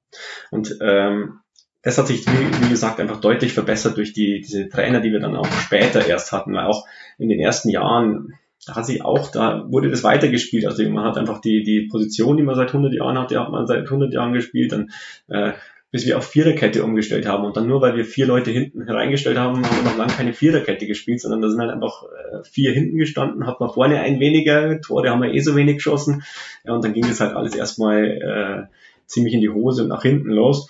Und 0.51 0.79
ähm, 0.81 1.41
das 1.83 1.99
hat 1.99 2.09
sich, 2.09 2.27
wie, 2.27 2.65
wie, 2.65 2.69
gesagt, 2.69 3.01
einfach 3.01 3.21
deutlich 3.21 3.53
verbessert 3.53 3.97
durch 3.97 4.13
die, 4.13 4.41
diese 4.41 4.69
Trainer, 4.69 5.01
die 5.01 5.13
wir 5.13 5.21
dann 5.21 5.37
auch 5.37 5.51
später 5.61 6.07
erst 6.07 6.33
hatten. 6.33 6.55
Weil 6.55 6.67
auch 6.67 6.87
in 7.19 7.29
den 7.29 7.39
ersten 7.39 7.71
Jahren, 7.71 8.35
da 8.67 8.77
hat 8.77 8.87
sich 8.87 9.05
auch, 9.05 9.31
da 9.31 9.65
wurde 9.71 9.91
das 9.91 10.03
weitergespielt. 10.03 10.67
Also 10.67 10.89
man 10.91 11.05
hat 11.05 11.17
einfach 11.17 11.41
die, 11.41 11.63
die 11.63 11.89
Position, 11.91 12.37
die 12.37 12.43
man 12.43 12.57
seit 12.57 12.69
100 12.69 12.93
Jahren 12.93 13.19
hat, 13.19 13.31
die 13.31 13.39
hat 13.39 13.51
man 13.51 13.67
seit 13.67 13.85
100 13.85 14.13
Jahren 14.13 14.33
gespielt. 14.33 14.73
Dann 14.73 14.91
äh, 15.29 15.53
bis 15.91 16.07
wir 16.07 16.19
auf 16.19 16.27
Viererkette 16.27 16.85
umgestellt 16.85 17.27
haben. 17.27 17.45
Und 17.45 17.57
dann 17.57 17.67
nur, 17.67 17.81
weil 17.81 17.97
wir 17.97 18.05
vier 18.05 18.27
Leute 18.27 18.51
hinten 18.51 18.85
hereingestellt 18.85 19.39
haben, 19.39 19.65
haben 19.65 19.77
wir 19.77 19.91
noch 19.91 19.97
lange 19.97 20.13
keine 20.13 20.35
Viererkette 20.35 20.87
gespielt, 20.87 21.21
sondern 21.21 21.41
da 21.41 21.49
sind 21.49 21.61
halt 21.61 21.71
einfach 21.71 22.03
äh, 22.03 22.43
vier 22.45 22.73
hinten 22.73 22.99
gestanden, 22.99 23.47
hat 23.47 23.61
man 23.61 23.71
vorne 23.71 24.01
ein 24.01 24.21
weniger, 24.21 24.81
Tore 24.83 25.09
haben 25.09 25.23
wir 25.23 25.33
eh 25.33 25.41
so 25.41 25.57
wenig 25.57 25.77
geschossen. 25.77 26.23
Ja, 26.65 26.75
und 26.75 26.85
dann 26.85 26.93
ging 26.93 27.09
das 27.09 27.21
halt 27.21 27.35
alles 27.35 27.55
erstmal 27.55 28.05
äh, 28.05 28.75
ziemlich 29.07 29.33
in 29.33 29.41
die 29.41 29.49
Hose 29.49 29.83
und 29.83 29.89
nach 29.89 30.03
hinten 30.03 30.29
los. 30.29 30.69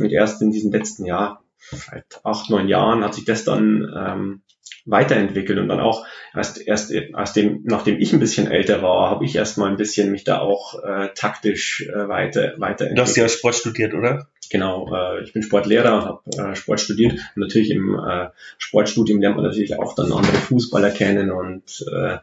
Und 0.00 0.12
erst 0.12 0.42
in 0.42 0.50
diesem 0.50 0.72
letzten 0.72 1.04
Jahr, 1.04 1.42
seit 1.58 2.20
acht, 2.24 2.50
neun 2.50 2.68
Jahren, 2.68 3.04
hat 3.04 3.14
sich 3.14 3.24
das 3.24 3.44
dann 3.44 3.92
ähm, 3.96 4.42
weiterentwickelt 4.86 5.58
und 5.58 5.68
dann 5.68 5.80
auch 5.80 6.06
erst 6.34 6.66
erst 6.66 6.92
aus 7.12 7.32
dem 7.32 7.62
nachdem 7.64 7.98
ich 7.98 8.12
ein 8.12 8.20
bisschen 8.20 8.50
älter 8.50 8.82
war, 8.82 9.10
habe 9.10 9.24
ich 9.24 9.36
erst 9.36 9.58
mal 9.58 9.68
ein 9.68 9.76
bisschen 9.76 10.10
mich 10.10 10.24
da 10.24 10.40
auch 10.40 10.82
äh, 10.82 11.10
taktisch 11.14 11.86
äh, 11.88 12.08
weiter 12.08 12.54
weiterentwickelt. 12.58 12.98
Du 12.98 13.02
hast 13.02 13.16
ja 13.16 13.28
Sport 13.28 13.56
studiert, 13.56 13.94
oder? 13.94 14.28
Genau, 14.50 14.92
äh, 14.92 15.22
ich 15.22 15.32
bin 15.32 15.42
Sportlehrer, 15.42 16.04
habe 16.04 16.50
äh, 16.50 16.56
Sport 16.56 16.80
studiert 16.80 17.12
und 17.12 17.36
natürlich 17.36 17.70
im 17.70 17.94
äh, 17.94 18.30
Sportstudium 18.58 19.20
lernt 19.20 19.36
man 19.36 19.44
natürlich 19.44 19.78
auch 19.78 19.94
dann 19.94 20.12
andere 20.12 20.36
Fußballer 20.36 20.90
kennen 20.90 21.30
und 21.30 21.84
äh, 21.88 22.18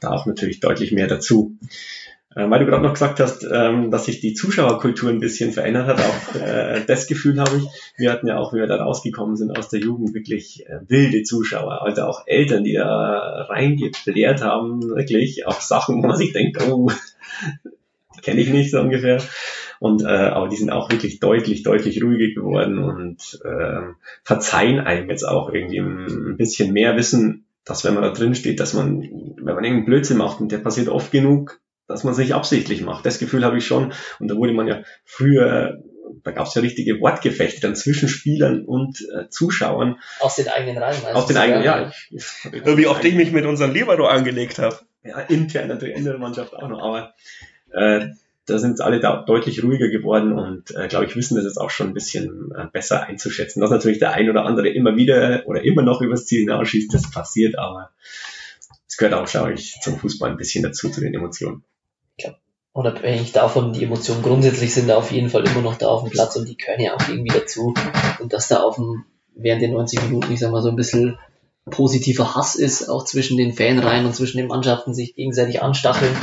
da 0.00 0.10
auch 0.10 0.26
natürlich 0.26 0.58
deutlich 0.58 0.90
mehr 0.90 1.06
dazu. 1.06 1.56
Äh, 2.34 2.48
weil 2.48 2.60
du 2.60 2.66
gerade 2.66 2.82
noch 2.82 2.92
gesagt 2.92 3.18
hast, 3.18 3.44
ähm, 3.50 3.90
dass 3.90 4.04
sich 4.04 4.20
die 4.20 4.34
Zuschauerkultur 4.34 5.10
ein 5.10 5.18
bisschen 5.18 5.52
verändert 5.52 5.88
hat, 5.88 6.00
auch 6.00 6.40
äh, 6.40 6.84
das 6.86 7.06
Gefühl 7.06 7.40
habe 7.40 7.56
ich. 7.56 7.66
Wir 7.96 8.12
hatten 8.12 8.28
ja 8.28 8.38
auch, 8.38 8.52
wie 8.52 8.58
wir 8.58 8.68
da 8.68 8.76
rausgekommen 8.76 9.36
sind 9.36 9.56
aus 9.56 9.68
der 9.68 9.80
Jugend, 9.80 10.14
wirklich 10.14 10.66
äh, 10.66 10.80
wilde 10.86 11.24
Zuschauer, 11.24 11.82
also 11.82 12.02
auch 12.02 12.22
Eltern, 12.26 12.62
die 12.62 12.74
da 12.74 13.46
reingeblärt 13.48 14.42
haben, 14.42 14.80
wirklich 14.90 15.46
auch 15.46 15.60
Sachen, 15.60 16.02
wo 16.02 16.06
man 16.06 16.16
sich 16.16 16.32
denkt, 16.32 16.62
oh, 16.62 16.90
kenne 18.22 18.40
ich 18.40 18.50
nicht 18.50 18.70
so 18.70 18.80
ungefähr. 18.80 19.20
Und 19.80 20.02
äh, 20.02 20.06
aber 20.06 20.48
die 20.48 20.56
sind 20.56 20.70
auch 20.70 20.90
wirklich 20.90 21.20
deutlich, 21.20 21.62
deutlich 21.62 22.02
ruhiger 22.02 22.34
geworden 22.34 22.78
und 22.78 23.40
äh, 23.44 23.80
verzeihen 24.22 24.78
einem 24.78 25.08
jetzt 25.08 25.24
auch 25.24 25.50
irgendwie 25.52 25.78
ein 25.78 26.36
bisschen 26.36 26.72
mehr 26.72 26.96
wissen, 26.96 27.46
dass 27.64 27.84
wenn 27.84 27.94
man 27.94 28.02
da 28.02 28.10
drin 28.10 28.34
steht, 28.34 28.60
dass 28.60 28.74
man, 28.74 29.00
wenn 29.00 29.54
man 29.54 29.64
irgendeinen 29.64 29.86
Blödsinn 29.86 30.18
macht 30.18 30.40
und 30.40 30.52
der 30.52 30.58
passiert 30.58 30.88
oft 30.88 31.10
genug, 31.10 31.60
dass 31.90 32.04
man 32.04 32.12
es 32.12 32.18
nicht 32.18 32.34
absichtlich 32.34 32.82
macht. 32.82 33.04
Das 33.04 33.18
Gefühl 33.18 33.44
habe 33.44 33.58
ich 33.58 33.66
schon. 33.66 33.92
Und 34.20 34.28
da 34.28 34.36
wurde 34.36 34.52
man 34.52 34.68
ja 34.68 34.82
früher, 35.04 35.82
da 36.22 36.30
gab 36.30 36.46
es 36.46 36.54
ja 36.54 36.62
richtige 36.62 37.00
Wortgefechte 37.00 37.60
dann 37.60 37.74
zwischen 37.74 38.08
Spielern 38.08 38.64
und 38.64 39.00
äh, 39.12 39.28
Zuschauern. 39.28 39.98
Aus 40.20 40.36
den 40.36 40.48
eigenen 40.48 40.78
Reihen. 40.78 41.04
Aus 41.12 41.26
den 41.26 41.36
eigenen, 41.36 41.64
ja. 41.64 41.92
Wie 42.52 42.86
oft 42.86 43.04
ich 43.04 43.14
mich 43.14 43.32
mit 43.32 43.44
unserem 43.44 43.72
Libero 43.72 44.06
angelegt 44.06 44.58
habe. 44.58 44.78
Ja, 45.02 45.18
intern 45.20 45.68
natürlich 45.68 45.96
in 45.96 46.04
der 46.04 46.18
Mannschaft 46.18 46.54
auch 46.54 46.68
noch, 46.68 46.80
aber 46.80 47.14
äh, 47.72 48.08
da 48.46 48.58
sind 48.58 48.80
alle 48.82 49.00
da 49.00 49.24
deutlich 49.24 49.62
ruhiger 49.62 49.88
geworden 49.88 50.38
und 50.38 50.76
äh, 50.76 50.88
glaube 50.88 51.06
ich 51.06 51.16
wissen 51.16 51.36
das 51.36 51.44
jetzt 51.44 51.56
auch 51.56 51.70
schon 51.70 51.88
ein 51.88 51.94
bisschen 51.94 52.50
äh, 52.54 52.66
besser 52.70 53.04
einzuschätzen. 53.04 53.60
Dass 53.60 53.70
natürlich 53.70 53.98
der 53.98 54.12
ein 54.12 54.28
oder 54.28 54.44
andere 54.44 54.68
immer 54.68 54.96
wieder 54.96 55.42
oder 55.46 55.64
immer 55.64 55.82
noch 55.82 56.02
übers 56.02 56.26
Ziel 56.26 56.40
hinausschießt, 56.40 56.92
das 56.92 57.10
passiert, 57.10 57.58
aber 57.58 57.90
es 58.86 58.98
gehört 58.98 59.14
auch, 59.14 59.26
glaube 59.26 59.54
ich, 59.54 59.76
zum 59.82 59.98
Fußball 59.98 60.30
ein 60.30 60.36
bisschen 60.36 60.62
dazu, 60.62 60.90
zu 60.90 61.00
den 61.00 61.14
Emotionen 61.14 61.64
unabhängig 62.72 63.32
davon, 63.32 63.72
die 63.72 63.84
Emotionen 63.84 64.22
grundsätzlich 64.22 64.72
sind 64.72 64.88
da 64.88 64.96
auf 64.96 65.10
jeden 65.10 65.30
Fall 65.30 65.46
immer 65.46 65.62
noch 65.62 65.76
da 65.76 65.88
auf 65.88 66.02
dem 66.02 66.10
Platz 66.10 66.36
und 66.36 66.48
die 66.48 66.56
gehören 66.56 66.80
ja 66.80 66.94
auch 66.94 67.08
irgendwie 67.08 67.36
dazu. 67.36 67.74
Und 68.20 68.32
dass 68.32 68.48
da 68.48 68.62
auf 68.62 68.76
dem, 68.76 69.04
während 69.34 69.62
den 69.62 69.72
90 69.72 70.02
Minuten, 70.04 70.32
ich 70.32 70.40
sag 70.40 70.52
mal, 70.52 70.62
so 70.62 70.68
ein 70.68 70.76
bisschen 70.76 71.18
positiver 71.70 72.34
Hass 72.34 72.54
ist, 72.54 72.88
auch 72.88 73.04
zwischen 73.04 73.36
den 73.36 73.52
Fanreihen 73.52 74.06
und 74.06 74.14
zwischen 74.14 74.38
den 74.38 74.46
Mannschaften 74.48 74.94
sich 74.94 75.14
gegenseitig 75.14 75.62
anstacheln, 75.62 76.16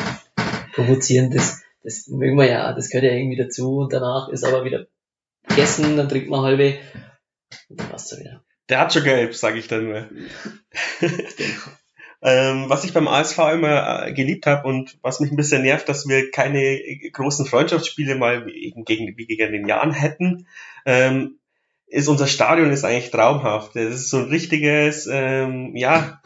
provozieren, 0.74 1.32
das, 1.32 1.62
das 1.84 2.08
mögen 2.08 2.38
wir 2.38 2.48
ja, 2.48 2.74
das 2.74 2.90
gehört 2.90 3.06
ja 3.06 3.18
irgendwie 3.18 3.38
dazu 3.38 3.78
und 3.78 3.94
danach 3.94 4.30
ist 4.30 4.44
aber 4.44 4.64
wieder 4.66 4.88
gegessen, 5.48 5.96
dann 5.98 6.10
trinkt 6.10 6.30
man 6.30 6.42
halbe 6.42 6.78
und 7.70 7.80
dann 7.80 7.90
passt 7.90 8.12
er 8.12 8.20
wieder. 8.20 8.44
Der 8.70 8.80
hat 8.80 8.94
schon 8.94 9.04
gelb, 9.04 9.34
sage 9.34 9.60
ich 9.60 9.68
dann 9.68 9.86
nur. 9.86 10.10
Ähm, 12.22 12.66
was 12.68 12.84
ich 12.84 12.94
beim 12.94 13.08
ASV 13.08 13.38
immer 13.54 14.08
äh, 14.08 14.14
geliebt 14.14 14.48
habe 14.48 14.68
und 14.68 14.98
was 15.04 15.20
mich 15.20 15.32
ein 15.32 15.38
bisschen 15.38 15.62
nervt, 15.62 15.88
dass 15.88 16.08
wir 16.08 16.32
keine 16.32 16.80
großen 17.12 17.46
Freundschaftsspiele 17.46 18.16
mal 18.16 18.50
eben 18.50 18.86
gegen, 18.86 19.16
wie 19.18 19.28
gegen 19.28 19.52
den 19.52 19.68
Jahren 19.68 19.92
hätten, 19.92 20.48
ähm, 20.86 21.38
ist 21.86 22.08
unser 22.08 22.28
Stadion 22.28 22.72
ist 22.72 22.84
eigentlich 22.84 23.12
traumhaft. 23.12 23.76
Das 23.76 23.94
ist 23.94 24.10
so 24.10 24.18
ein 24.18 24.26
richtiges, 24.26 25.08
ähm, 25.12 25.76
ja, 25.76 26.22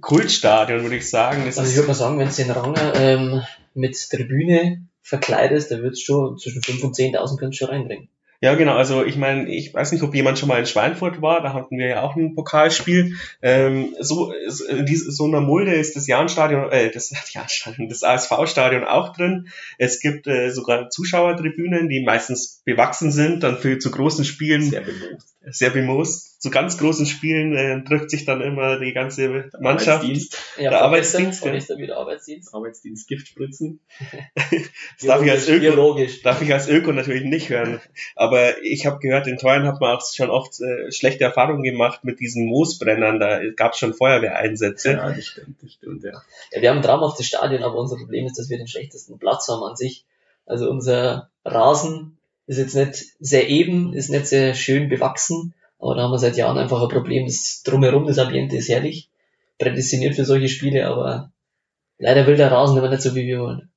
Kultstadion, 0.00 0.82
würde 0.82 0.96
ich 0.96 1.10
sagen. 1.10 1.42
Das 1.44 1.58
also 1.58 1.70
ich 1.70 1.76
würde 1.76 1.88
mal 1.88 1.94
sagen, 1.94 2.18
wenn 2.18 2.28
es 2.28 2.36
den 2.36 2.50
Ranger 2.50 2.94
ähm, 2.94 3.42
mit 3.74 3.96
Tribüne 4.10 4.86
verkleidest, 5.02 5.70
da 5.70 5.82
wird 5.82 5.94
es 5.94 6.00
schon 6.00 6.38
zwischen 6.38 6.62
5.000 6.62 6.84
und 6.84 6.96
10.000 6.96 7.40
kannst 7.40 7.58
schon 7.58 7.68
reinbringen. 7.68 8.08
Ja, 8.42 8.56
genau. 8.56 8.74
Also 8.74 9.04
ich 9.04 9.16
meine, 9.16 9.48
ich 9.48 9.72
weiß 9.72 9.92
nicht, 9.92 10.02
ob 10.02 10.16
jemand 10.16 10.36
schon 10.36 10.48
mal 10.48 10.58
in 10.58 10.66
Schweinfurt 10.66 11.22
war. 11.22 11.42
Da 11.42 11.52
hatten 11.52 11.78
wir 11.78 11.86
ja 11.86 12.02
auch 12.02 12.16
ein 12.16 12.34
Pokalspiel. 12.34 13.14
Ähm, 13.40 13.94
so 14.00 14.32
so 14.48 15.26
einer 15.26 15.40
Mulde 15.40 15.74
ist 15.74 15.94
das 15.94 16.08
Jahnstadion, 16.08 16.68
äh, 16.72 16.90
das 16.90 17.12
Jahnstadion, 17.32 17.88
das 17.88 18.02
ASV-Stadion 18.02 18.82
auch 18.82 19.12
drin. 19.12 19.46
Es 19.78 20.00
gibt 20.00 20.26
äh, 20.26 20.50
sogar 20.50 20.90
Zuschauertribünen, 20.90 21.88
die 21.88 22.02
meistens 22.02 22.62
bewachsen 22.64 23.12
sind, 23.12 23.44
dann 23.44 23.58
für 23.58 23.78
zu 23.78 23.92
großen 23.92 24.24
Spielen 24.24 24.62
sehr 24.62 24.80
bemoost. 24.80 25.36
Sehr 25.50 25.70
bemoost 25.70 26.32
zu 26.42 26.50
ganz 26.50 26.76
großen 26.76 27.06
Spielen 27.06 27.54
äh, 27.54 27.84
trifft 27.84 28.10
sich 28.10 28.24
dann 28.24 28.40
immer 28.40 28.80
die 28.80 28.92
ganze 28.92 29.48
Mannschaft. 29.60 30.02
Arbeitsdienst. 30.02 30.38
Ja, 30.58 30.70
der 30.70 30.82
Arbeitsdienst. 30.82 31.44
Und 31.44 31.70
dann 31.70 31.78
wieder 31.78 31.98
Arbeitsdienst. 31.98 32.52
Arbeitsdienst, 32.52 33.06
Giftspritzen. 33.06 33.78
das 34.34 35.06
darf 35.06 35.22
ich, 35.22 35.30
als 35.30 35.46
Öko, 35.46 35.60
biologisch. 35.60 36.20
darf 36.22 36.42
ich 36.42 36.52
als 36.52 36.66
Öko 36.66 36.90
natürlich 36.90 37.22
nicht 37.22 37.48
hören. 37.48 37.80
Aber 38.16 38.60
ich 38.64 38.86
habe 38.86 38.98
gehört, 38.98 39.28
in 39.28 39.38
Teuern 39.38 39.68
hat 39.68 39.80
man 39.80 39.96
auch 39.96 40.02
schon 40.04 40.30
oft 40.30 40.60
äh, 40.60 40.90
schlechte 40.90 41.22
Erfahrungen 41.22 41.62
gemacht 41.62 42.02
mit 42.02 42.18
diesen 42.18 42.46
Moosbrennern. 42.46 43.20
Da 43.20 43.40
gab 43.54 43.74
es 43.74 43.78
schon 43.78 43.94
Feuerwehreinsätze. 43.94 44.94
Ja, 44.94 45.12
das 45.12 45.24
stimmt, 45.24 45.62
das 45.62 45.74
stimmt, 45.74 46.02
ja. 46.02 46.22
ja. 46.50 46.60
Wir 46.60 46.70
haben 46.70 46.78
ein 46.78 46.82
traumhaftes 46.82 47.28
Stadion, 47.28 47.62
aber 47.62 47.76
unser 47.76 47.98
Problem 47.98 48.26
ist, 48.26 48.36
dass 48.36 48.50
wir 48.50 48.58
den 48.58 48.66
schlechtesten 48.66 49.16
Platz 49.16 49.46
haben 49.46 49.62
an 49.62 49.76
sich. 49.76 50.04
Also 50.44 50.68
unser 50.68 51.30
Rasen 51.44 52.18
ist 52.46 52.58
jetzt 52.58 52.74
nicht 52.74 53.04
sehr 53.20 53.48
eben, 53.48 53.92
ist 53.92 54.10
nicht 54.10 54.26
sehr 54.26 54.54
schön 54.54 54.88
bewachsen 54.88 55.54
aber 55.82 55.96
da 55.96 56.02
haben 56.02 56.12
wir 56.12 56.18
seit 56.18 56.36
Jahren 56.36 56.58
einfach 56.58 56.80
ein 56.80 56.88
Problem. 56.88 57.26
Das 57.26 57.62
drumherum, 57.64 58.06
das 58.06 58.18
Ambiente 58.18 58.56
ist 58.56 58.68
herrlich, 58.68 59.10
prädestiniert 59.58 60.14
für 60.14 60.24
solche 60.24 60.48
Spiele, 60.48 60.86
aber 60.86 61.32
leider 61.98 62.26
will 62.28 62.36
der 62.36 62.52
Rasen 62.52 62.78
aber 62.78 62.88
nicht 62.88 63.02
so, 63.02 63.16
wie 63.16 63.26
wir 63.26 63.40
wollen. 63.40 63.68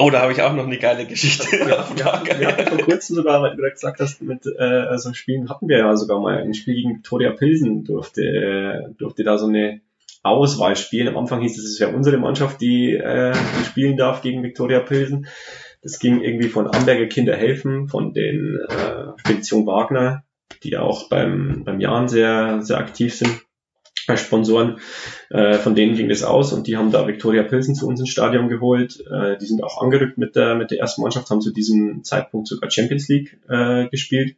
Oh, 0.00 0.10
da 0.10 0.22
habe 0.22 0.32
ich 0.32 0.42
auch 0.42 0.52
noch 0.52 0.66
eine 0.66 0.78
geile 0.78 1.06
Geschichte. 1.06 1.56
ja, 1.56 1.88
ja, 1.96 2.22
wir 2.40 2.48
hatten 2.48 2.66
vor 2.66 2.84
kurzem 2.84 3.16
sogar, 3.16 3.40
weil 3.40 3.56
du 3.56 3.62
gesagt 3.62 4.00
hast, 4.00 4.20
mit 4.20 4.46
äh, 4.46 4.98
so 4.98 5.12
Spielen 5.12 5.48
hatten 5.48 5.68
wir 5.68 5.78
ja 5.78 5.96
sogar 5.96 6.20
mal 6.20 6.38
ein 6.38 6.54
Spiel 6.54 6.74
gegen 6.74 6.96
Victoria 6.96 7.30
Pilsen, 7.30 7.84
durfte, 7.84 8.94
durfte 8.98 9.22
da 9.22 9.38
so 9.38 9.46
eine 9.46 9.80
Auswahl 10.24 10.74
spielen. 10.74 11.06
Am 11.06 11.16
Anfang 11.16 11.40
hieß 11.40 11.56
es, 11.56 11.64
es 11.64 11.80
wäre 11.80 11.94
unsere 11.94 12.18
Mannschaft, 12.18 12.60
die, 12.60 12.94
äh, 12.94 13.32
die 13.32 13.64
spielen 13.64 13.96
darf 13.96 14.22
gegen 14.22 14.42
Victoria 14.42 14.80
Pilsen. 14.80 15.28
Das 15.82 15.98
ging 15.98 16.20
irgendwie 16.20 16.48
von 16.48 16.66
Amberger 16.66 17.06
Kinder 17.06 17.36
helfen, 17.36 17.88
von 17.88 18.12
den 18.12 18.58
äh, 18.68 19.18
Spedition 19.18 19.66
Wagner, 19.66 20.24
die 20.62 20.76
auch 20.76 21.08
beim, 21.08 21.62
beim 21.64 21.80
Jahren 21.80 22.08
sehr, 22.08 22.62
sehr 22.62 22.78
aktiv 22.78 23.14
sind 23.14 23.42
als 24.08 24.20
Sponsoren. 24.22 24.80
Äh, 25.30 25.54
von 25.54 25.74
denen 25.74 25.96
ging 25.96 26.08
das 26.08 26.22
aus 26.22 26.52
und 26.52 26.66
die 26.66 26.76
haben 26.76 26.90
da 26.90 27.06
Victoria 27.06 27.42
Pilsen 27.42 27.74
zu 27.74 27.86
uns 27.86 28.00
ins 28.00 28.08
Stadion 28.08 28.48
geholt. 28.48 29.04
Äh, 29.10 29.36
die 29.38 29.46
sind 29.46 29.62
auch 29.62 29.82
angerückt 29.82 30.18
mit 30.18 30.34
der, 30.34 30.54
mit 30.54 30.70
der 30.70 30.78
ersten 30.78 31.02
Mannschaft, 31.02 31.30
haben 31.30 31.40
zu 31.40 31.52
diesem 31.52 32.02
Zeitpunkt 32.04 32.48
sogar 32.48 32.70
Champions 32.70 33.08
League 33.08 33.38
äh, 33.48 33.88
gespielt. 33.88 34.36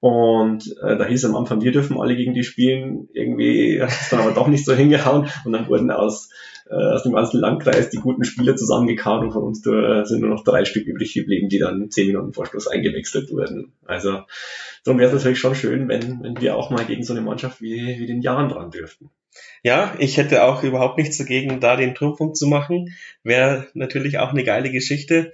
Und 0.00 0.76
äh, 0.82 0.96
da 0.96 1.06
hieß 1.06 1.24
am 1.24 1.36
Anfang, 1.36 1.62
wir 1.62 1.72
dürfen 1.72 1.98
alle 1.98 2.16
gegen 2.16 2.34
die 2.34 2.44
spielen. 2.44 3.08
Irgendwie 3.12 3.80
hat 3.80 3.90
es 3.90 4.10
dann 4.10 4.20
aber 4.20 4.32
doch 4.32 4.46
nicht 4.46 4.64
so 4.64 4.74
hingehauen. 4.74 5.28
Und 5.44 5.52
dann 5.52 5.68
wurden 5.68 5.90
aus, 5.90 6.28
äh, 6.68 6.74
aus 6.74 7.02
dem 7.02 7.12
ganzen 7.12 7.40
Landkreis 7.40 7.90
die 7.90 7.98
guten 7.98 8.24
Spieler 8.24 8.56
zusammengekaut 8.56 9.22
und 9.22 9.32
von 9.32 9.42
uns 9.42 9.62
sind 9.62 10.20
nur 10.20 10.30
noch 10.30 10.44
drei 10.44 10.64
Stück 10.64 10.86
übrig 10.86 11.14
geblieben, 11.14 11.48
die 11.48 11.58
dann 11.58 11.90
zehn 11.90 12.08
Minuten 12.08 12.34
vor 12.34 12.46
Schluss 12.46 12.68
eingewechselt 12.68 13.30
wurden. 13.30 13.72
Also 13.86 14.20
darum 14.84 15.00
wäre 15.00 15.08
es 15.08 15.16
natürlich 15.16 15.38
schon 15.38 15.54
schön, 15.54 15.88
wenn, 15.88 16.22
wenn 16.22 16.40
wir 16.40 16.56
auch 16.56 16.70
mal 16.70 16.84
gegen 16.84 17.02
so 17.02 17.14
eine 17.14 17.22
Mannschaft 17.22 17.62
wie, 17.62 17.98
wie 17.98 18.06
den 18.06 18.20
Jahren 18.20 18.50
dran 18.50 18.70
dürften. 18.70 19.10
Ja, 19.62 19.94
ich 19.98 20.16
hätte 20.16 20.44
auch 20.44 20.62
überhaupt 20.62 20.98
nichts 20.98 21.18
dagegen, 21.18 21.60
da 21.60 21.76
den 21.76 21.94
Turmpunkt 21.94 22.36
zu 22.36 22.46
machen. 22.46 22.94
Wäre 23.22 23.66
natürlich 23.74 24.18
auch 24.18 24.30
eine 24.30 24.44
geile 24.44 24.70
Geschichte. 24.70 25.32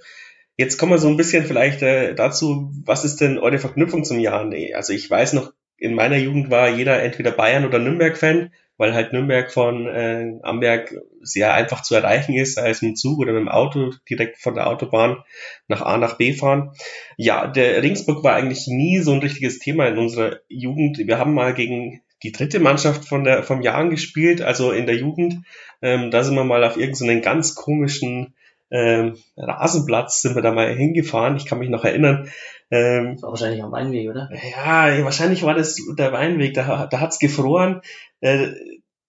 Jetzt 0.55 0.77
kommen 0.77 0.91
wir 0.91 0.99
so 0.99 1.07
ein 1.07 1.17
bisschen 1.17 1.45
vielleicht 1.45 1.81
äh, 1.81 2.13
dazu, 2.13 2.71
was 2.85 3.05
ist 3.05 3.21
denn 3.21 3.39
eure 3.39 3.59
Verknüpfung 3.59 4.03
zum 4.03 4.19
Jahr? 4.19 4.45
Nee, 4.45 4.73
also 4.73 4.93
ich 4.93 5.09
weiß 5.09 5.33
noch, 5.33 5.51
in 5.77 5.95
meiner 5.95 6.17
Jugend 6.17 6.49
war 6.51 6.69
jeder 6.69 7.01
entweder 7.01 7.31
Bayern 7.31 7.65
oder 7.65 7.79
Nürnberg-Fan, 7.79 8.51
weil 8.77 8.93
halt 8.93 9.13
Nürnberg 9.13 9.51
von 9.51 9.87
äh, 9.87 10.33
Amberg 10.43 10.95
sehr 11.21 11.53
einfach 11.53 11.81
zu 11.81 11.95
erreichen 11.95 12.35
ist, 12.35 12.55
sei 12.55 12.69
es 12.69 12.81
mit 12.81 12.91
dem 12.91 12.95
Zug 12.95 13.19
oder 13.19 13.33
mit 13.33 13.41
dem 13.41 13.49
Auto, 13.49 13.93
direkt 14.09 14.37
von 14.37 14.55
der 14.55 14.67
Autobahn 14.67 15.23
nach 15.67 15.81
A 15.81 15.97
nach 15.97 16.17
B 16.17 16.33
fahren. 16.33 16.71
Ja, 17.17 17.47
der 17.47 17.81
Ringsburg 17.81 18.23
war 18.23 18.35
eigentlich 18.35 18.67
nie 18.67 18.99
so 18.99 19.11
ein 19.13 19.19
richtiges 19.19 19.59
Thema 19.59 19.87
in 19.87 19.97
unserer 19.97 20.39
Jugend. 20.47 20.97
Wir 20.99 21.17
haben 21.17 21.33
mal 21.33 21.53
gegen 21.53 22.01
die 22.23 22.31
dritte 22.31 22.59
Mannschaft 22.59 23.05
von 23.05 23.23
der, 23.23 23.43
vom 23.43 23.61
Jahren 23.61 23.89
gespielt, 23.89 24.41
also 24.41 24.71
in 24.71 24.85
der 24.85 24.95
Jugend. 24.95 25.45
Ähm, 25.81 26.11
da 26.11 26.23
sind 26.23 26.35
wir 26.35 26.43
mal 26.43 26.63
auf 26.63 26.77
irgendeinen 26.77 27.21
ganz 27.21 27.55
komischen 27.55 28.35
ähm, 28.73 29.17
Rasenplatz 29.37 30.21
sind 30.21 30.35
wir 30.35 30.41
da 30.41 30.51
mal 30.51 30.73
hingefahren. 30.73 31.37
Ich 31.37 31.45
kann 31.45 31.59
mich 31.59 31.69
noch 31.69 31.85
erinnern. 31.85 32.29
Ähm, 32.71 33.13
das 33.13 33.21
war 33.21 33.29
wahrscheinlich 33.29 33.61
am 33.61 33.71
Weinweg, 33.71 34.09
oder? 34.09 34.29
Ja, 34.33 35.03
wahrscheinlich 35.05 35.43
war 35.43 35.53
das 35.53 35.77
der 35.95 36.11
Weinweg. 36.11 36.55
Da, 36.55 36.87
da 36.87 36.99
hat's 36.99 37.19
gefroren. 37.19 37.81
Äh, 38.19 38.47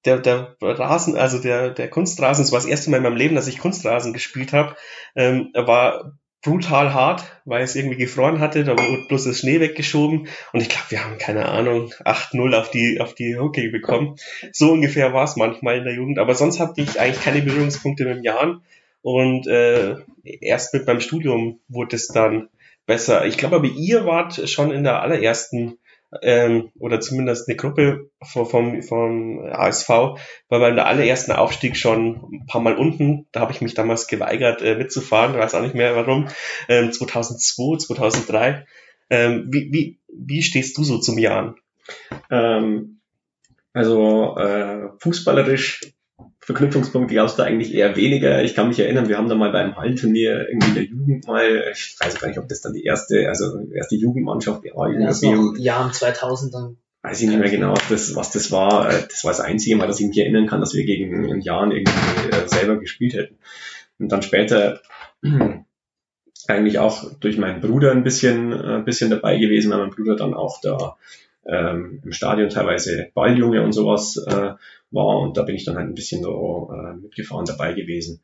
der, 0.05 0.19
der 0.19 0.57
Rasen, 0.61 1.17
also 1.17 1.39
der, 1.39 1.71
der 1.71 1.89
Kunstrasen, 1.89 2.45
das 2.45 2.53
war 2.53 2.59
das 2.59 2.69
erste 2.69 2.91
Mal 2.91 2.99
in 2.99 3.05
meinem 3.05 3.17
Leben, 3.17 3.37
dass 3.37 3.47
ich 3.47 3.59
Kunstrasen 3.59 4.13
gespielt 4.13 4.53
habe, 4.53 4.77
ähm, 5.17 5.51
war 5.55 6.13
brutal 6.43 6.93
hart, 6.93 7.25
weil 7.47 7.63
es 7.63 7.75
irgendwie 7.75 7.97
gefroren 7.97 8.39
hatte, 8.39 8.65
da 8.65 8.73
wurde 8.73 9.07
bloß 9.09 9.25
das 9.25 9.39
Schnee 9.39 9.61
weggeschoben 9.61 10.29
und 10.53 10.61
ich 10.61 10.69
glaube, 10.69 10.91
wir 10.91 11.03
haben 11.03 11.17
keine 11.17 11.49
Ahnung, 11.49 11.91
8-0 12.05 12.55
auf 12.55 12.71
die, 12.71 13.01
auf 13.01 13.15
die 13.15 13.39
Hockey 13.39 13.69
bekommen. 13.71 14.17
So 14.53 14.73
ungefähr 14.73 15.15
war 15.15 15.25
es 15.25 15.37
manchmal 15.37 15.79
in 15.79 15.85
der 15.85 15.95
Jugend, 15.95 16.19
aber 16.19 16.35
sonst 16.35 16.61
hatte 16.61 16.83
ich 16.83 17.01
eigentlich 17.01 17.25
keine 17.25 17.41
Berührungspunkte 17.41 18.05
mit 18.05 18.17
dem 18.19 18.25
Jahren 18.25 18.61
und 19.05 19.47
äh, 19.47 19.97
erst 20.23 20.73
mit 20.73 20.87
beim 20.87 20.99
Studium 20.99 21.61
wurde 21.69 21.95
es 21.95 22.09
dann 22.09 22.49
besser. 22.87 23.27
Ich 23.27 23.37
glaube 23.37 23.57
aber 23.57 23.67
ihr 23.67 24.07
wart 24.07 24.49
schon 24.49 24.71
in 24.71 24.83
der 24.83 25.03
allerersten 25.03 25.77
ähm, 26.23 26.71
oder 26.79 27.01
zumindest 27.01 27.47
eine 27.47 27.57
Gruppe 27.59 28.09
vom, 28.23 28.47
vom, 28.47 28.83
vom 28.83 29.41
ASV, 29.45 29.89
war 29.91 30.19
beim 30.49 30.79
allerersten 30.79 31.33
Aufstieg 31.33 31.77
schon 31.77 32.31
ein 32.33 32.47
paar 32.47 32.63
Mal 32.63 32.79
unten. 32.79 33.27
Da 33.31 33.41
habe 33.41 33.53
ich 33.53 33.61
mich 33.61 33.75
damals 33.75 34.07
geweigert 34.07 34.63
äh, 34.63 34.75
mitzufahren, 34.75 35.37
weiß 35.37 35.55
auch 35.55 35.63
nicht 35.63 35.75
mehr 35.75 35.95
warum. 35.95 36.29
Ähm, 36.71 36.91
2002, 36.91 37.85
2003. 37.85 38.67
Ähm, 39.11 39.49
wie, 39.51 39.71
wie, 39.71 39.99
wie 40.09 40.43
stehst 40.43 40.79
du 40.79 40.83
so 40.83 40.97
zum 40.97 41.19
Jahren? 41.19 41.57
Ähm, 42.31 43.01
also 43.75 44.39
äh, 44.39 44.89
fußballerisch 44.99 45.94
Verknüpfungspunkte 46.45 47.15
gab 47.15 47.27
es 47.27 47.37
da 47.37 47.45
eigentlich 47.45 47.73
eher 47.73 47.97
weniger. 47.97 48.45
Ich 48.45 48.55
kann 48.55 48.69
mich 48.69 48.79
erinnern, 48.79 49.09
wir 49.09 49.17
haben 49.17 49.31
da 49.31 49.35
mal 49.35 49.51
beim 49.51 49.77
Hallenturnier 49.77 50.47
irgendwie 50.49 50.69
in 50.69 50.75
der 50.75 50.85
Jugend 50.85 51.27
mal, 51.27 51.65
ich 51.73 51.97
weiß 51.99 52.21
gar 52.21 52.29
nicht, 52.29 52.39
ob 52.39 52.49
das 52.49 52.61
dann 52.61 52.75
die 52.75 52.85
erste, 52.85 53.29
also 53.29 53.67
erste 53.73 53.97
Jugendmannschaft 53.97 54.63
war. 54.75 54.93
Ja, 54.93 55.07
das 55.07 55.23
noch 55.23 55.57
Jahr 55.57 55.91
2000 55.91 56.53
dann. 56.53 56.77
Weiß 57.03 57.21
ich 57.23 57.29
nicht 57.29 57.39
mehr 57.39 57.51
genau, 57.51 57.75
das, 57.89 58.15
was 58.15 58.31
das 58.31 58.53
war. 58.53 58.91
Das 58.91 59.25
war 59.25 59.33
das 59.33 59.41
einzige 59.41 59.77
Mal, 59.77 59.87
dass 59.87 60.01
ich 60.01 60.07
mich 60.07 60.19
erinnern 60.19 60.47
kann, 60.47 60.61
dass 60.61 60.75
wir 60.75 60.85
gegen 60.85 61.25
in 61.25 61.41
Jahren 61.41 61.71
irgendwie 61.73 61.93
äh, 62.31 62.47
selber 62.47 62.79
gespielt 62.79 63.15
hätten. 63.15 63.37
Und 63.99 64.13
dann 64.13 64.21
später 64.21 64.81
eigentlich 66.47 66.79
auch 66.79 67.11
durch 67.21 67.39
meinen 67.39 67.63
Bruder 67.63 67.91
ein 67.93 68.05
bisschen, 68.05 68.53
ein 68.53 68.83
äh, 68.83 68.85
bisschen 68.85 69.09
dabei 69.09 69.39
gewesen, 69.39 69.71
weil 69.71 69.79
mein 69.79 69.91
Bruder 69.91 70.17
dann 70.17 70.35
auch 70.35 70.61
da 70.61 70.97
ähm, 71.47 72.01
im 72.05 72.13
Stadion 72.13 72.49
teilweise 72.49 73.11
Balljunge 73.15 73.63
und 73.63 73.73
sowas 73.73 74.17
äh, 74.27 74.55
war 74.91 75.19
und 75.19 75.37
da 75.37 75.43
bin 75.43 75.57
ich 75.57 75.65
dann 75.65 75.77
halt 75.77 75.89
ein 75.89 75.95
bisschen 75.95 76.23
so 76.23 76.73
äh, 76.73 76.95
mitgefahren 76.95 77.45
dabei 77.47 77.73
gewesen. 77.73 78.23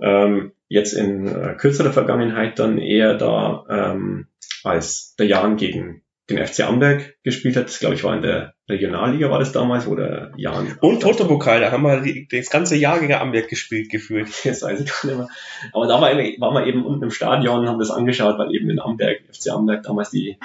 Ähm, 0.00 0.52
jetzt 0.68 0.92
in 0.92 1.26
äh, 1.26 1.54
kürzerer 1.56 1.92
Vergangenheit 1.92 2.58
dann 2.58 2.78
eher 2.78 3.14
da, 3.14 3.64
ähm, 3.68 4.26
als 4.62 5.14
der 5.16 5.26
Jan 5.26 5.56
gegen 5.56 6.02
den 6.30 6.44
FC 6.44 6.60
Amberg 6.60 7.16
gespielt 7.22 7.56
hat. 7.56 7.66
Das 7.66 7.80
glaube 7.80 7.94
ich 7.94 8.04
war 8.04 8.14
in 8.16 8.22
der 8.22 8.54
Regionalliga 8.68 9.30
war 9.30 9.38
das 9.38 9.52
damals 9.52 9.86
oder 9.86 10.32
Jan. 10.36 10.78
Und 10.80 11.02
Toto-Pokal, 11.02 11.60
da 11.60 11.70
haben 11.70 11.82
wir 11.82 12.00
die, 12.00 12.26
das 12.30 12.48
ganze 12.48 12.76
Jahr 12.76 12.98
gegen 12.98 13.12
Amberg 13.12 13.48
gespielt 13.48 13.90
gefühlt. 13.90 14.28
Das 14.44 14.62
weiß 14.62 14.80
ich 14.80 14.86
gar 14.86 15.06
nicht 15.06 15.18
mehr. 15.18 15.28
Aber 15.72 15.86
da 15.86 16.00
war, 16.00 16.10
war 16.12 16.52
man 16.52 16.66
eben 16.66 16.86
unten 16.86 17.04
im 17.04 17.10
Stadion 17.10 17.60
und 17.60 17.68
haben 17.68 17.78
das 17.78 17.90
angeschaut, 17.90 18.38
weil 18.38 18.54
eben 18.54 18.70
in 18.70 18.80
Amberg, 18.80 19.20
FC 19.32 19.50
Amberg 19.50 19.82
damals 19.82 20.10
die 20.10 20.38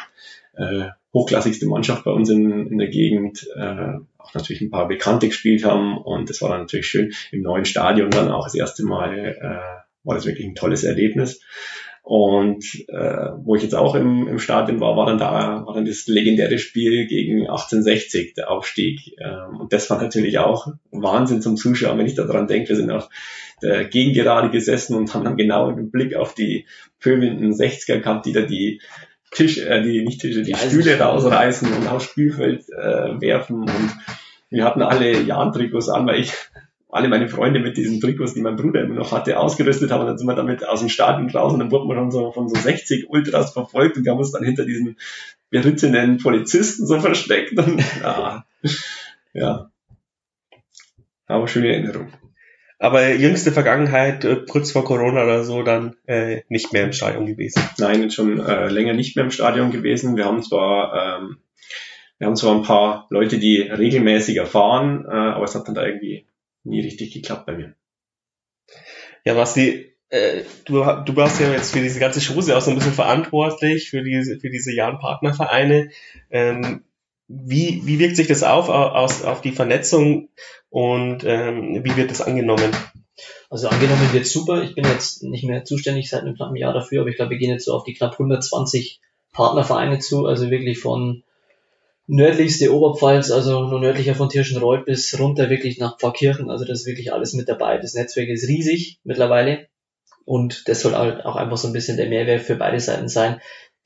äh, 0.57 0.89
hochklassigste 1.13 1.65
Mannschaft 1.67 2.03
bei 2.03 2.11
uns 2.11 2.29
in, 2.29 2.67
in 2.67 2.77
der 2.77 2.89
Gegend, 2.89 3.47
äh, 3.55 3.93
auch 4.17 4.33
natürlich 4.33 4.61
ein 4.61 4.69
paar 4.69 4.87
Bekannte 4.87 5.27
gespielt 5.27 5.65
haben 5.65 5.97
und 5.97 6.29
das 6.29 6.41
war 6.41 6.49
dann 6.49 6.61
natürlich 6.61 6.87
schön 6.87 7.13
im 7.31 7.41
neuen 7.41 7.65
Stadion 7.65 8.11
dann 8.11 8.29
auch 8.29 8.45
das 8.45 8.55
erste 8.55 8.83
Mal, 8.83 9.35
äh, 9.39 9.79
war 10.03 10.15
das 10.15 10.25
wirklich 10.25 10.47
ein 10.47 10.55
tolles 10.55 10.83
Erlebnis. 10.83 11.41
Und 12.01 12.65
äh, 12.87 13.27
wo 13.43 13.55
ich 13.55 13.61
jetzt 13.61 13.75
auch 13.75 13.93
im, 13.93 14.27
im 14.27 14.39
Stadion 14.39 14.79
war, 14.79 14.97
war 14.97 15.05
dann 15.05 15.19
da, 15.19 15.63
war 15.67 15.75
dann 15.75 15.85
das 15.85 16.07
legendäre 16.07 16.57
Spiel 16.57 17.05
gegen 17.05 17.41
1860, 17.41 18.33
der 18.33 18.49
Aufstieg. 18.49 19.15
Ähm, 19.19 19.59
und 19.59 19.73
das 19.73 19.91
war 19.91 20.01
natürlich 20.01 20.39
auch 20.39 20.73
Wahnsinn 20.89 21.41
zum 21.43 21.55
Zuschauen, 21.55 21.99
wenn 21.99 22.07
ich 22.07 22.15
daran 22.15 22.47
denke. 22.47 22.69
Wir 22.69 22.75
sind 22.77 22.89
auf 22.89 23.09
der 23.61 23.85
Gegengerade 23.85 24.49
gesessen 24.49 24.95
und 24.95 25.13
haben 25.13 25.23
dann 25.23 25.37
genau 25.37 25.71
den 25.71 25.91
Blick 25.91 26.15
auf 26.15 26.33
die 26.33 26.65
pöbelnden 26.99 27.53
60er 27.53 27.99
gehabt, 27.99 28.25
die 28.25 28.33
da 28.33 28.41
die 28.41 28.81
Tisch, 29.31 29.57
äh, 29.59 29.81
die 29.81 30.03
nicht 30.03 30.21
Tische, 30.21 30.43
die, 30.43 30.53
die 30.53 30.57
Stühle 30.57 30.99
rausreißen 30.99 31.71
und 31.71 31.87
aufs 31.87 32.05
Spielfeld 32.05 32.69
äh, 32.69 33.21
werfen. 33.21 33.61
Und 33.61 33.97
wir 34.49 34.65
hatten 34.65 34.81
alle 34.81 35.21
Jahn-Trikots 35.21 35.89
an, 35.89 36.07
weil 36.07 36.21
ich 36.21 36.33
alle 36.91 37.07
meine 37.07 37.27
Freunde 37.27 37.59
mit 37.59 37.77
diesen 37.77 38.01
Trikots, 38.01 38.33
die 38.33 38.41
mein 38.41 38.55
Bruder 38.55 38.81
immer 38.81 38.95
noch 38.95 39.11
hatte, 39.11 39.39
ausgerüstet 39.39 39.91
haben. 39.91 40.01
Und 40.01 40.07
dann 40.07 40.17
sind 40.17 40.27
wir 40.27 40.35
damit 40.35 40.67
aus 40.67 40.79
dem 40.79 40.89
Stadion 40.89 41.29
raus 41.29 41.53
und 41.53 41.59
dann 41.59 41.71
wurden 41.71 41.87
wir 41.87 41.95
schon 41.95 42.11
so 42.11 42.31
von 42.31 42.49
so 42.49 42.55
60 42.55 43.09
Ultras 43.09 43.53
verfolgt 43.53 43.97
und 43.97 44.05
wir 44.05 44.11
haben 44.11 44.19
uns 44.19 44.31
dann 44.31 44.43
hinter 44.43 44.65
diesen 44.65 44.97
berittenen 45.51 46.17
Polizisten 46.17 46.87
so 46.87 46.99
versteckt. 46.99 47.57
Und, 47.57 47.83
ja, 48.01 48.45
ja. 49.33 49.71
Aber 51.27 51.47
schöne 51.47 51.71
Erinnerung. 51.71 52.11
Aber 52.81 53.13
jüngste 53.13 53.51
Vergangenheit, 53.51 54.23
äh, 54.23 54.37
kurz 54.47 54.71
vor 54.71 54.85
Corona 54.85 55.23
oder 55.23 55.43
so, 55.43 55.63
dann 55.63 55.97
äh, 56.07 56.43
nicht 56.47 56.71
mehr 56.71 56.85
im 56.85 56.93
Stadion 56.93 57.25
gewesen. 57.25 57.61
Nein, 57.77 58.09
schon 58.09 58.39
äh, 58.39 58.69
länger 58.69 58.93
nicht 58.93 59.17
mehr 59.17 59.25
im 59.25 59.31
Stadion 59.31 59.71
gewesen. 59.71 60.15
Wir 60.15 60.23
haben 60.23 60.41
zwar, 60.41 61.19
ähm, 61.19 61.37
wir 62.17 62.27
haben 62.27 62.37
zwar 62.37 62.55
ein 62.55 62.63
paar 62.63 63.07
Leute, 63.09 63.37
die 63.37 63.61
regelmäßiger 63.61 64.45
fahren, 64.45 65.05
äh, 65.05 65.11
aber 65.11 65.43
es 65.43 65.55
hat 65.55 65.67
dann 65.67 65.75
da 65.75 65.85
irgendwie 65.85 66.25
nie 66.63 66.79
richtig 66.79 67.11
geklappt 67.11 67.45
bei 67.45 67.53
mir. 67.53 67.75
Ja, 69.25 69.35
was 69.35 69.55
die, 69.55 69.93
äh, 70.07 70.43
du, 70.63 70.75
du 70.77 71.15
warst 71.17 71.41
ja 71.41 71.51
jetzt 71.51 71.73
für 71.73 71.81
diese 71.81 71.99
ganze 71.99 72.21
Chose 72.21 72.55
auch 72.55 72.61
so 72.61 72.71
ein 72.71 72.77
bisschen 72.77 72.93
verantwortlich, 72.93 73.89
für 73.89 74.03
diese, 74.03 74.39
für 74.39 74.49
diese 74.49 74.73
Jahren-Partnervereine. 74.73 75.89
Ähm, 76.31 76.85
wie, 77.29 77.83
wie 77.85 77.99
wirkt 77.99 78.15
sich 78.15 78.27
das 78.27 78.41
auf, 78.41 78.69
aus, 78.69 79.23
auf 79.23 79.41
die 79.41 79.51
Vernetzung 79.51 80.29
und 80.69 81.23
ähm, 81.23 81.83
wie 81.83 81.95
wird 81.95 82.09
das 82.09 82.21
angenommen? 82.21 82.75
Also 83.51 83.69
angenommen 83.69 84.11
wird 84.11 84.25
super. 84.25 84.63
Ich 84.63 84.73
bin 84.73 84.83
jetzt 84.83 85.23
nicht 85.23 85.43
mehr 85.43 85.63
zuständig 85.63 86.09
seit 86.09 86.23
einem 86.23 86.35
knappen 86.35 86.55
Jahr 86.55 86.73
dafür, 86.73 87.01
aber 87.01 87.09
ich 87.09 87.15
glaube, 87.15 87.31
wir 87.31 87.37
gehen 87.37 87.51
jetzt 87.51 87.65
so 87.65 87.73
auf 87.73 87.83
die 87.83 87.93
knapp 87.93 88.13
120 88.13 88.99
Partnervereine 89.31 89.99
zu, 89.99 90.25
also 90.25 90.49
wirklich 90.49 90.79
von 90.79 91.23
nördlichste 92.07 92.73
Oberpfalz, 92.73 93.29
also 93.29 93.67
nur 93.67 93.79
nördlicher 93.79 94.15
von 94.15 94.29
Tirschenreuth 94.29 94.85
bis 94.85 95.19
runter 95.19 95.51
wirklich 95.51 95.77
nach 95.77 95.99
Pfarrkirchen. 95.99 96.49
Also 96.49 96.65
das 96.65 96.81
ist 96.81 96.87
wirklich 96.87 97.13
alles 97.13 97.33
mit 97.33 97.47
dabei. 97.47 97.77
Das 97.77 97.93
Netzwerk 97.93 98.29
ist 98.29 98.47
riesig 98.47 98.99
mittlerweile 99.03 99.67
und 100.25 100.67
das 100.67 100.81
soll 100.81 100.95
halt 100.95 101.25
auch 101.25 101.35
einfach 101.35 101.57
so 101.57 101.67
ein 101.67 101.73
bisschen 101.73 101.97
der 101.97 102.09
Mehrwert 102.09 102.41
für 102.41 102.55
beide 102.55 102.79
Seiten 102.79 103.07
sein 103.07 103.39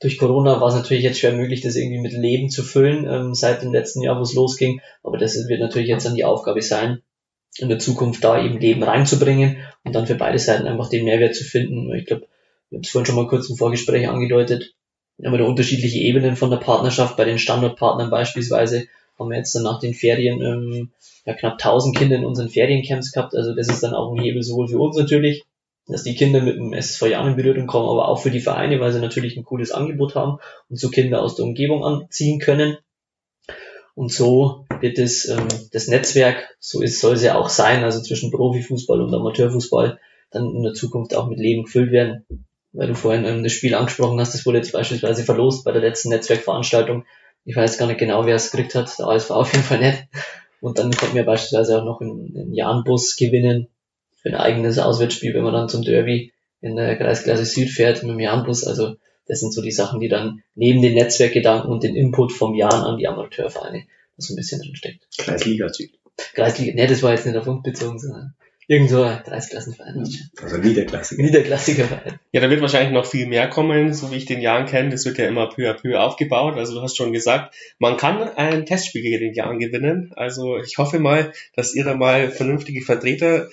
durch 0.04 0.18
Corona 0.18 0.60
war 0.60 0.68
es 0.68 0.74
natürlich 0.74 1.02
jetzt 1.02 1.18
schwer 1.18 1.32
möglich, 1.32 1.62
das 1.62 1.76
irgendwie 1.76 1.98
mit 1.98 2.12
Leben 2.12 2.50
zu 2.50 2.62
füllen, 2.62 3.06
ähm, 3.10 3.34
seit 3.34 3.62
dem 3.62 3.72
letzten 3.72 4.02
Jahr, 4.02 4.18
wo 4.18 4.22
es 4.22 4.34
losging. 4.34 4.82
Aber 5.02 5.16
das 5.16 5.34
wird 5.48 5.60
natürlich 5.60 5.88
jetzt 5.88 6.04
dann 6.04 6.14
die 6.14 6.26
Aufgabe 6.26 6.60
sein, 6.60 7.00
in 7.56 7.70
der 7.70 7.78
Zukunft 7.78 8.22
da 8.22 8.38
eben 8.44 8.60
Leben 8.60 8.82
reinzubringen 8.82 9.56
und 9.82 9.94
dann 9.94 10.06
für 10.06 10.14
beide 10.14 10.38
Seiten 10.38 10.66
einfach 10.66 10.90
den 10.90 11.06
Mehrwert 11.06 11.34
zu 11.34 11.42
finden. 11.42 11.90
Ich 11.94 12.04
glaube, 12.04 12.26
wir 12.68 12.76
haben 12.76 12.82
es 12.82 12.90
vorhin 12.90 13.06
schon 13.06 13.14
mal 13.14 13.28
kurz 13.28 13.48
im 13.48 13.56
Vorgespräch 13.56 14.06
angedeutet. 14.06 14.74
Wir 15.16 15.30
haben 15.30 15.38
da 15.38 15.44
unterschiedliche 15.44 16.00
Ebenen 16.00 16.36
von 16.36 16.50
der 16.50 16.58
Partnerschaft. 16.58 17.16
Bei 17.16 17.24
den 17.24 17.38
Standortpartnern 17.38 18.10
beispielsweise 18.10 18.86
haben 19.18 19.30
wir 19.30 19.38
jetzt 19.38 19.54
dann 19.54 19.62
nach 19.62 19.80
den 19.80 19.94
Ferien 19.94 20.42
ähm, 20.42 20.90
ja, 21.24 21.32
knapp 21.32 21.54
1000 21.54 21.96
Kinder 21.96 22.16
in 22.16 22.26
unseren 22.26 22.50
Feriencamps 22.50 23.10
gehabt. 23.10 23.34
Also 23.34 23.54
das 23.54 23.68
ist 23.68 23.82
dann 23.82 23.94
auch 23.94 24.12
ein 24.12 24.20
Hebel 24.20 24.42
sowohl 24.42 24.68
für 24.68 24.78
uns 24.78 24.98
natürlich, 24.98 25.44
dass 25.86 26.02
die 26.02 26.14
Kinder 26.14 26.40
mit 26.40 26.56
dem 26.56 26.72
SSV 26.72 27.08
Jahren 27.08 27.30
in 27.30 27.36
Berührung 27.36 27.66
kommen, 27.66 27.88
aber 27.88 28.08
auch 28.08 28.20
für 28.20 28.30
die 28.30 28.40
Vereine, 28.40 28.80
weil 28.80 28.92
sie 28.92 29.00
natürlich 29.00 29.36
ein 29.36 29.44
cooles 29.44 29.70
Angebot 29.70 30.14
haben 30.14 30.38
und 30.70 30.78
so 30.78 30.88
Kinder 30.88 31.22
aus 31.22 31.36
der 31.36 31.44
Umgebung 31.44 31.84
anziehen 31.84 32.40
können. 32.40 32.78
Und 33.94 34.10
so 34.10 34.66
wird 34.80 34.98
es 34.98 35.28
ähm, 35.28 35.46
das 35.72 35.86
Netzwerk, 35.86 36.56
so 36.58 36.82
ist, 36.82 37.00
soll 37.00 37.14
es 37.14 37.22
ja 37.22 37.36
auch 37.36 37.48
sein, 37.48 37.84
also 37.84 38.00
zwischen 38.02 38.30
Profifußball 38.30 39.00
und 39.00 39.14
Amateurfußball, 39.14 40.00
dann 40.30 40.54
in 40.54 40.62
der 40.62 40.74
Zukunft 40.74 41.14
auch 41.14 41.28
mit 41.28 41.38
Leben 41.38 41.64
gefüllt 41.64 41.92
werden. 41.92 42.26
Weil 42.72 42.88
du 42.88 42.94
vorhin 42.94 43.24
ähm, 43.24 43.44
das 43.44 43.52
Spiel 43.52 43.74
angesprochen 43.74 44.18
hast, 44.18 44.34
das 44.34 44.46
wurde 44.46 44.58
jetzt 44.58 44.72
beispielsweise 44.72 45.22
verlost 45.22 45.64
bei 45.64 45.70
der 45.70 45.82
letzten 45.82 46.08
Netzwerkveranstaltung. 46.08 47.04
Ich 47.44 47.54
weiß 47.54 47.78
gar 47.78 47.86
nicht 47.86 48.00
genau, 48.00 48.26
wer 48.26 48.34
es 48.34 48.50
gekriegt 48.50 48.74
hat, 48.74 48.98
der 48.98 49.06
ASV 49.06 49.30
auf 49.30 49.52
jeden 49.52 49.64
Fall 49.64 49.78
nicht. 49.78 50.08
Und 50.60 50.78
dann 50.78 50.90
konnten 50.90 51.14
wir 51.14 51.26
beispielsweise 51.26 51.78
auch 51.78 51.84
noch 51.84 52.00
einen, 52.00 52.34
einen 52.36 52.54
Jahnbus 52.54 53.16
gewinnen, 53.16 53.68
für 54.24 54.30
ein 54.30 54.40
eigenes 54.40 54.78
Auswärtsspiel, 54.78 55.34
wenn 55.34 55.44
man 55.44 55.52
dann 55.52 55.68
zum 55.68 55.82
Derby 55.82 56.32
in 56.62 56.76
der 56.76 56.96
Kreisklasse 56.96 57.44
Süd 57.44 57.70
fährt 57.70 58.02
mit 58.02 58.12
dem 58.12 58.20
Jahnbus. 58.20 58.64
Also 58.64 58.96
das 59.28 59.40
sind 59.40 59.52
so 59.52 59.60
die 59.60 59.70
Sachen, 59.70 60.00
die 60.00 60.08
dann 60.08 60.42
neben 60.54 60.80
den 60.80 60.94
Netzwerkgedanken 60.94 61.70
und 61.70 61.82
den 61.82 61.94
Input 61.94 62.32
vom 62.32 62.54
Jan 62.54 62.72
an 62.72 62.98
die 62.98 63.06
Amateurvereine 63.06 63.84
so 64.16 64.32
ein 64.32 64.36
bisschen 64.36 64.62
drin 64.62 64.74
steckt. 64.74 65.06
Kreisliga 65.18 65.68
Süd. 65.68 65.90
Kreisliga, 66.34 66.74
ne, 66.74 66.86
das 66.86 67.02
war 67.02 67.12
jetzt 67.12 67.26
nicht 67.26 67.36
auf 67.36 67.46
uns 67.46 67.62
bezogen, 67.62 67.98
sondern 67.98 68.34
irgendwo 68.66 69.02
ein 69.02 69.22
Kreisklassenverein. 69.22 70.06
Also 70.42 70.56
Niederklassiker. 70.56 71.22
Niederklassikerverein. 71.22 72.18
Ja, 72.32 72.40
da 72.40 72.48
wird 72.48 72.62
wahrscheinlich 72.62 72.94
noch 72.94 73.04
viel 73.04 73.26
mehr 73.26 73.48
kommen, 73.48 73.92
so 73.92 74.10
wie 74.10 74.16
ich 74.16 74.24
den 74.24 74.40
Jan 74.40 74.66
kenne. 74.66 74.90
Das 74.90 75.04
wird 75.04 75.18
ja 75.18 75.26
immer 75.26 75.48
peu 75.48 75.68
à 75.68 75.74
peu 75.74 76.00
aufgebaut. 76.00 76.56
Also 76.56 76.74
du 76.74 76.80
hast 76.80 76.96
schon 76.96 77.12
gesagt, 77.12 77.54
man 77.78 77.98
kann 77.98 78.22
ein 78.36 78.64
Testspiel 78.64 79.02
gegen 79.02 79.20
den 79.20 79.34
Jan 79.34 79.58
gewinnen. 79.58 80.12
Also 80.16 80.56
ich 80.58 80.78
hoffe 80.78 80.98
mal, 80.98 81.32
dass 81.54 81.74
ihr 81.74 81.84
da 81.84 81.94
mal 81.94 82.30
vernünftige 82.30 82.82
Vertreter 82.82 83.48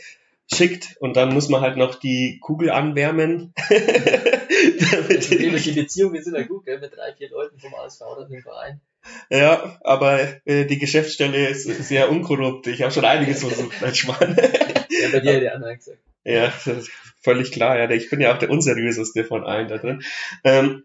schickt 0.54 0.97
und 0.99 1.18
dann 1.18 1.34
muss 1.34 1.49
man 1.49 1.62
halt 1.62 1.78
noch 1.78 1.95
die 1.95 2.39
Kugel 2.41 2.70
anwärmen. 2.72 3.54
Damit 3.70 5.30
die 5.66 5.72
Beziehungen 5.72 6.24
sind 6.24 6.36
ja 6.36 6.43
gut, 6.43 6.66
gell, 6.66 6.80
mit 6.80 6.95
drei, 6.95 7.14
vier 7.14 7.30
Leuten 7.30 7.60
vom 7.60 7.74
ASV 7.76 8.02
oder 8.02 8.26
dem 8.26 8.41
Verein. 8.41 8.82
Ja, 9.30 9.80
aber 9.82 10.20
äh, 10.45 10.66
die 10.66 10.78
Geschäftsstelle 10.78 11.47
ist 11.47 11.66
sehr 11.66 12.12
unkorrupt. 12.12 12.68
Ich 12.68 12.82
habe 12.82 12.91
schon 12.91 13.06
einiges 13.06 13.39
versucht, 13.41 13.82
Mensch, 13.82 14.08
Mann. 14.08 14.36
ja, 14.38 15.10
bei 15.12 15.20
dir 15.20 15.34
hätte 15.34 15.72
ich 15.72 15.78
gesagt. 15.78 15.99
Ja, 16.24 16.54
völlig 17.22 17.52
klar. 17.52 17.80
Ja, 17.80 17.89
ich 17.89 18.10
bin 18.10 18.22
ja 18.22 18.34
auch 18.34 18.38
der 18.38 18.52
unseriöseste 18.52 19.24
von 19.24 19.43
allen 19.43 19.68
da 19.68 19.78
drin. 19.78 20.04
Ähm, 20.43 20.84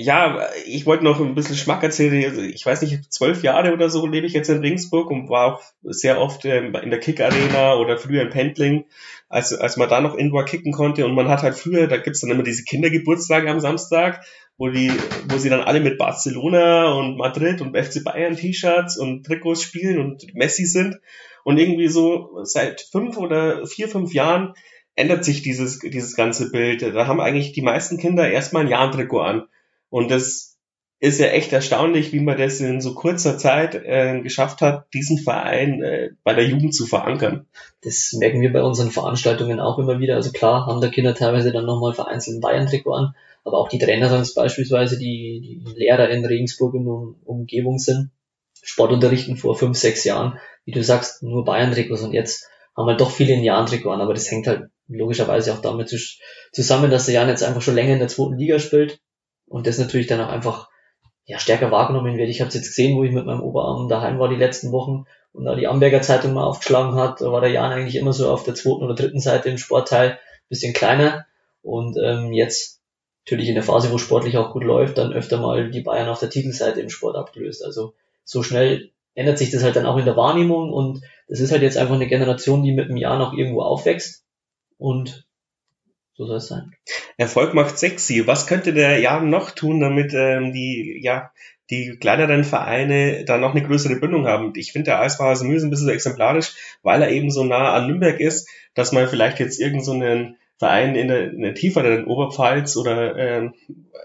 ja, 0.00 0.48
ich 0.66 0.86
wollte 0.86 1.04
noch 1.04 1.20
ein 1.20 1.34
bisschen 1.34 1.56
Schmack 1.56 1.82
erzählen. 1.82 2.24
Also, 2.24 2.42
ich 2.42 2.64
weiß 2.64 2.82
nicht, 2.82 3.12
zwölf 3.12 3.42
Jahre 3.42 3.72
oder 3.72 3.90
so 3.90 4.06
lebe 4.06 4.26
ich 4.26 4.32
jetzt 4.32 4.48
in 4.48 4.60
Ringsburg 4.60 5.10
und 5.10 5.28
war 5.28 5.54
auch 5.54 5.62
sehr 5.82 6.20
oft 6.20 6.44
ähm, 6.44 6.74
in 6.74 6.90
der 6.90 7.00
Kick-Arena 7.00 7.74
oder 7.74 7.98
früher 7.98 8.22
in 8.22 8.30
Pendling, 8.30 8.84
als, 9.28 9.52
als 9.52 9.76
man 9.76 9.88
da 9.88 10.00
noch 10.00 10.14
Indoor 10.14 10.44
kicken 10.44 10.72
konnte. 10.72 11.04
Und 11.04 11.14
man 11.14 11.28
hat 11.28 11.42
halt 11.42 11.56
früher, 11.56 11.86
da 11.86 11.98
gibt's 11.98 12.20
dann 12.20 12.30
immer 12.30 12.42
diese 12.42 12.64
Kindergeburtstage 12.64 13.50
am 13.50 13.60
Samstag, 13.60 14.24
wo 14.56 14.68
die, 14.68 14.92
wo 15.28 15.38
sie 15.38 15.50
dann 15.50 15.62
alle 15.62 15.80
mit 15.80 15.98
Barcelona 15.98 16.92
und 16.92 17.16
Madrid 17.16 17.60
und 17.60 17.76
FC 17.76 18.04
Bayern 18.04 18.36
T-Shirts 18.36 18.98
und 18.98 19.24
Trikots 19.24 19.62
spielen 19.62 19.98
und 19.98 20.34
Messi 20.34 20.66
sind. 20.66 20.96
Und 21.44 21.58
irgendwie 21.58 21.88
so 21.88 22.40
seit 22.44 22.82
fünf 22.82 23.16
oder 23.16 23.66
vier, 23.66 23.88
fünf 23.88 24.12
Jahren 24.12 24.54
ändert 24.94 25.24
sich 25.24 25.42
dieses, 25.42 25.78
dieses 25.78 26.14
ganze 26.14 26.50
Bild. 26.50 26.82
Da 26.82 27.06
haben 27.06 27.20
eigentlich 27.20 27.52
die 27.52 27.62
meisten 27.62 27.96
Kinder 27.96 28.30
erstmal 28.30 28.64
ein 28.64 28.68
Jahrentrikot 28.68 29.20
an. 29.20 29.44
Und 29.90 30.10
das 30.10 30.50
ist 31.00 31.18
ja 31.18 31.28
echt 31.28 31.52
erstaunlich, 31.52 32.12
wie 32.12 32.20
man 32.20 32.36
das 32.36 32.60
in 32.60 32.82
so 32.82 32.94
kurzer 32.94 33.38
Zeit 33.38 33.74
äh, 33.74 34.20
geschafft 34.20 34.60
hat, 34.60 34.92
diesen 34.92 35.18
Verein 35.18 35.82
äh, 35.82 36.10
bei 36.22 36.34
der 36.34 36.46
Jugend 36.46 36.74
zu 36.74 36.84
verankern. 36.86 37.46
Das 37.82 38.12
merken 38.18 38.42
wir 38.42 38.52
bei 38.52 38.62
unseren 38.62 38.90
Veranstaltungen 38.90 39.60
auch 39.60 39.78
immer 39.78 39.98
wieder. 39.98 40.16
Also 40.16 40.30
klar 40.30 40.66
haben 40.66 40.82
da 40.82 40.88
Kinder 40.88 41.14
teilweise 41.14 41.52
dann 41.52 41.64
nochmal 41.64 41.94
vereinzelt 41.94 42.36
ein 42.36 42.40
Bayern-Trikot 42.40 42.92
an, 42.92 43.14
aber 43.44 43.58
auch 43.58 43.68
die 43.68 43.78
Trainer 43.78 44.10
sonst 44.10 44.34
beispielsweise, 44.34 44.98
die, 44.98 45.64
die 45.64 45.72
Lehrer 45.74 46.10
in 46.10 46.24
Regensburg 46.24 46.74
und 46.74 46.86
um, 46.86 47.16
Umgebung 47.24 47.78
sind, 47.78 48.10
Sportunterrichten 48.62 49.38
vor 49.38 49.56
fünf, 49.56 49.78
sechs 49.78 50.04
Jahren, 50.04 50.38
wie 50.66 50.72
du 50.72 50.84
sagst, 50.84 51.22
nur 51.22 51.46
Bayern-Trikots 51.46 52.02
und 52.02 52.12
jetzt 52.12 52.46
haben 52.76 52.88
halt 52.88 53.00
doch 53.00 53.10
viele 53.10 53.32
ein 53.32 53.42
Jahren-Trikot 53.42 53.90
an, 53.90 54.02
aber 54.02 54.12
das 54.12 54.30
hängt 54.30 54.46
halt 54.46 54.68
logischerweise 54.86 55.54
auch 55.54 55.62
damit 55.62 55.88
zusammen, 56.52 56.90
dass 56.90 57.06
der 57.06 57.14
Jan 57.14 57.28
jetzt 57.28 57.42
einfach 57.42 57.62
schon 57.62 57.74
länger 57.74 57.94
in 57.94 58.00
der 58.00 58.08
zweiten 58.08 58.36
Liga 58.36 58.58
spielt 58.58 59.00
und 59.50 59.66
das 59.66 59.78
natürlich 59.78 60.06
dann 60.06 60.20
auch 60.20 60.28
einfach 60.28 60.70
ja, 61.26 61.38
stärker 61.38 61.70
wahrgenommen 61.70 62.16
wird. 62.16 62.30
Ich 62.30 62.40
habe 62.40 62.48
es 62.48 62.54
jetzt 62.54 62.68
gesehen, 62.68 62.96
wo 62.96 63.04
ich 63.04 63.12
mit 63.12 63.26
meinem 63.26 63.42
Oberarm 63.42 63.88
daheim 63.88 64.18
war 64.18 64.28
die 64.28 64.36
letzten 64.36 64.72
Wochen 64.72 65.04
und 65.32 65.44
da 65.44 65.54
die 65.54 65.66
Amberger 65.66 66.00
Zeitung 66.00 66.32
mal 66.32 66.44
aufgeschlagen 66.44 66.94
hat, 66.94 67.20
da 67.20 67.30
war 67.30 67.40
der 67.40 67.50
Jan 67.50 67.72
eigentlich 67.72 67.96
immer 67.96 68.12
so 68.12 68.30
auf 68.30 68.44
der 68.44 68.54
zweiten 68.54 68.82
oder 68.82 68.94
dritten 68.94 69.20
Seite 69.20 69.50
im 69.50 69.58
Sportteil, 69.58 70.18
bisschen 70.48 70.72
kleiner 70.72 71.26
und 71.62 71.96
ähm, 72.02 72.32
jetzt 72.32 72.80
natürlich 73.24 73.48
in 73.48 73.54
der 73.54 73.64
Phase, 73.64 73.92
wo 73.92 73.98
sportlich 73.98 74.38
auch 74.38 74.52
gut 74.52 74.64
läuft, 74.64 74.98
dann 74.98 75.12
öfter 75.12 75.40
mal 75.40 75.70
die 75.70 75.82
Bayern 75.82 76.08
auf 76.08 76.20
der 76.20 76.30
Titelseite 76.30 76.80
im 76.80 76.88
Sport 76.88 77.16
abgelöst. 77.16 77.64
Also 77.64 77.94
so 78.24 78.42
schnell 78.42 78.90
ändert 79.14 79.38
sich 79.38 79.50
das 79.50 79.62
halt 79.62 79.76
dann 79.76 79.86
auch 79.86 79.98
in 79.98 80.04
der 80.04 80.16
Wahrnehmung 80.16 80.72
und 80.72 81.02
das 81.28 81.40
ist 81.40 81.52
halt 81.52 81.62
jetzt 81.62 81.76
einfach 81.76 81.94
eine 81.94 82.08
Generation, 82.08 82.62
die 82.62 82.72
mit 82.72 82.88
dem 82.88 82.96
Jahr 82.96 83.18
noch 83.18 83.32
irgendwo 83.32 83.62
aufwächst 83.62 84.24
und 84.78 85.26
so 86.20 86.26
soll 86.26 86.36
es 86.36 86.48
sein. 86.48 86.74
Erfolg 87.16 87.54
macht 87.54 87.78
sexy. 87.78 88.26
Was 88.26 88.46
könnte 88.46 88.74
der 88.74 88.98
Jan 88.98 89.30
noch 89.30 89.52
tun, 89.52 89.80
damit 89.80 90.12
ähm, 90.12 90.52
die, 90.52 91.00
ja, 91.02 91.32
die 91.70 91.96
kleineren 91.98 92.44
Vereine 92.44 93.24
da 93.24 93.38
noch 93.38 93.52
eine 93.52 93.66
größere 93.66 93.96
Bindung 93.96 94.26
haben? 94.26 94.52
Ich 94.56 94.72
finde, 94.72 94.90
der 94.90 95.00
ASV 95.00 95.18
Hasemühl 95.20 95.56
ist 95.56 95.62
ein 95.62 95.70
bisschen 95.70 95.88
exemplarisch, 95.88 96.52
weil 96.82 97.00
er 97.00 97.10
eben 97.10 97.30
so 97.30 97.42
nah 97.42 97.72
an 97.72 97.86
Nürnberg 97.86 98.20
ist, 98.20 98.50
dass 98.74 98.92
man 98.92 99.08
vielleicht 99.08 99.40
jetzt 99.40 99.58
irgend 99.58 99.82
so 99.82 99.94
Verein 100.58 100.94
in 100.94 101.08
der, 101.08 101.32
in 101.32 101.40
der 101.40 101.54
tieferen 101.54 102.04
Oberpfalz 102.04 102.76
oder 102.76 103.16
ähm, 103.16 103.54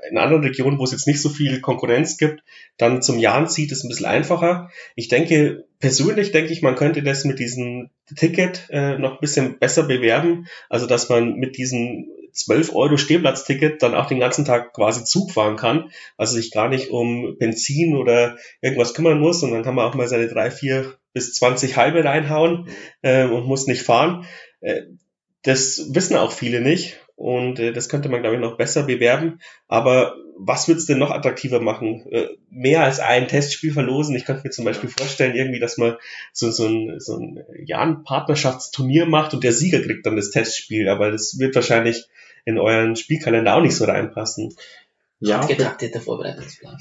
in 0.10 0.18
anderen 0.18 0.44
Regionen, 0.44 0.80
wo 0.80 0.86
es 0.86 0.94
jetzt 0.94 1.08
nicht 1.08 1.22
so 1.22 1.28
viel 1.28 1.60
Konkurrenz 1.60 2.16
gibt, 2.16 2.44
dann 2.78 3.02
zum 3.02 3.20
Jahren 3.20 3.50
zieht, 3.50 3.74
ist 3.74 3.84
ein 3.84 3.90
bisschen 3.90 4.06
einfacher. 4.06 4.70
Ich 4.96 5.10
denke, 5.10 5.66
persönlich 5.86 6.32
denke 6.32 6.52
ich, 6.52 6.64
man 6.64 6.74
könnte 6.74 7.04
das 7.04 7.26
mit 7.26 7.38
diesem 7.38 7.92
Ticket 8.16 8.70
äh, 8.72 8.98
noch 8.98 9.12
ein 9.12 9.20
bisschen 9.22 9.60
besser 9.60 9.84
bewerben. 9.84 10.48
Also, 10.68 10.88
dass 10.88 11.10
man 11.10 11.36
mit 11.36 11.60
diesem 11.60 12.08
12 12.32 12.74
Euro 12.74 12.98
Stehplatzticket 12.98 13.84
dann 13.84 13.94
auch 13.94 14.08
den 14.08 14.20
ganzen 14.20 14.46
Tag 14.46 14.74
quasi 14.74 15.04
Zug 15.04 15.32
fahren 15.32 15.58
kann. 15.58 15.92
Also 16.18 16.38
sich 16.38 16.50
gar 16.50 16.70
nicht 16.70 16.90
um 16.90 17.38
Benzin 17.38 17.96
oder 17.96 18.36
irgendwas 18.62 18.96
kümmern 18.96 19.20
muss 19.20 19.44
und 19.44 19.52
dann 19.52 19.62
kann 19.62 19.76
man 19.76 19.86
auch 19.86 19.94
mal 19.94 20.08
seine 20.08 20.28
drei, 20.28 20.50
vier 20.50 20.96
bis 21.14 21.36
20 21.36 21.78
halbe 21.78 22.04
reinhauen 22.04 22.68
äh, 23.04 23.26
und 23.26 23.46
muss 23.46 23.68
nicht 23.68 23.84
fahren. 23.84 24.26
Äh, 24.62 24.82
das 25.44 25.90
wissen 25.94 26.16
auch 26.16 26.32
viele 26.32 26.62
nicht 26.62 27.00
und 27.16 27.60
äh, 27.60 27.72
das 27.72 27.90
könnte 27.90 28.10
man, 28.10 28.22
glaube 28.22 28.36
ich, 28.36 28.42
noch 28.42 28.58
besser 28.58 28.84
bewerben. 28.84 29.40
Aber 29.68 30.16
was 30.38 30.68
wird's 30.68 30.86
denn 30.86 31.00
noch 31.00 31.12
attraktiver 31.12 31.62
machen? 31.62 32.06
Äh, 32.12 32.28
mehr 32.50 32.84
als 32.84 33.00
ein 33.00 33.28
Testspiel 33.28 33.72
verlosen? 33.72 34.16
Ich 34.16 34.26
könnte 34.26 34.44
mir 34.44 34.52
zum 34.52 34.66
Beispiel 34.66 34.90
vorstellen, 34.90 35.36
irgendwie, 35.36 35.60
dass 35.60 35.78
man 35.78 35.96
so, 36.34 36.52
so 36.52 36.68
ein, 36.68 37.00
so 37.00 37.18
ein 37.18 37.44
Jahren-Partnerschaftsturnier 37.66 39.06
macht 39.06 39.34
und 39.34 39.44
der 39.44 39.54
Sieger 39.54 39.82
kriegt 39.82 40.06
dann 40.06 40.18
das 40.18 40.32
Testspiel. 40.32 40.90
Aber 40.90 41.12
das 41.12 41.40
wird 41.40 41.56
wahrscheinlich 41.56 42.06
in 42.44 42.60
euren 42.60 42.96
Spielkalender 42.96 43.56
auch 43.56 43.62
nicht 43.62 43.76
so 43.76 43.86
reinpassen. 43.86 44.54
Ja, 45.20 45.46
getakteter 45.46 46.02
Vorbereitungsplan. 46.02 46.78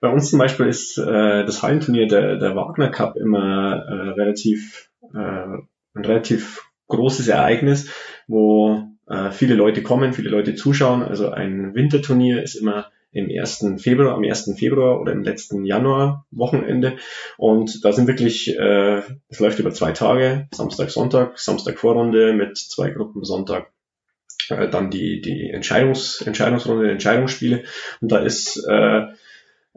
Bei 0.00 0.10
uns 0.10 0.30
zum 0.30 0.38
Beispiel 0.38 0.66
ist 0.66 0.98
äh, 0.98 1.44
das 1.44 1.62
Hallenturnier 1.62 2.06
der, 2.06 2.36
der 2.36 2.54
Wagner 2.54 2.90
Cup 2.90 3.16
immer 3.16 3.84
äh, 3.88 4.10
relativ 4.10 4.90
äh, 5.14 5.18
ein 5.18 6.04
relativ 6.04 6.64
großes 6.88 7.28
Ereignis, 7.28 7.90
wo 8.26 8.87
äh, 9.08 9.30
viele 9.30 9.54
Leute 9.54 9.82
kommen, 9.82 10.12
viele 10.12 10.30
Leute 10.30 10.54
zuschauen. 10.54 11.02
Also 11.02 11.30
ein 11.30 11.74
Winterturnier 11.74 12.42
ist 12.42 12.54
immer 12.54 12.90
im 13.10 13.30
1. 13.30 13.64
Februar, 13.78 14.14
am 14.14 14.24
1. 14.24 14.54
Februar 14.56 15.00
oder 15.00 15.12
im 15.12 15.22
letzten 15.22 15.64
Januar 15.64 16.26
Wochenende. 16.30 16.96
Und 17.36 17.84
da 17.84 17.92
sind 17.92 18.06
wirklich, 18.06 18.56
äh, 18.56 19.02
es 19.28 19.40
läuft 19.40 19.58
über 19.58 19.72
zwei 19.72 19.92
Tage, 19.92 20.48
Samstag, 20.52 20.90
Sonntag, 20.90 21.38
Samstag 21.38 21.78
Vorrunde 21.78 22.32
mit 22.34 22.58
zwei 22.58 22.90
Gruppen, 22.90 23.24
Sonntag 23.24 23.72
äh, 24.50 24.68
dann 24.68 24.90
die, 24.90 25.20
die 25.20 25.50
Entscheidungs, 25.50 26.20
Entscheidungsrunde, 26.20 26.90
Entscheidungsspiele. 26.90 27.64
Und 28.00 28.12
da 28.12 28.18
ist 28.18 28.62
äh, 28.68 29.06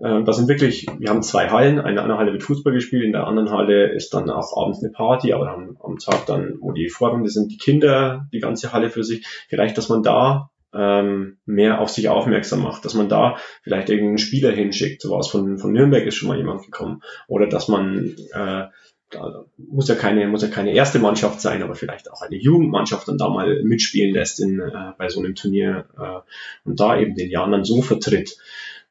äh, 0.02 0.24
da 0.24 0.34
sind 0.34 0.47
wirklich, 0.47 0.88
wir 0.97 1.10
haben 1.10 1.22
zwei 1.22 1.49
Hallen, 1.49 1.80
eine, 1.80 2.04
eine 2.04 2.18
Halle 2.18 2.32
wird 2.32 2.43
Fußball 2.43 2.74
gespielt, 2.74 3.04
in 3.04 3.12
der 3.12 3.28
anderen 3.28 3.52
Halle 3.52 3.93
ist 3.93 4.14
dann 4.14 4.30
auch 4.30 4.58
abends 4.58 4.82
eine 4.82 4.91
Party, 4.91 5.34
aber 5.34 5.45
dann 5.45 5.78
am 5.84 5.99
Tag 5.99 6.26
dann, 6.26 6.56
wo 6.60 6.72
die 6.72 6.89
Vorrunde 6.89 7.30
sind, 7.30 7.52
die 7.52 7.58
Kinder, 7.58 8.28
die 8.34 8.39
ganze 8.39 8.74
Halle 8.74 8.89
für 8.89 9.04
sich. 9.04 9.26
Vielleicht, 9.47 9.78
dass 9.78 9.89
man 9.89 10.02
da 10.02 10.49
ähm, 10.74 11.38
mehr 11.45 11.82
auf 11.82 11.89
sich 11.89 12.10
aufmerksam 12.10 12.64
macht, 12.64 12.84
dass 12.84 12.95
man 12.95 13.10
da 13.10 13.38
vielleicht 13.62 13.89
irgendeinen 13.89 14.18
Spieler 14.18 14.52
hinschickt, 14.52 15.02
sowas 15.02 15.28
von, 15.28 15.60
von 15.60 15.72
Nürnberg 15.72 16.06
ist 16.06 16.16
schon 16.16 16.30
mal 16.30 16.38
jemand 16.38 16.64
gekommen. 16.64 17.02
Oder 17.28 17.47
dass 17.47 17.68
man 17.68 18.16
äh, 18.34 18.64
da 19.12 19.45
muss 19.58 19.89
ja 19.89 19.95
keine, 19.95 20.26
muss 20.28 20.41
ja 20.41 20.47
keine 20.47 20.74
erste 20.74 20.97
Mannschaft 20.97 21.41
sein, 21.41 21.62
aber 21.62 21.76
vielleicht 21.76 22.10
auch 22.10 22.22
eine 22.22 22.38
Jugendmannschaft 22.38 23.10
dann 23.10 23.18
da 23.18 23.28
mal 23.28 23.62
mitspielen 23.64 24.14
lässt 24.14 24.39
in, 24.39 24.62
äh, 24.62 24.93
bei 24.97 25.10
so 25.10 25.20
einem 25.20 25.36
Turnier 25.36 25.86
äh, 25.99 26.22
und 26.64 26.80
da 26.80 26.97
eben 26.97 27.16
den 27.16 27.30
Jan 27.30 27.52
dann 27.52 27.66
so 27.66 27.82
vertritt. 27.82 28.38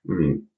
Hm 0.04 0.49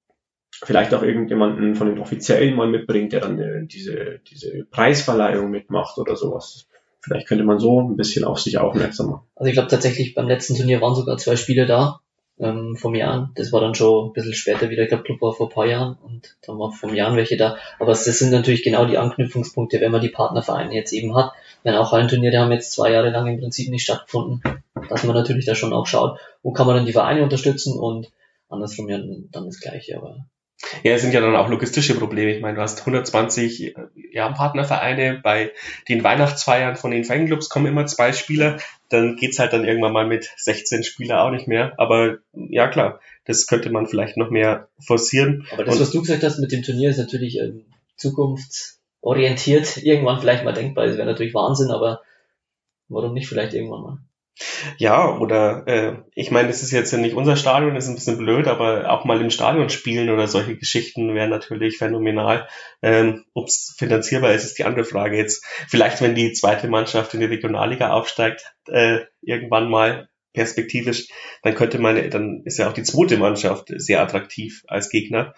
vielleicht 0.53 0.95
auch 0.95 1.03
irgendjemanden 1.03 1.75
von 1.75 1.89
den 1.89 1.99
Offiziellen 1.99 2.55
mal 2.55 2.69
mitbringt, 2.69 3.13
der 3.13 3.21
dann 3.21 3.39
äh, 3.39 3.67
diese, 3.67 4.21
diese 4.31 4.65
Preisverleihung 4.71 5.51
mitmacht 5.51 5.99
oder 5.99 6.17
sowas. 6.17 6.67
Vielleicht 7.01 7.27
könnte 7.27 7.45
man 7.45 7.59
so 7.59 7.81
ein 7.81 7.97
bisschen 7.97 8.25
auf 8.25 8.39
sich 8.39 8.59
aufmerksam 8.59 9.11
machen. 9.11 9.27
Also 9.35 9.49
ich 9.49 9.55
glaube 9.55 9.71
tatsächlich 9.71 10.15
beim 10.15 10.29
letzten 10.29 10.55
Turnier 10.55 10.81
waren 10.81 10.95
sogar 10.95 11.17
zwei 11.19 11.35
Spiele 11.35 11.67
da 11.67 12.01
ähm, 12.39 12.77
vom 12.77 12.95
Jahr. 12.95 13.33
Das 13.35 13.53
war 13.53 13.61
dann 13.61 13.75
schon 13.75 14.09
ein 14.09 14.13
bisschen 14.13 14.35
später 14.35 14.71
wieder. 14.71 14.83
Ich 14.83 14.89
glaube, 14.89 15.03
Club 15.03 15.21
war 15.21 15.33
vor 15.33 15.49
ein 15.49 15.55
paar 15.55 15.67
Jahren 15.67 15.97
und 15.97 16.37
dann 16.47 16.59
war 16.59 16.71
vom 16.71 16.95
Jahr 16.95 17.15
welche 17.17 17.37
da. 17.37 17.57
Aber 17.79 17.91
das 17.91 18.05
sind 18.05 18.31
natürlich 18.31 18.63
genau 18.63 18.85
die 18.87 18.99
Anknüpfungspunkte, 18.99 19.81
wenn 19.81 19.91
man 19.91 20.01
die 20.01 20.11
Partnervereine 20.11 20.75
jetzt 20.75 20.93
eben 20.93 21.17
hat. 21.17 21.33
Wenn 21.65 21.75
auch 21.75 21.93
Hallenturniere 21.93 22.39
haben 22.39 22.53
jetzt 22.53 22.73
zwei 22.73 22.93
Jahre 22.93 23.11
lang 23.11 23.27
im 23.27 23.41
Prinzip 23.41 23.69
nicht 23.71 23.83
stattgefunden, 23.83 24.43
dass 24.89 25.05
man 25.05 25.17
natürlich 25.17 25.47
da 25.47 25.55
schon 25.55 25.73
auch 25.73 25.87
schaut, 25.87 26.19
wo 26.43 26.53
kann 26.53 26.67
man 26.67 26.77
dann 26.77 26.87
die 26.87 26.93
Vereine 26.93 27.23
unterstützen 27.23 27.79
und 27.79 28.13
andersrum 28.49 28.89
ja 28.89 28.99
dann 28.99 29.47
das 29.47 29.61
Gleiche. 29.61 29.97
Aber 29.97 30.27
ja, 30.83 30.95
es 30.95 31.03
sind 31.03 31.15
ja 31.15 31.21
dann 31.21 31.37
auch 31.37 31.49
logistische 31.49 31.95
Probleme. 31.95 32.35
Ich 32.35 32.41
meine, 32.41 32.57
du 32.57 32.63
hast 32.63 32.81
120 32.81 33.75
ja, 34.13 34.31
Partnervereine, 34.31 35.21
bei 35.23 35.53
den 35.89 36.05
Weihnachtsfeiern 36.05 36.77
von 36.77 36.91
den 36.91 37.05
Fanclubs 37.05 37.49
kommen 37.49 37.67
immer 37.67 37.87
zwei 37.87 38.13
Spieler, 38.13 38.59
dann 38.89 39.17
geht's 39.17 39.39
halt 39.39 39.53
dann 39.53 39.65
irgendwann 39.65 39.93
mal 39.93 40.07
mit 40.07 40.31
16 40.37 40.85
Spieler 40.85 41.25
auch 41.25 41.31
nicht 41.31 41.49
mehr. 41.49 41.73
Aber 41.79 42.19
ja 42.33 42.69
klar, 42.69 43.01
das 43.25 43.47
könnte 43.47 43.71
man 43.71 43.87
vielleicht 43.87 44.17
noch 44.17 44.31
mehr 44.31 44.69
forcieren. 44.79 45.47
Aber 45.53 45.65
das, 45.65 45.77
Und, 45.77 45.81
was 45.81 45.91
du 45.91 46.01
gesagt 46.01 46.23
hast 46.23 46.39
mit 46.39 46.53
dem 46.53 46.63
Turnier, 46.63 46.91
ist 46.91 46.99
natürlich 46.99 47.39
ähm, 47.39 47.65
zukunftsorientiert, 47.97 49.77
irgendwann 49.83 50.21
vielleicht 50.21 50.45
mal 50.45 50.53
denkbar. 50.53 50.87
Das 50.87 50.97
wäre 50.97 51.07
natürlich 51.07 51.35
Wahnsinn, 51.35 51.71
aber 51.71 52.03
warum 52.89 53.15
nicht 53.15 53.29
vielleicht 53.29 53.55
irgendwann 53.55 53.83
mal? 53.83 53.99
Ja, 54.79 55.19
oder 55.19 55.67
äh, 55.67 55.97
ich 56.15 56.31
meine, 56.31 56.49
das 56.49 56.63
ist 56.63 56.71
jetzt 56.71 56.91
ja 56.91 56.99
nicht 56.99 57.15
unser 57.15 57.37
Stadion, 57.37 57.75
das 57.75 57.85
ist 57.85 57.91
ein 57.91 57.97
bisschen 57.97 58.19
blöd, 58.19 58.47
aber 58.49 58.91
auch 58.91 59.05
mal 59.05 59.21
im 59.21 59.31
Stadion 59.31 59.69
spielen 59.69 60.09
oder 60.11 60.27
solche 60.27 60.57
Geschichten 60.57 61.15
wären 61.15 61.31
natürlich 61.31 61.77
phänomenal. 61.77 62.49
Ähm, 62.81 63.25
Ob 63.35 63.49
es 63.49 63.75
finanzierbar 63.79 64.33
ist, 64.33 64.45
ist 64.45 64.59
die 64.59 64.65
andere 64.65 64.85
Frage 64.85 65.17
jetzt. 65.17 65.45
Vielleicht, 65.69 66.01
wenn 66.01 66.15
die 66.15 66.33
zweite 66.33 66.69
Mannschaft 66.69 67.13
in 67.15 67.21
die 67.21 67.27
Regionalliga 67.27 67.93
aufsteigt, 67.93 68.43
äh, 68.69 69.01
irgendwann 69.21 69.69
mal 69.71 70.09
perspektivisch, 70.33 71.09
dann 71.43 71.55
könnte 71.55 71.79
man, 71.79 72.11
dann 72.11 72.43
ist 72.45 72.59
ja 72.59 72.69
auch 72.69 72.73
die 72.73 72.85
zweite 72.85 73.19
Mannschaft 73.19 73.67
sehr 73.77 74.01
attraktiv 74.01 74.63
als 74.67 74.89
Gegner. 74.89 75.35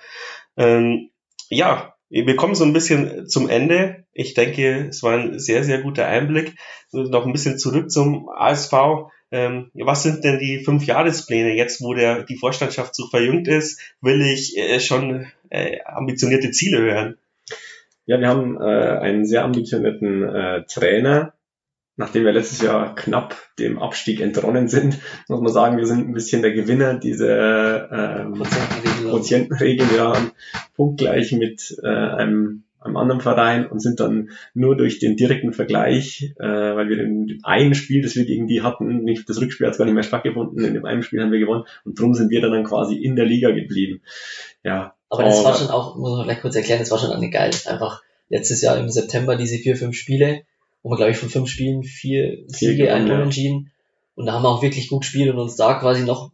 Ähm, 0.57 1.11
ja, 1.51 1.95
wir 2.09 2.37
kommen 2.37 2.55
so 2.55 2.65
ein 2.65 2.73
bisschen 2.73 3.29
zum 3.29 3.49
Ende. 3.49 4.04
Ich 4.15 4.35
denke, 4.35 4.87
es 4.89 5.03
war 5.03 5.19
ein 5.19 5.39
sehr, 5.39 5.65
sehr 5.65 5.83
guter 5.83 6.07
Einblick. 6.07 6.55
Noch 6.93 7.27
ein 7.27 7.33
bisschen 7.33 7.59
zurück 7.59 7.91
zum 7.91 8.29
ASV. 8.29 8.73
Ähm, 9.33 9.71
was 9.75 10.05
sind 10.05 10.23
denn 10.23 10.39
die 10.39 10.61
fünf 10.61 10.87
Jahrespläne 10.87 11.55
jetzt, 11.55 11.83
wo 11.83 11.93
der, 11.93 12.23
die 12.23 12.37
Vorstandschaft 12.37 12.95
so 12.95 13.09
verjüngt 13.09 13.49
ist? 13.49 13.81
Will 14.01 14.23
ich 14.23 14.57
äh, 14.57 14.79
schon 14.79 15.27
äh, 15.51 15.81
ambitionierte 15.85 16.53
Ziele 16.53 16.79
hören? 16.79 17.19
Ja, 18.07 18.21
wir 18.21 18.29
haben 18.29 18.61
äh, 18.61 18.99
einen 19.01 19.27
sehr 19.27 19.45
ambitionierten 19.45 20.23
äh, 20.23 20.65
Trainer. 20.67 21.35
Nachdem 21.97 22.25
wir 22.25 22.33
letztes 22.33 22.61
Jahr 22.61 22.95
knapp 22.95 23.37
dem 23.59 23.79
Abstieg 23.79 24.21
entronnen 24.21 24.69
sind, 24.69 24.99
muss 25.29 25.41
man 25.41 25.53
sagen, 25.53 25.79
wir 25.79 25.87
sind 25.87 26.09
ein 26.09 26.13
bisschen 26.13 26.43
der 26.43 26.53
Gewinner 26.53 26.95
dieser 26.95 28.21
ähm, 28.21 28.43
Quotientenregel. 29.01 29.91
Wir 29.91 30.03
haben 30.03 30.33
punktgleich 30.75 31.33
mit 31.33 31.77
äh, 31.83 31.89
einem 31.89 32.65
einem 32.85 32.97
anderen 32.97 33.21
Verein 33.21 33.67
und 33.67 33.81
sind 33.81 34.01
dann 34.01 34.31
nur 34.53 34.77
durch 34.77 34.99
den 34.99 35.17
direkten 35.17 35.53
Vergleich, 35.53 36.35
äh, 36.39 36.45
weil 36.45 36.89
wir 36.89 36.99
in 36.99 37.41
einem 37.43 37.75
Spiel, 37.75 38.03
das 38.03 38.15
wir 38.17 38.25
gegen 38.25 38.47
die 38.47 38.63
hatten, 38.63 39.05
nicht 39.05 39.29
das 39.29 39.41
Rückspiel 39.41 39.67
hat 39.67 39.79
gar 39.79 39.85
nicht 39.85 39.95
mehr 39.95 40.03
stattgefunden, 40.03 40.65
in 40.65 40.75
dem 40.75 40.85
einen 40.85 41.03
Spiel 41.03 41.23
haben 41.23 41.33
wir 41.33 41.39
gewonnen 41.39 41.65
und 41.85 41.99
drum 41.99 42.15
sind 42.15 42.31
wir 42.31 42.41
dann, 42.41 42.53
dann 42.53 42.65
quasi 42.65 42.97
in 42.97 43.17
der 43.17 43.27
Liga 43.27 43.51
geblieben. 43.51 44.03
Ja. 44.63 44.95
Aber 45.09 45.25
das 45.25 45.45
war 45.45 45.57
schon 45.57 45.69
auch, 45.69 45.97
muss 45.97 46.13
man 46.13 46.25
vielleicht 46.25 46.43
kurz 46.43 46.57
erklären, 46.57 46.81
das 46.81 46.91
war 46.91 46.99
schon 46.99 47.13
eine 47.13 47.31
geil. 47.31 47.51
Einfach 47.67 48.03
letztes 48.29 48.63
Jahr 48.63 48.79
im 48.79 48.89
September 48.89 49.37
diese 49.37 49.59
vier, 49.59 49.77
fünf 49.77 49.97
Spiele, 49.97 50.43
wo 50.83 50.91
wir 50.91 50.97
glaube 50.97 51.13
ich 51.13 51.19
von 51.19 51.29
fünf 51.29 51.49
Spielen 51.49 51.83
vier 51.83 52.45
Siege, 52.49 52.93
ein 52.93 53.11
Unentschieden 53.11 53.71
und 54.15 54.27
da 54.27 54.33
haben 54.33 54.43
wir 54.43 54.51
auch 54.51 54.63
wirklich 54.63 54.89
gut 54.89 55.03
gespielt 55.03 55.33
und 55.33 55.39
uns 55.39 55.57
da 55.57 55.75
quasi 55.75 56.05
noch 56.05 56.31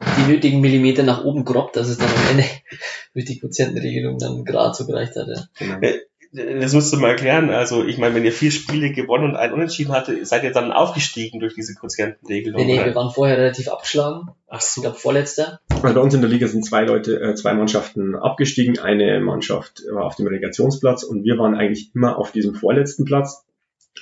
die 0.00 0.32
nötigen 0.32 0.60
Millimeter 0.60 1.02
nach 1.02 1.24
oben 1.24 1.44
gerobbt, 1.44 1.76
dass 1.76 1.88
es 1.88 1.98
dann 1.98 2.08
am 2.08 2.30
Ende 2.30 2.44
durch 3.14 3.24
die 3.24 3.38
Quotientenregelung 3.38 4.18
dann 4.18 4.44
gerade 4.44 4.74
so 4.74 4.86
gereicht 4.86 5.16
hat. 5.16 5.28
Ja. 5.28 5.44
Genau. 5.58 5.80
Äh, 5.80 6.00
das 6.32 6.72
musst 6.74 6.92
du 6.92 6.96
mal 6.98 7.10
erklären. 7.10 7.50
Also, 7.50 7.84
ich 7.84 7.98
meine, 7.98 8.14
wenn 8.14 8.24
ihr 8.24 8.32
vier 8.32 8.52
Spiele 8.52 8.92
gewonnen 8.92 9.24
und 9.24 9.36
einen 9.36 9.52
unentschieden 9.52 9.92
hatte, 9.92 10.24
seid 10.24 10.44
ihr 10.44 10.52
dann 10.52 10.70
aufgestiegen 10.70 11.40
durch 11.40 11.54
diese 11.54 11.74
Quotientenregelung? 11.74 12.60
Nee, 12.60 12.78
nee, 12.78 12.84
wir 12.84 12.94
waren 12.94 13.10
vorher 13.10 13.36
relativ 13.36 13.66
abgeschlagen. 13.66 14.28
Ach 14.46 14.60
so. 14.60 14.80
Ich 14.80 14.84
glaube, 14.84 14.98
vorletzter. 14.98 15.58
Bei 15.82 15.90
uns 15.92 16.14
in 16.14 16.20
der 16.20 16.30
Liga 16.30 16.46
sind 16.46 16.64
zwei 16.64 16.84
Leute, 16.84 17.20
äh, 17.20 17.34
zwei 17.34 17.52
Mannschaften 17.54 18.14
abgestiegen. 18.14 18.78
Eine 18.78 19.20
Mannschaft 19.20 19.82
war 19.90 20.04
auf 20.04 20.14
dem 20.14 20.28
Relegationsplatz 20.28 21.02
und 21.02 21.24
wir 21.24 21.36
waren 21.36 21.56
eigentlich 21.56 21.90
immer 21.96 22.16
auf 22.16 22.30
diesem 22.30 22.54
vorletzten 22.54 23.04
Platz 23.04 23.44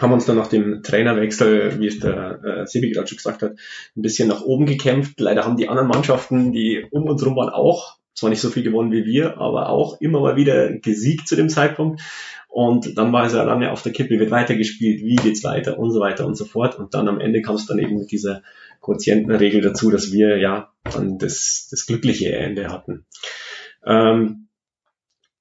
haben 0.01 0.13
uns 0.13 0.27
dann 0.27 0.37
nach 0.37 0.49
dem 0.49 0.83
Trainerwechsel, 0.83 1.81
wie 1.81 1.87
es 1.89 1.99
der 1.99 2.41
äh, 2.45 2.67
Sebi 2.67 2.91
gerade 2.91 3.09
schon 3.09 3.17
gesagt 3.17 3.43
hat, 3.43 3.53
ein 3.97 4.03
bisschen 4.03 4.29
nach 4.29 4.43
oben 4.43 4.67
gekämpft. 4.67 5.19
Leider 5.21 5.45
haben 5.45 5.57
die 5.57 5.69
anderen 5.69 5.89
Mannschaften, 5.89 6.53
die 6.53 6.87
um 6.91 7.05
uns 7.05 7.25
rum 7.25 7.37
waren, 7.37 7.51
auch, 7.51 7.99
zwar 8.15 8.31
nicht 8.31 8.41
so 8.41 8.51
viel 8.51 8.63
gewonnen 8.63 8.93
wie 8.93 9.05
wir, 9.05 9.39
aber 9.39 9.69
auch 9.69 10.01
immer 10.01 10.21
mal 10.21 10.37
wieder 10.37 10.73
gesiegt 10.73 11.29
zu 11.29 11.37
dem 11.37 11.49
Zeitpunkt. 11.49 12.01
Und 12.49 12.97
dann 12.97 13.13
war 13.13 13.27
es 13.27 13.35
ja 13.35 13.43
lange 13.43 13.71
auf 13.71 13.83
der 13.83 13.93
Kippe, 13.93 14.19
wird 14.19 14.31
weitergespielt, 14.31 15.03
wie 15.03 15.17
geht's 15.17 15.45
weiter 15.45 15.79
und 15.79 15.93
so 15.93 16.01
weiter 16.01 16.27
und 16.27 16.37
so 16.37 16.45
fort. 16.45 16.79
Und 16.79 16.95
dann 16.95 17.09
am 17.09 17.21
Ende 17.21 17.43
kam 17.43 17.57
es 17.57 17.67
dann 17.67 17.79
eben 17.79 17.99
mit 17.99 18.11
dieser 18.11 18.43
Quotientenregel 18.81 19.61
dazu, 19.61 19.91
dass 19.91 20.13
wir 20.13 20.39
ja 20.39 20.73
dann 20.83 21.19
das, 21.19 21.69
das 21.71 21.87
glückliche 21.87 22.35
Ende 22.35 22.69
hatten. 22.69 23.05
Ähm, 23.85 24.49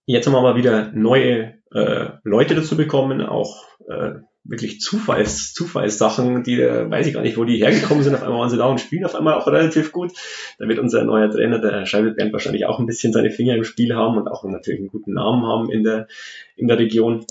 jetzt 0.05 0.28
haben 0.28 0.34
wir 0.34 0.39
aber 0.39 0.58
wieder 0.58 0.91
neue 0.91 1.55
äh, 1.72 2.10
Leute 2.24 2.55
dazu 2.55 2.76
bekommen, 2.76 3.22
auch 3.22 3.66
äh, 3.88 4.16
wirklich 4.49 4.79
Zufalls, 4.79 5.53
Zufallssachen, 5.53 6.43
die 6.43 6.61
äh, 6.61 6.89
weiß 6.89 7.07
ich 7.07 7.13
gar 7.13 7.21
nicht, 7.21 7.37
wo 7.37 7.43
die 7.43 7.57
hergekommen 7.57 8.03
sind. 8.03 8.15
Auf 8.15 8.23
einmal 8.23 8.39
waren 8.39 8.49
sie 8.49 8.57
da 8.57 8.65
und 8.65 8.79
spielen 8.79 9.05
auf 9.05 9.15
einmal 9.15 9.35
auch 9.35 9.47
relativ 9.47 9.91
gut. 9.91 10.13
Da 10.57 10.67
wird 10.67 10.79
unser 10.79 11.03
neuer 11.03 11.29
Trainer, 11.29 11.59
der 11.59 11.85
Scheibe 11.85 12.11
Bernd, 12.11 12.33
wahrscheinlich 12.33 12.65
auch 12.65 12.79
ein 12.79 12.85
bisschen 12.85 13.13
seine 13.13 13.31
Finger 13.31 13.55
im 13.55 13.63
Spiel 13.63 13.95
haben 13.95 14.17
und 14.17 14.27
auch 14.27 14.43
natürlich 14.43 14.79
einen 14.79 14.89
guten 14.89 15.13
Namen 15.13 15.45
haben 15.45 15.71
in 15.71 15.83
der, 15.83 16.07
in 16.55 16.67
der 16.67 16.79
Region. 16.79 17.25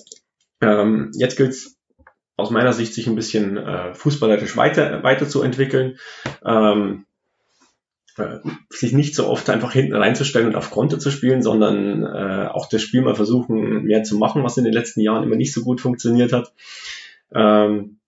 Ähm, 0.61 1.11
jetzt 1.15 1.37
gilt 1.37 1.51
es 1.51 1.77
aus 2.37 2.51
meiner 2.51 2.73
Sicht, 2.73 2.95
sich 2.95 3.07
ein 3.07 3.17
bisschen 3.17 3.57
äh, 3.57 3.95
fußballerisch 3.95 4.57
weiter, 4.57 5.03
weiterzuentwickeln. 5.03 5.99
Ähm, 6.45 7.07
äh, 8.19 8.39
sich 8.71 8.93
nicht 8.93 9.15
so 9.15 9.29
oft 9.29 9.51
einfach 9.51 9.73
hinten 9.73 9.95
reinzustellen 9.95 10.49
und 10.49 10.57
auf 10.57 10.71
Konter 10.71 10.99
zu 10.99 11.11
spielen, 11.11 11.43
sondern 11.43 12.03
äh, 12.03 12.49
auch 12.49 12.69
das 12.69 12.83
Spiel 12.83 13.03
mal 13.03 13.15
versuchen, 13.15 13.83
mehr 13.83 14.05
zu 14.05 14.17
machen, 14.17 14.43
was 14.43 14.57
in 14.57 14.65
den 14.65 14.73
letzten 14.73 15.01
Jahren 15.01 15.23
immer 15.23 15.37
nicht 15.37 15.53
so 15.53 15.63
gut 15.63 15.81
funktioniert 15.81 16.33
hat. 16.33 16.53
Ähm, 17.35 17.99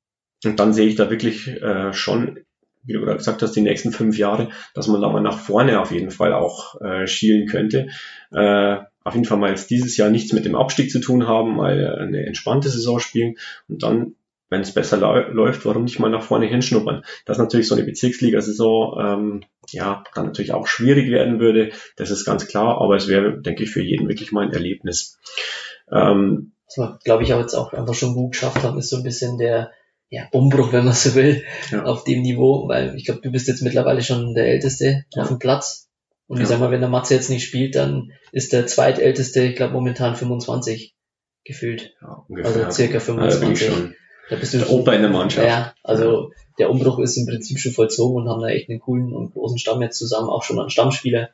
und 0.45 0.61
dann 0.61 0.73
sehe 0.73 0.87
ich 0.87 0.95
da 0.95 1.11
wirklich 1.11 1.49
äh, 1.49 1.93
schon, 1.93 2.39
wie 2.85 2.93
du 2.93 3.01
gerade 3.01 3.19
gesagt 3.19 3.43
hast, 3.43 3.53
die 3.57 3.61
nächsten 3.61 3.93
fünf 3.93 4.17
Jahre, 4.19 4.51
dass 4.75 4.87
man 4.87 5.01
da 5.01 5.09
mal 5.09 5.21
nach 5.21 5.39
vorne 5.39 5.81
auf 5.81 5.91
jeden 5.91 6.11
Fall 6.11 6.33
auch 6.33 6.81
äh, 6.81 7.07
schielen 7.07 7.47
könnte. 7.49 7.89
Äh, 8.31 8.79
auf 9.05 9.15
jeden 9.15 9.25
Fall 9.25 9.39
mal 9.39 9.51
jetzt 9.51 9.71
dieses 9.71 9.97
Jahr 9.97 10.11
nichts 10.11 10.33
mit 10.33 10.45
dem 10.45 10.55
Abstieg 10.55 10.91
zu 10.91 11.01
tun 11.01 11.27
haben, 11.27 11.57
mal 11.57 11.97
eine 11.97 12.27
entspannte 12.27 12.69
Saison 12.69 13.01
spielen 13.01 13.37
und 13.67 13.83
dann 13.83 14.15
wenn 14.51 14.63
es 14.63 14.73
besser 14.73 14.97
läuft, 15.31 15.67
warum 15.67 15.85
nicht 15.85 15.99
mal 15.99 16.11
nach 16.11 16.23
vorne 16.23 16.47
hinschnuppern? 16.47 17.03
Dass 17.27 17.39
natürlich 17.39 17.69
so 17.69 17.75
eine 17.75 17.85
Bezirksliga-Saison 17.85 18.99
ähm, 18.99 19.41
ja 19.71 20.05
dann 20.15 20.27
natürlich 20.27 20.53
auch 20.53 20.67
schwierig 20.67 21.11
werden 21.11 21.39
würde, 21.41 21.71
das 21.97 22.11
ist 22.11 22.25
ganz 22.25 22.49
klar, 22.49 22.81
aber 22.81 22.97
es 22.97 23.09
wäre, 23.09 23.41
denke 23.41 23.65
ich, 23.65 23.71
für 23.71 23.83
jeden 23.83 24.09
wirklich 24.09 24.33
mal 24.33 24.47
ein 24.47 24.53
Erlebnis. 24.53 25.19
Ähm, 25.93 26.53
was 26.69 26.79
wir, 26.79 26.99
glaube 27.05 27.23
ich, 27.23 27.33
auch 27.33 27.41
jetzt 27.41 27.55
auch 27.55 27.73
einfach 27.73 27.95
schon 27.95 28.15
gut 28.15 28.33
geschafft 28.33 28.63
haben, 28.63 28.79
ist 28.79 28.91
so 28.91 28.97
ein 28.97 29.03
bisschen 29.03 29.39
der 29.39 29.73
ja, 30.11 30.27
Umbruch, 30.33 30.73
wenn 30.73 30.85
man 30.85 30.95
so 30.95 31.15
will, 31.15 31.45
ja. 31.71 31.85
auf 31.85 32.05
dem 32.05 32.23
Niveau, 32.23 32.69
weil 32.69 32.95
ich 32.97 33.05
glaube, 33.05 33.21
du 33.21 33.31
bist 33.31 33.49
jetzt 33.49 33.63
mittlerweile 33.63 34.03
schon 34.03 34.35
der 34.35 34.47
Älteste 34.47 35.05
ja. 35.15 35.23
auf 35.23 35.29
dem 35.29 35.39
Platz. 35.39 35.89
Und 36.27 36.39
ja. 36.39 36.43
ich 36.43 36.49
sag 36.49 36.61
mal, 36.61 36.71
wenn 36.71 36.81
der 36.81 36.89
Matze 36.89 37.15
jetzt 37.15 37.31
nicht 37.31 37.45
spielt, 37.45 37.75
dann 37.75 38.13
ist 38.33 38.53
der 38.53 38.67
zweitälteste, 38.67 39.43
ich 39.43 39.57
glaube, 39.57 39.75
momentan 39.75 40.15
25 40.15 40.95
gefühlt. 41.45 41.95
Ja, 42.01 42.25
ungefähr. 42.29 42.67
Also 42.67 42.71
circa 42.71 43.01
25. 43.01 43.71
Also 43.71 43.89
da 44.31 44.37
bist 44.37 44.55
du 44.55 44.59
der 44.59 44.71
Opa 44.71 44.93
in 44.93 45.03
der 45.03 45.11
Mannschaft. 45.11 45.47
Ja, 45.47 45.75
also 45.83 46.33
der 46.59 46.71
Umbruch 46.71 46.99
ist 46.99 47.17
im 47.17 47.27
Prinzip 47.27 47.59
schon 47.59 47.73
vollzogen 47.73 48.23
und 48.23 48.29
haben 48.29 48.43
da 48.43 48.49
echt 48.49 48.69
einen 48.69 48.81
coolen 48.81 49.15
und 49.15 49.33
großen 49.33 49.59
Stamm 49.59 49.81
jetzt 49.81 49.99
zusammen, 49.99 50.29
auch 50.29 50.43
schon 50.43 50.59
an 50.59 50.71
Stammspieler, 50.71 51.31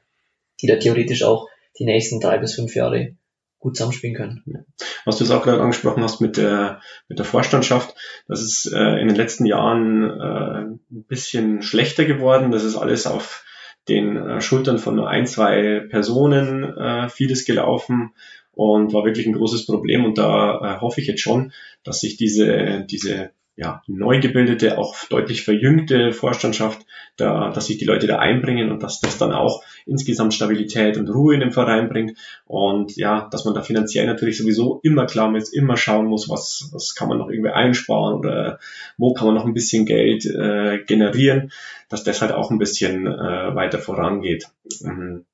die 0.61 0.66
da 0.66 0.76
theoretisch 0.76 1.24
auch 1.24 1.49
die 1.78 1.85
nächsten 1.85 2.20
drei 2.20 2.39
bis 2.39 2.55
fünf 2.55 2.74
Jahre 2.76 3.16
gut 3.59 3.76
zusammenspielen 3.76 4.14
können. 4.14 4.66
Was 5.05 5.18
du 5.18 5.24
es 5.24 5.30
auch 5.30 5.42
gerade 5.42 5.61
angesprochen 5.61 6.02
hast 6.02 6.20
mit 6.20 6.36
der, 6.36 6.80
mit 7.09 7.18
der 7.18 7.26
Vorstandschaft, 7.26 7.94
das 8.28 8.42
ist 8.42 8.72
äh, 8.72 9.00
in 9.00 9.09
den 9.09 9.16
letzten 9.16 9.46
Jahren 9.46 10.02
äh, 10.02 10.61
ein 10.64 11.05
bisschen 11.09 11.62
schlechter 11.62 12.05
geworden. 12.05 12.50
Das 12.50 12.64
ist 12.64 12.76
alles 12.76 13.07
auf 13.07 13.44
den 13.88 14.16
äh, 14.16 14.40
Schultern 14.40 14.78
von 14.78 14.96
nur 14.96 15.09
ein, 15.09 15.26
zwei 15.26 15.80
Personen 15.90 16.64
äh, 16.64 17.09
vieles 17.09 17.44
gelaufen 17.44 18.14
und 18.52 18.92
war 18.92 19.05
wirklich 19.05 19.26
ein 19.26 19.34
großes 19.34 19.66
Problem. 19.66 20.05
Und 20.05 20.18
da 20.18 20.76
äh, 20.76 20.80
hoffe 20.80 21.00
ich 21.00 21.07
jetzt 21.07 21.20
schon, 21.20 21.52
dass 21.82 22.00
sich 22.00 22.16
diese, 22.16 22.84
diese 22.88 23.30
ja, 23.57 23.82
neu 23.86 24.20
gebildete, 24.20 24.78
auch 24.78 24.96
deutlich 25.09 25.44
verjüngte 25.44 26.12
Vorstandschaft, 26.12 26.84
da, 27.16 27.50
dass 27.50 27.66
sich 27.66 27.78
die 27.78 27.84
Leute 27.84 28.07
da 28.07 28.18
einbringen 28.18 28.72
und 28.72 28.82
dass 28.82 29.00
das 29.00 29.18
dann 29.18 29.32
auch 29.32 29.62
insgesamt 29.87 30.35
Stabilität 30.35 30.97
und 30.97 31.09
Ruhe 31.09 31.35
in 31.35 31.41
den 31.41 31.53
Verein 31.53 31.89
bringt 31.89 32.16
und 32.47 32.97
ja, 32.97 33.28
dass 33.30 33.45
man 33.45 33.55
da 33.55 33.62
finanziell 33.62 34.07
natürlich 34.07 34.39
sowieso 34.39 34.80
immer 34.82 35.07
klar 35.07 35.30
muss, 35.30 35.53
immer 35.53 35.76
schauen 35.76 36.07
muss, 36.07 36.28
was, 36.28 36.70
was 36.72 36.95
kann 36.95 37.09
man 37.09 37.18
noch 37.18 37.30
irgendwie 37.30 37.51
einsparen 37.51 38.14
oder 38.14 38.59
wo 38.97 39.12
kann 39.14 39.26
man 39.26 39.35
noch 39.35 39.45
ein 39.45 39.55
bisschen 39.55 39.87
Geld 39.87 40.24
äh, 40.26 40.82
generieren, 40.85 41.53
dass 41.89 42.05
das 42.05 42.22
halt 42.22 42.32
auch 42.32 42.51
ein 42.51 42.59
bisschen 42.59 43.07
äh, 43.07 43.55
weiter 43.55 43.78
vorangeht. 43.78 44.47
Mhm. 44.80 45.24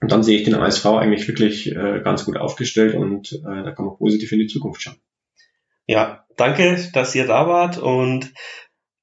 Und 0.00 0.10
dann 0.10 0.24
sehe 0.24 0.36
ich 0.36 0.44
den 0.44 0.56
ASV 0.56 0.84
eigentlich 0.86 1.28
wirklich 1.28 1.70
äh, 1.70 2.00
ganz 2.02 2.24
gut 2.24 2.36
aufgestellt 2.36 2.94
und 2.96 3.32
äh, 3.32 3.62
da 3.62 3.70
kann 3.70 3.86
man 3.86 3.96
positiv 3.96 4.32
in 4.32 4.40
die 4.40 4.48
Zukunft 4.48 4.82
schauen. 4.82 4.96
Ja, 5.86 6.24
danke, 6.36 6.90
dass 6.92 7.14
ihr 7.14 7.26
da 7.26 7.46
wart 7.46 7.78
und 7.78 8.32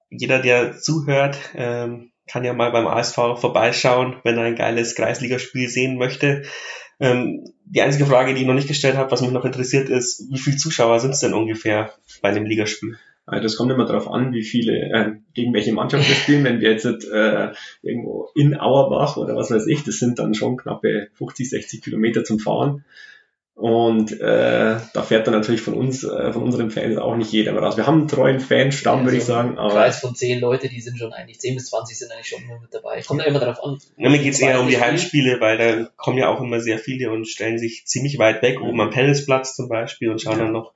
jeder, 0.10 0.42
der 0.42 0.78
zuhört, 0.78 1.38
ähm, 1.56 2.12
kann 2.30 2.44
ja 2.46 2.54
mal 2.54 2.72
beim 2.72 2.88
ASV 2.88 3.16
vorbeischauen, 3.40 4.18
wenn 4.24 4.38
er 4.38 4.44
ein 4.44 4.56
geiles 4.56 4.96
Kreisligaspiel 4.96 5.68
sehen 5.68 5.98
möchte. 5.98 6.44
Ähm, 7.00 7.46
die 7.66 7.82
einzige 7.82 8.06
Frage, 8.06 8.34
die 8.34 8.42
ich 8.42 8.48
noch 8.48 8.54
nicht 8.54 8.68
gestellt 8.68 8.98
habe, 8.98 9.12
was 9.12 9.22
mich 9.22 9.32
noch 9.32 9.46
interessiert, 9.46 9.90
ist, 9.90 10.30
wie 10.30 10.38
viele 10.38 10.58
Zuschauer 10.58 11.00
sind 11.00 11.12
es 11.12 11.22
denn 11.22 11.34
ungefähr 11.34 11.94
bei 12.22 12.30
einem 12.30 12.46
Ligaspiel? 12.46 12.98
Also 13.26 13.44
das 13.44 13.56
kommt 13.58 13.72
immer 13.72 13.86
darauf 13.86 14.10
an, 14.10 14.34
wie 14.34 14.44
viele, 14.44 14.74
äh, 14.74 15.12
gegen 15.34 15.54
welche 15.54 15.72
Mannschaft 15.72 16.08
wir 16.08 16.16
spielen. 16.16 16.44
Wenn 16.44 16.62
wir 16.62 16.72
jetzt 16.72 16.86
äh, 16.86 17.52
irgendwo 17.82 18.30
in 18.36 18.60
Auerbach 18.60 19.18
oder 19.18 19.36
was 19.36 19.52
weiß 19.52 19.68
ich, 19.68 19.84
das 19.84 20.00
sind 20.00 20.20
dann 20.20 20.34
schon 20.34 20.58
knappe 20.58 21.10
50, 21.14 21.50
60 21.50 21.82
Kilometer 21.82 22.24
zum 22.24 22.40
Fahren. 22.40 22.84
Und 23.60 24.14
äh, 24.22 24.78
da 24.93 25.01
fährt 25.03 25.28
dann 25.28 25.34
natürlich 25.34 25.60
von 25.60 25.74
uns, 25.74 26.05
äh, 26.05 26.32
von 26.32 26.43
unseren 26.43 26.72
Fans 26.72 26.97
auch 26.97 27.18
nicht 27.18 27.30
jeder 27.34 27.51
mehr 27.51 27.62
raus. 27.62 27.76
Wir 27.76 27.88
haben 27.88 27.99
einen 27.99 28.07
treuen 28.07 28.39
Fanstamm, 28.39 28.99
ja, 28.99 29.03
würde 29.03 29.18
ich 29.18 29.26
sagen. 29.26 29.57
Aber 29.57 29.74
Kreis 29.74 29.99
von 29.99 30.16
zehn 30.16 30.39
Leute, 30.39 30.70
die 30.70 30.80
sind 30.80 30.97
schon 30.97 31.12
eigentlich, 31.12 31.41
zehn 31.41 31.55
bis 31.55 31.66
zwanzig 31.66 31.99
sind 31.99 32.10
eigentlich 32.10 32.30
schon 32.30 32.47
nur 32.47 32.62
mit 32.62 32.74
dabei. 32.74 33.01
Kommt 33.01 33.20
ja 33.20 33.28
immer 33.28 33.41
darauf 33.41 33.62
an. 33.62 33.78
Ja, 33.97 34.10
mir 34.10 34.20
geht's 34.20 34.39
eher 34.39 34.62
um 34.62 34.70
die 34.70 34.80
Heimspiele, 34.80 35.41
weil 35.41 35.57
da 35.57 35.89
kommen 35.97 36.18
ja 36.18 36.30
auch 36.30 36.39
immer 36.39 36.62
sehr 36.62 36.80
viele 36.80 37.12
und 37.12 37.28
stellen 37.28 37.60
sich 37.60 37.84
ziemlich 37.86 38.18
weit 38.18 38.41
weg, 38.41 38.62
oben 38.62 38.80
am 38.80 38.91
Pennisplatz 38.91 39.57
zum 39.57 39.68
Beispiel 39.68 40.10
und 40.10 40.22
schauen 40.22 40.38
ja. 40.38 40.45
dann 40.45 40.53
noch 40.53 40.72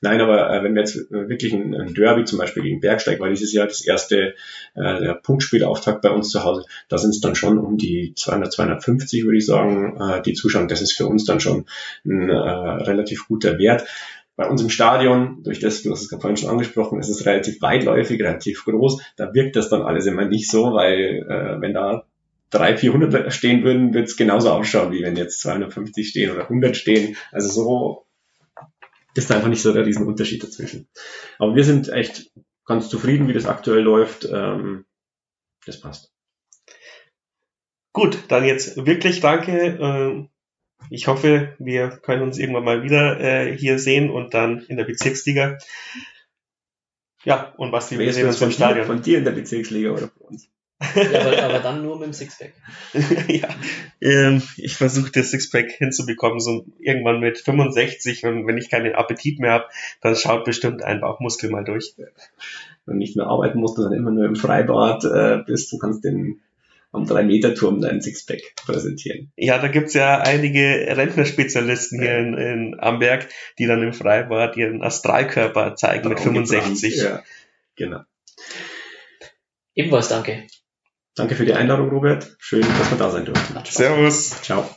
Nein, 0.00 0.20
aber 0.20 0.50
äh, 0.50 0.62
wenn 0.62 0.74
wir 0.74 0.82
jetzt 0.82 0.96
äh, 0.96 1.28
wirklich 1.28 1.52
ein, 1.52 1.74
ein 1.74 1.94
Derby 1.94 2.24
zum 2.24 2.38
Beispiel 2.38 2.62
gegen 2.62 2.80
Bergsteig, 2.80 3.20
war 3.20 3.28
dieses 3.28 3.52
Jahr 3.52 3.66
das 3.66 3.84
erste 3.84 4.34
äh, 4.74 5.00
der 5.00 5.14
Punktspielauftakt 5.14 6.02
bei 6.02 6.10
uns 6.10 6.30
zu 6.30 6.44
Hause, 6.44 6.64
da 6.88 6.98
sind 6.98 7.10
es 7.10 7.20
dann 7.20 7.34
schon 7.34 7.58
um 7.58 7.76
die 7.76 8.12
200, 8.14 8.52
250, 8.52 9.24
würde 9.24 9.38
ich 9.38 9.46
sagen, 9.46 9.96
äh, 10.00 10.22
die 10.22 10.34
Zuschauer. 10.34 10.66
Das 10.66 10.82
ist 10.82 10.92
für 10.92 11.06
uns 11.06 11.24
dann 11.24 11.40
schon 11.40 11.66
ein 12.04 12.28
äh, 12.28 12.34
relativ 12.34 13.26
guter 13.28 13.58
Wert. 13.58 13.86
bei 14.36 14.48
uns 14.48 14.62
im 14.62 14.70
Stadion, 14.70 15.42
durch 15.44 15.60
das, 15.60 15.82
du 15.82 15.90
hast 15.90 16.02
es 16.02 16.08
vorhin 16.08 16.36
schon 16.36 16.50
angesprochen, 16.50 17.00
ist 17.00 17.08
es 17.08 17.24
relativ 17.24 17.62
weitläufig, 17.62 18.20
relativ 18.20 18.64
groß. 18.64 19.02
Da 19.16 19.32
wirkt 19.34 19.56
das 19.56 19.70
dann 19.70 19.82
alles 19.82 20.06
immer 20.06 20.26
nicht 20.26 20.50
so, 20.50 20.74
weil 20.74 21.24
äh, 21.28 21.60
wenn 21.60 21.72
da 21.72 22.04
drei, 22.50 22.76
400 22.76 23.32
stehen 23.32 23.64
würden, 23.64 23.94
wird 23.94 24.08
es 24.08 24.16
genauso 24.16 24.50
ausschauen, 24.50 24.92
wie 24.92 25.02
wenn 25.02 25.16
jetzt 25.16 25.40
250 25.40 26.08
stehen 26.08 26.30
oder 26.30 26.42
100 26.42 26.76
stehen. 26.76 27.16
Also 27.32 27.48
so 27.48 28.05
ist 29.16 29.32
einfach 29.32 29.48
nicht 29.48 29.62
so 29.62 29.72
der 29.72 29.86
Riesenunterschied 29.86 30.42
dazwischen. 30.42 30.88
Aber 31.38 31.54
wir 31.54 31.64
sind 31.64 31.88
echt 31.88 32.30
ganz 32.64 32.88
zufrieden, 32.88 33.28
wie 33.28 33.32
das 33.32 33.46
aktuell 33.46 33.82
läuft. 33.82 34.28
Ähm, 34.30 34.84
das 35.64 35.80
passt. 35.80 36.12
Gut, 37.92 38.24
dann 38.28 38.44
jetzt 38.44 38.84
wirklich 38.84 39.20
danke. 39.20 39.78
Ähm, 39.80 40.28
ich 40.90 41.06
hoffe, 41.08 41.54
wir 41.58 41.88
können 41.88 42.22
uns 42.22 42.38
irgendwann 42.38 42.64
mal 42.64 42.82
wieder 42.82 43.18
äh, 43.20 43.56
hier 43.56 43.78
sehen 43.78 44.10
und 44.10 44.34
dann 44.34 44.60
in 44.66 44.76
der 44.76 44.84
Bezirksliga. 44.84 45.58
Ja, 47.24 47.54
und 47.56 47.72
was 47.72 47.88
die 47.88 47.98
wir 47.98 48.12
sehen 48.12 48.26
uns 48.26 48.38
vom 48.38 48.50
Stadion. 48.50 48.86
Von 48.86 49.02
dir 49.02 49.18
in 49.18 49.24
der 49.24 49.32
Bezirksliga 49.32 49.90
oder 49.90 50.08
von 50.08 50.28
uns? 50.28 50.48
Ja, 50.80 51.20
aber, 51.20 51.42
aber 51.42 51.58
dann 51.62 51.82
nur 51.82 51.98
mit 51.98 52.06
dem 52.06 52.12
Sixpack. 52.12 52.52
ja, 53.28 53.48
ähm, 54.00 54.42
ich 54.56 54.76
versuche 54.76 55.10
das 55.10 55.30
Sixpack 55.30 55.70
hinzubekommen, 55.70 56.40
so 56.40 56.66
irgendwann 56.78 57.20
mit 57.20 57.38
65 57.38 58.24
und 58.26 58.46
wenn 58.46 58.58
ich 58.58 58.70
keinen 58.70 58.94
Appetit 58.94 59.38
mehr 59.38 59.52
habe, 59.52 59.64
dann 60.02 60.16
schaut 60.16 60.44
bestimmt 60.44 60.82
ein 60.82 61.00
Bauchmuskel 61.00 61.50
mal 61.50 61.64
durch. 61.64 61.94
Wenn 61.96 62.08
du 62.86 62.94
nicht 62.94 63.16
mehr 63.16 63.26
arbeiten 63.26 63.58
musst, 63.58 63.76
sondern 63.76 63.94
immer 63.94 64.10
nur 64.10 64.26
im 64.26 64.36
Freibad 64.36 65.04
äh, 65.04 65.42
bist, 65.46 65.72
du 65.72 65.78
kannst 65.78 66.04
den 66.04 66.40
am 66.92 67.04
3-Meter-Turm 67.04 67.80
deinen 67.80 68.00
Sixpack 68.00 68.40
präsentieren. 68.64 69.30
Ja, 69.36 69.58
da 69.58 69.68
gibt's 69.68 69.94
ja 69.94 70.18
einige 70.18 70.86
Rentnerspezialisten 70.96 72.00
hier 72.00 72.18
in, 72.18 72.34
in 72.34 72.80
Amberg, 72.80 73.28
die 73.58 73.66
dann 73.66 73.82
im 73.82 73.92
Freibad 73.92 74.56
ihren 74.56 74.82
Astralkörper 74.82 75.74
zeigen 75.74 76.08
mit 76.08 76.20
65. 76.20 76.96
Ja, 76.96 77.22
genau. 77.76 78.00
Ebenfalls 79.74 80.08
danke. 80.08 80.46
Danke 81.16 81.34
für 81.34 81.46
die 81.46 81.54
Einladung, 81.54 81.88
Robert. 81.88 82.36
Schön, 82.38 82.60
dass 82.60 82.90
wir 82.90 82.98
da 82.98 83.10
sein 83.10 83.24
durften. 83.24 83.58
Servus. 83.64 84.42
Ciao. 84.42 84.68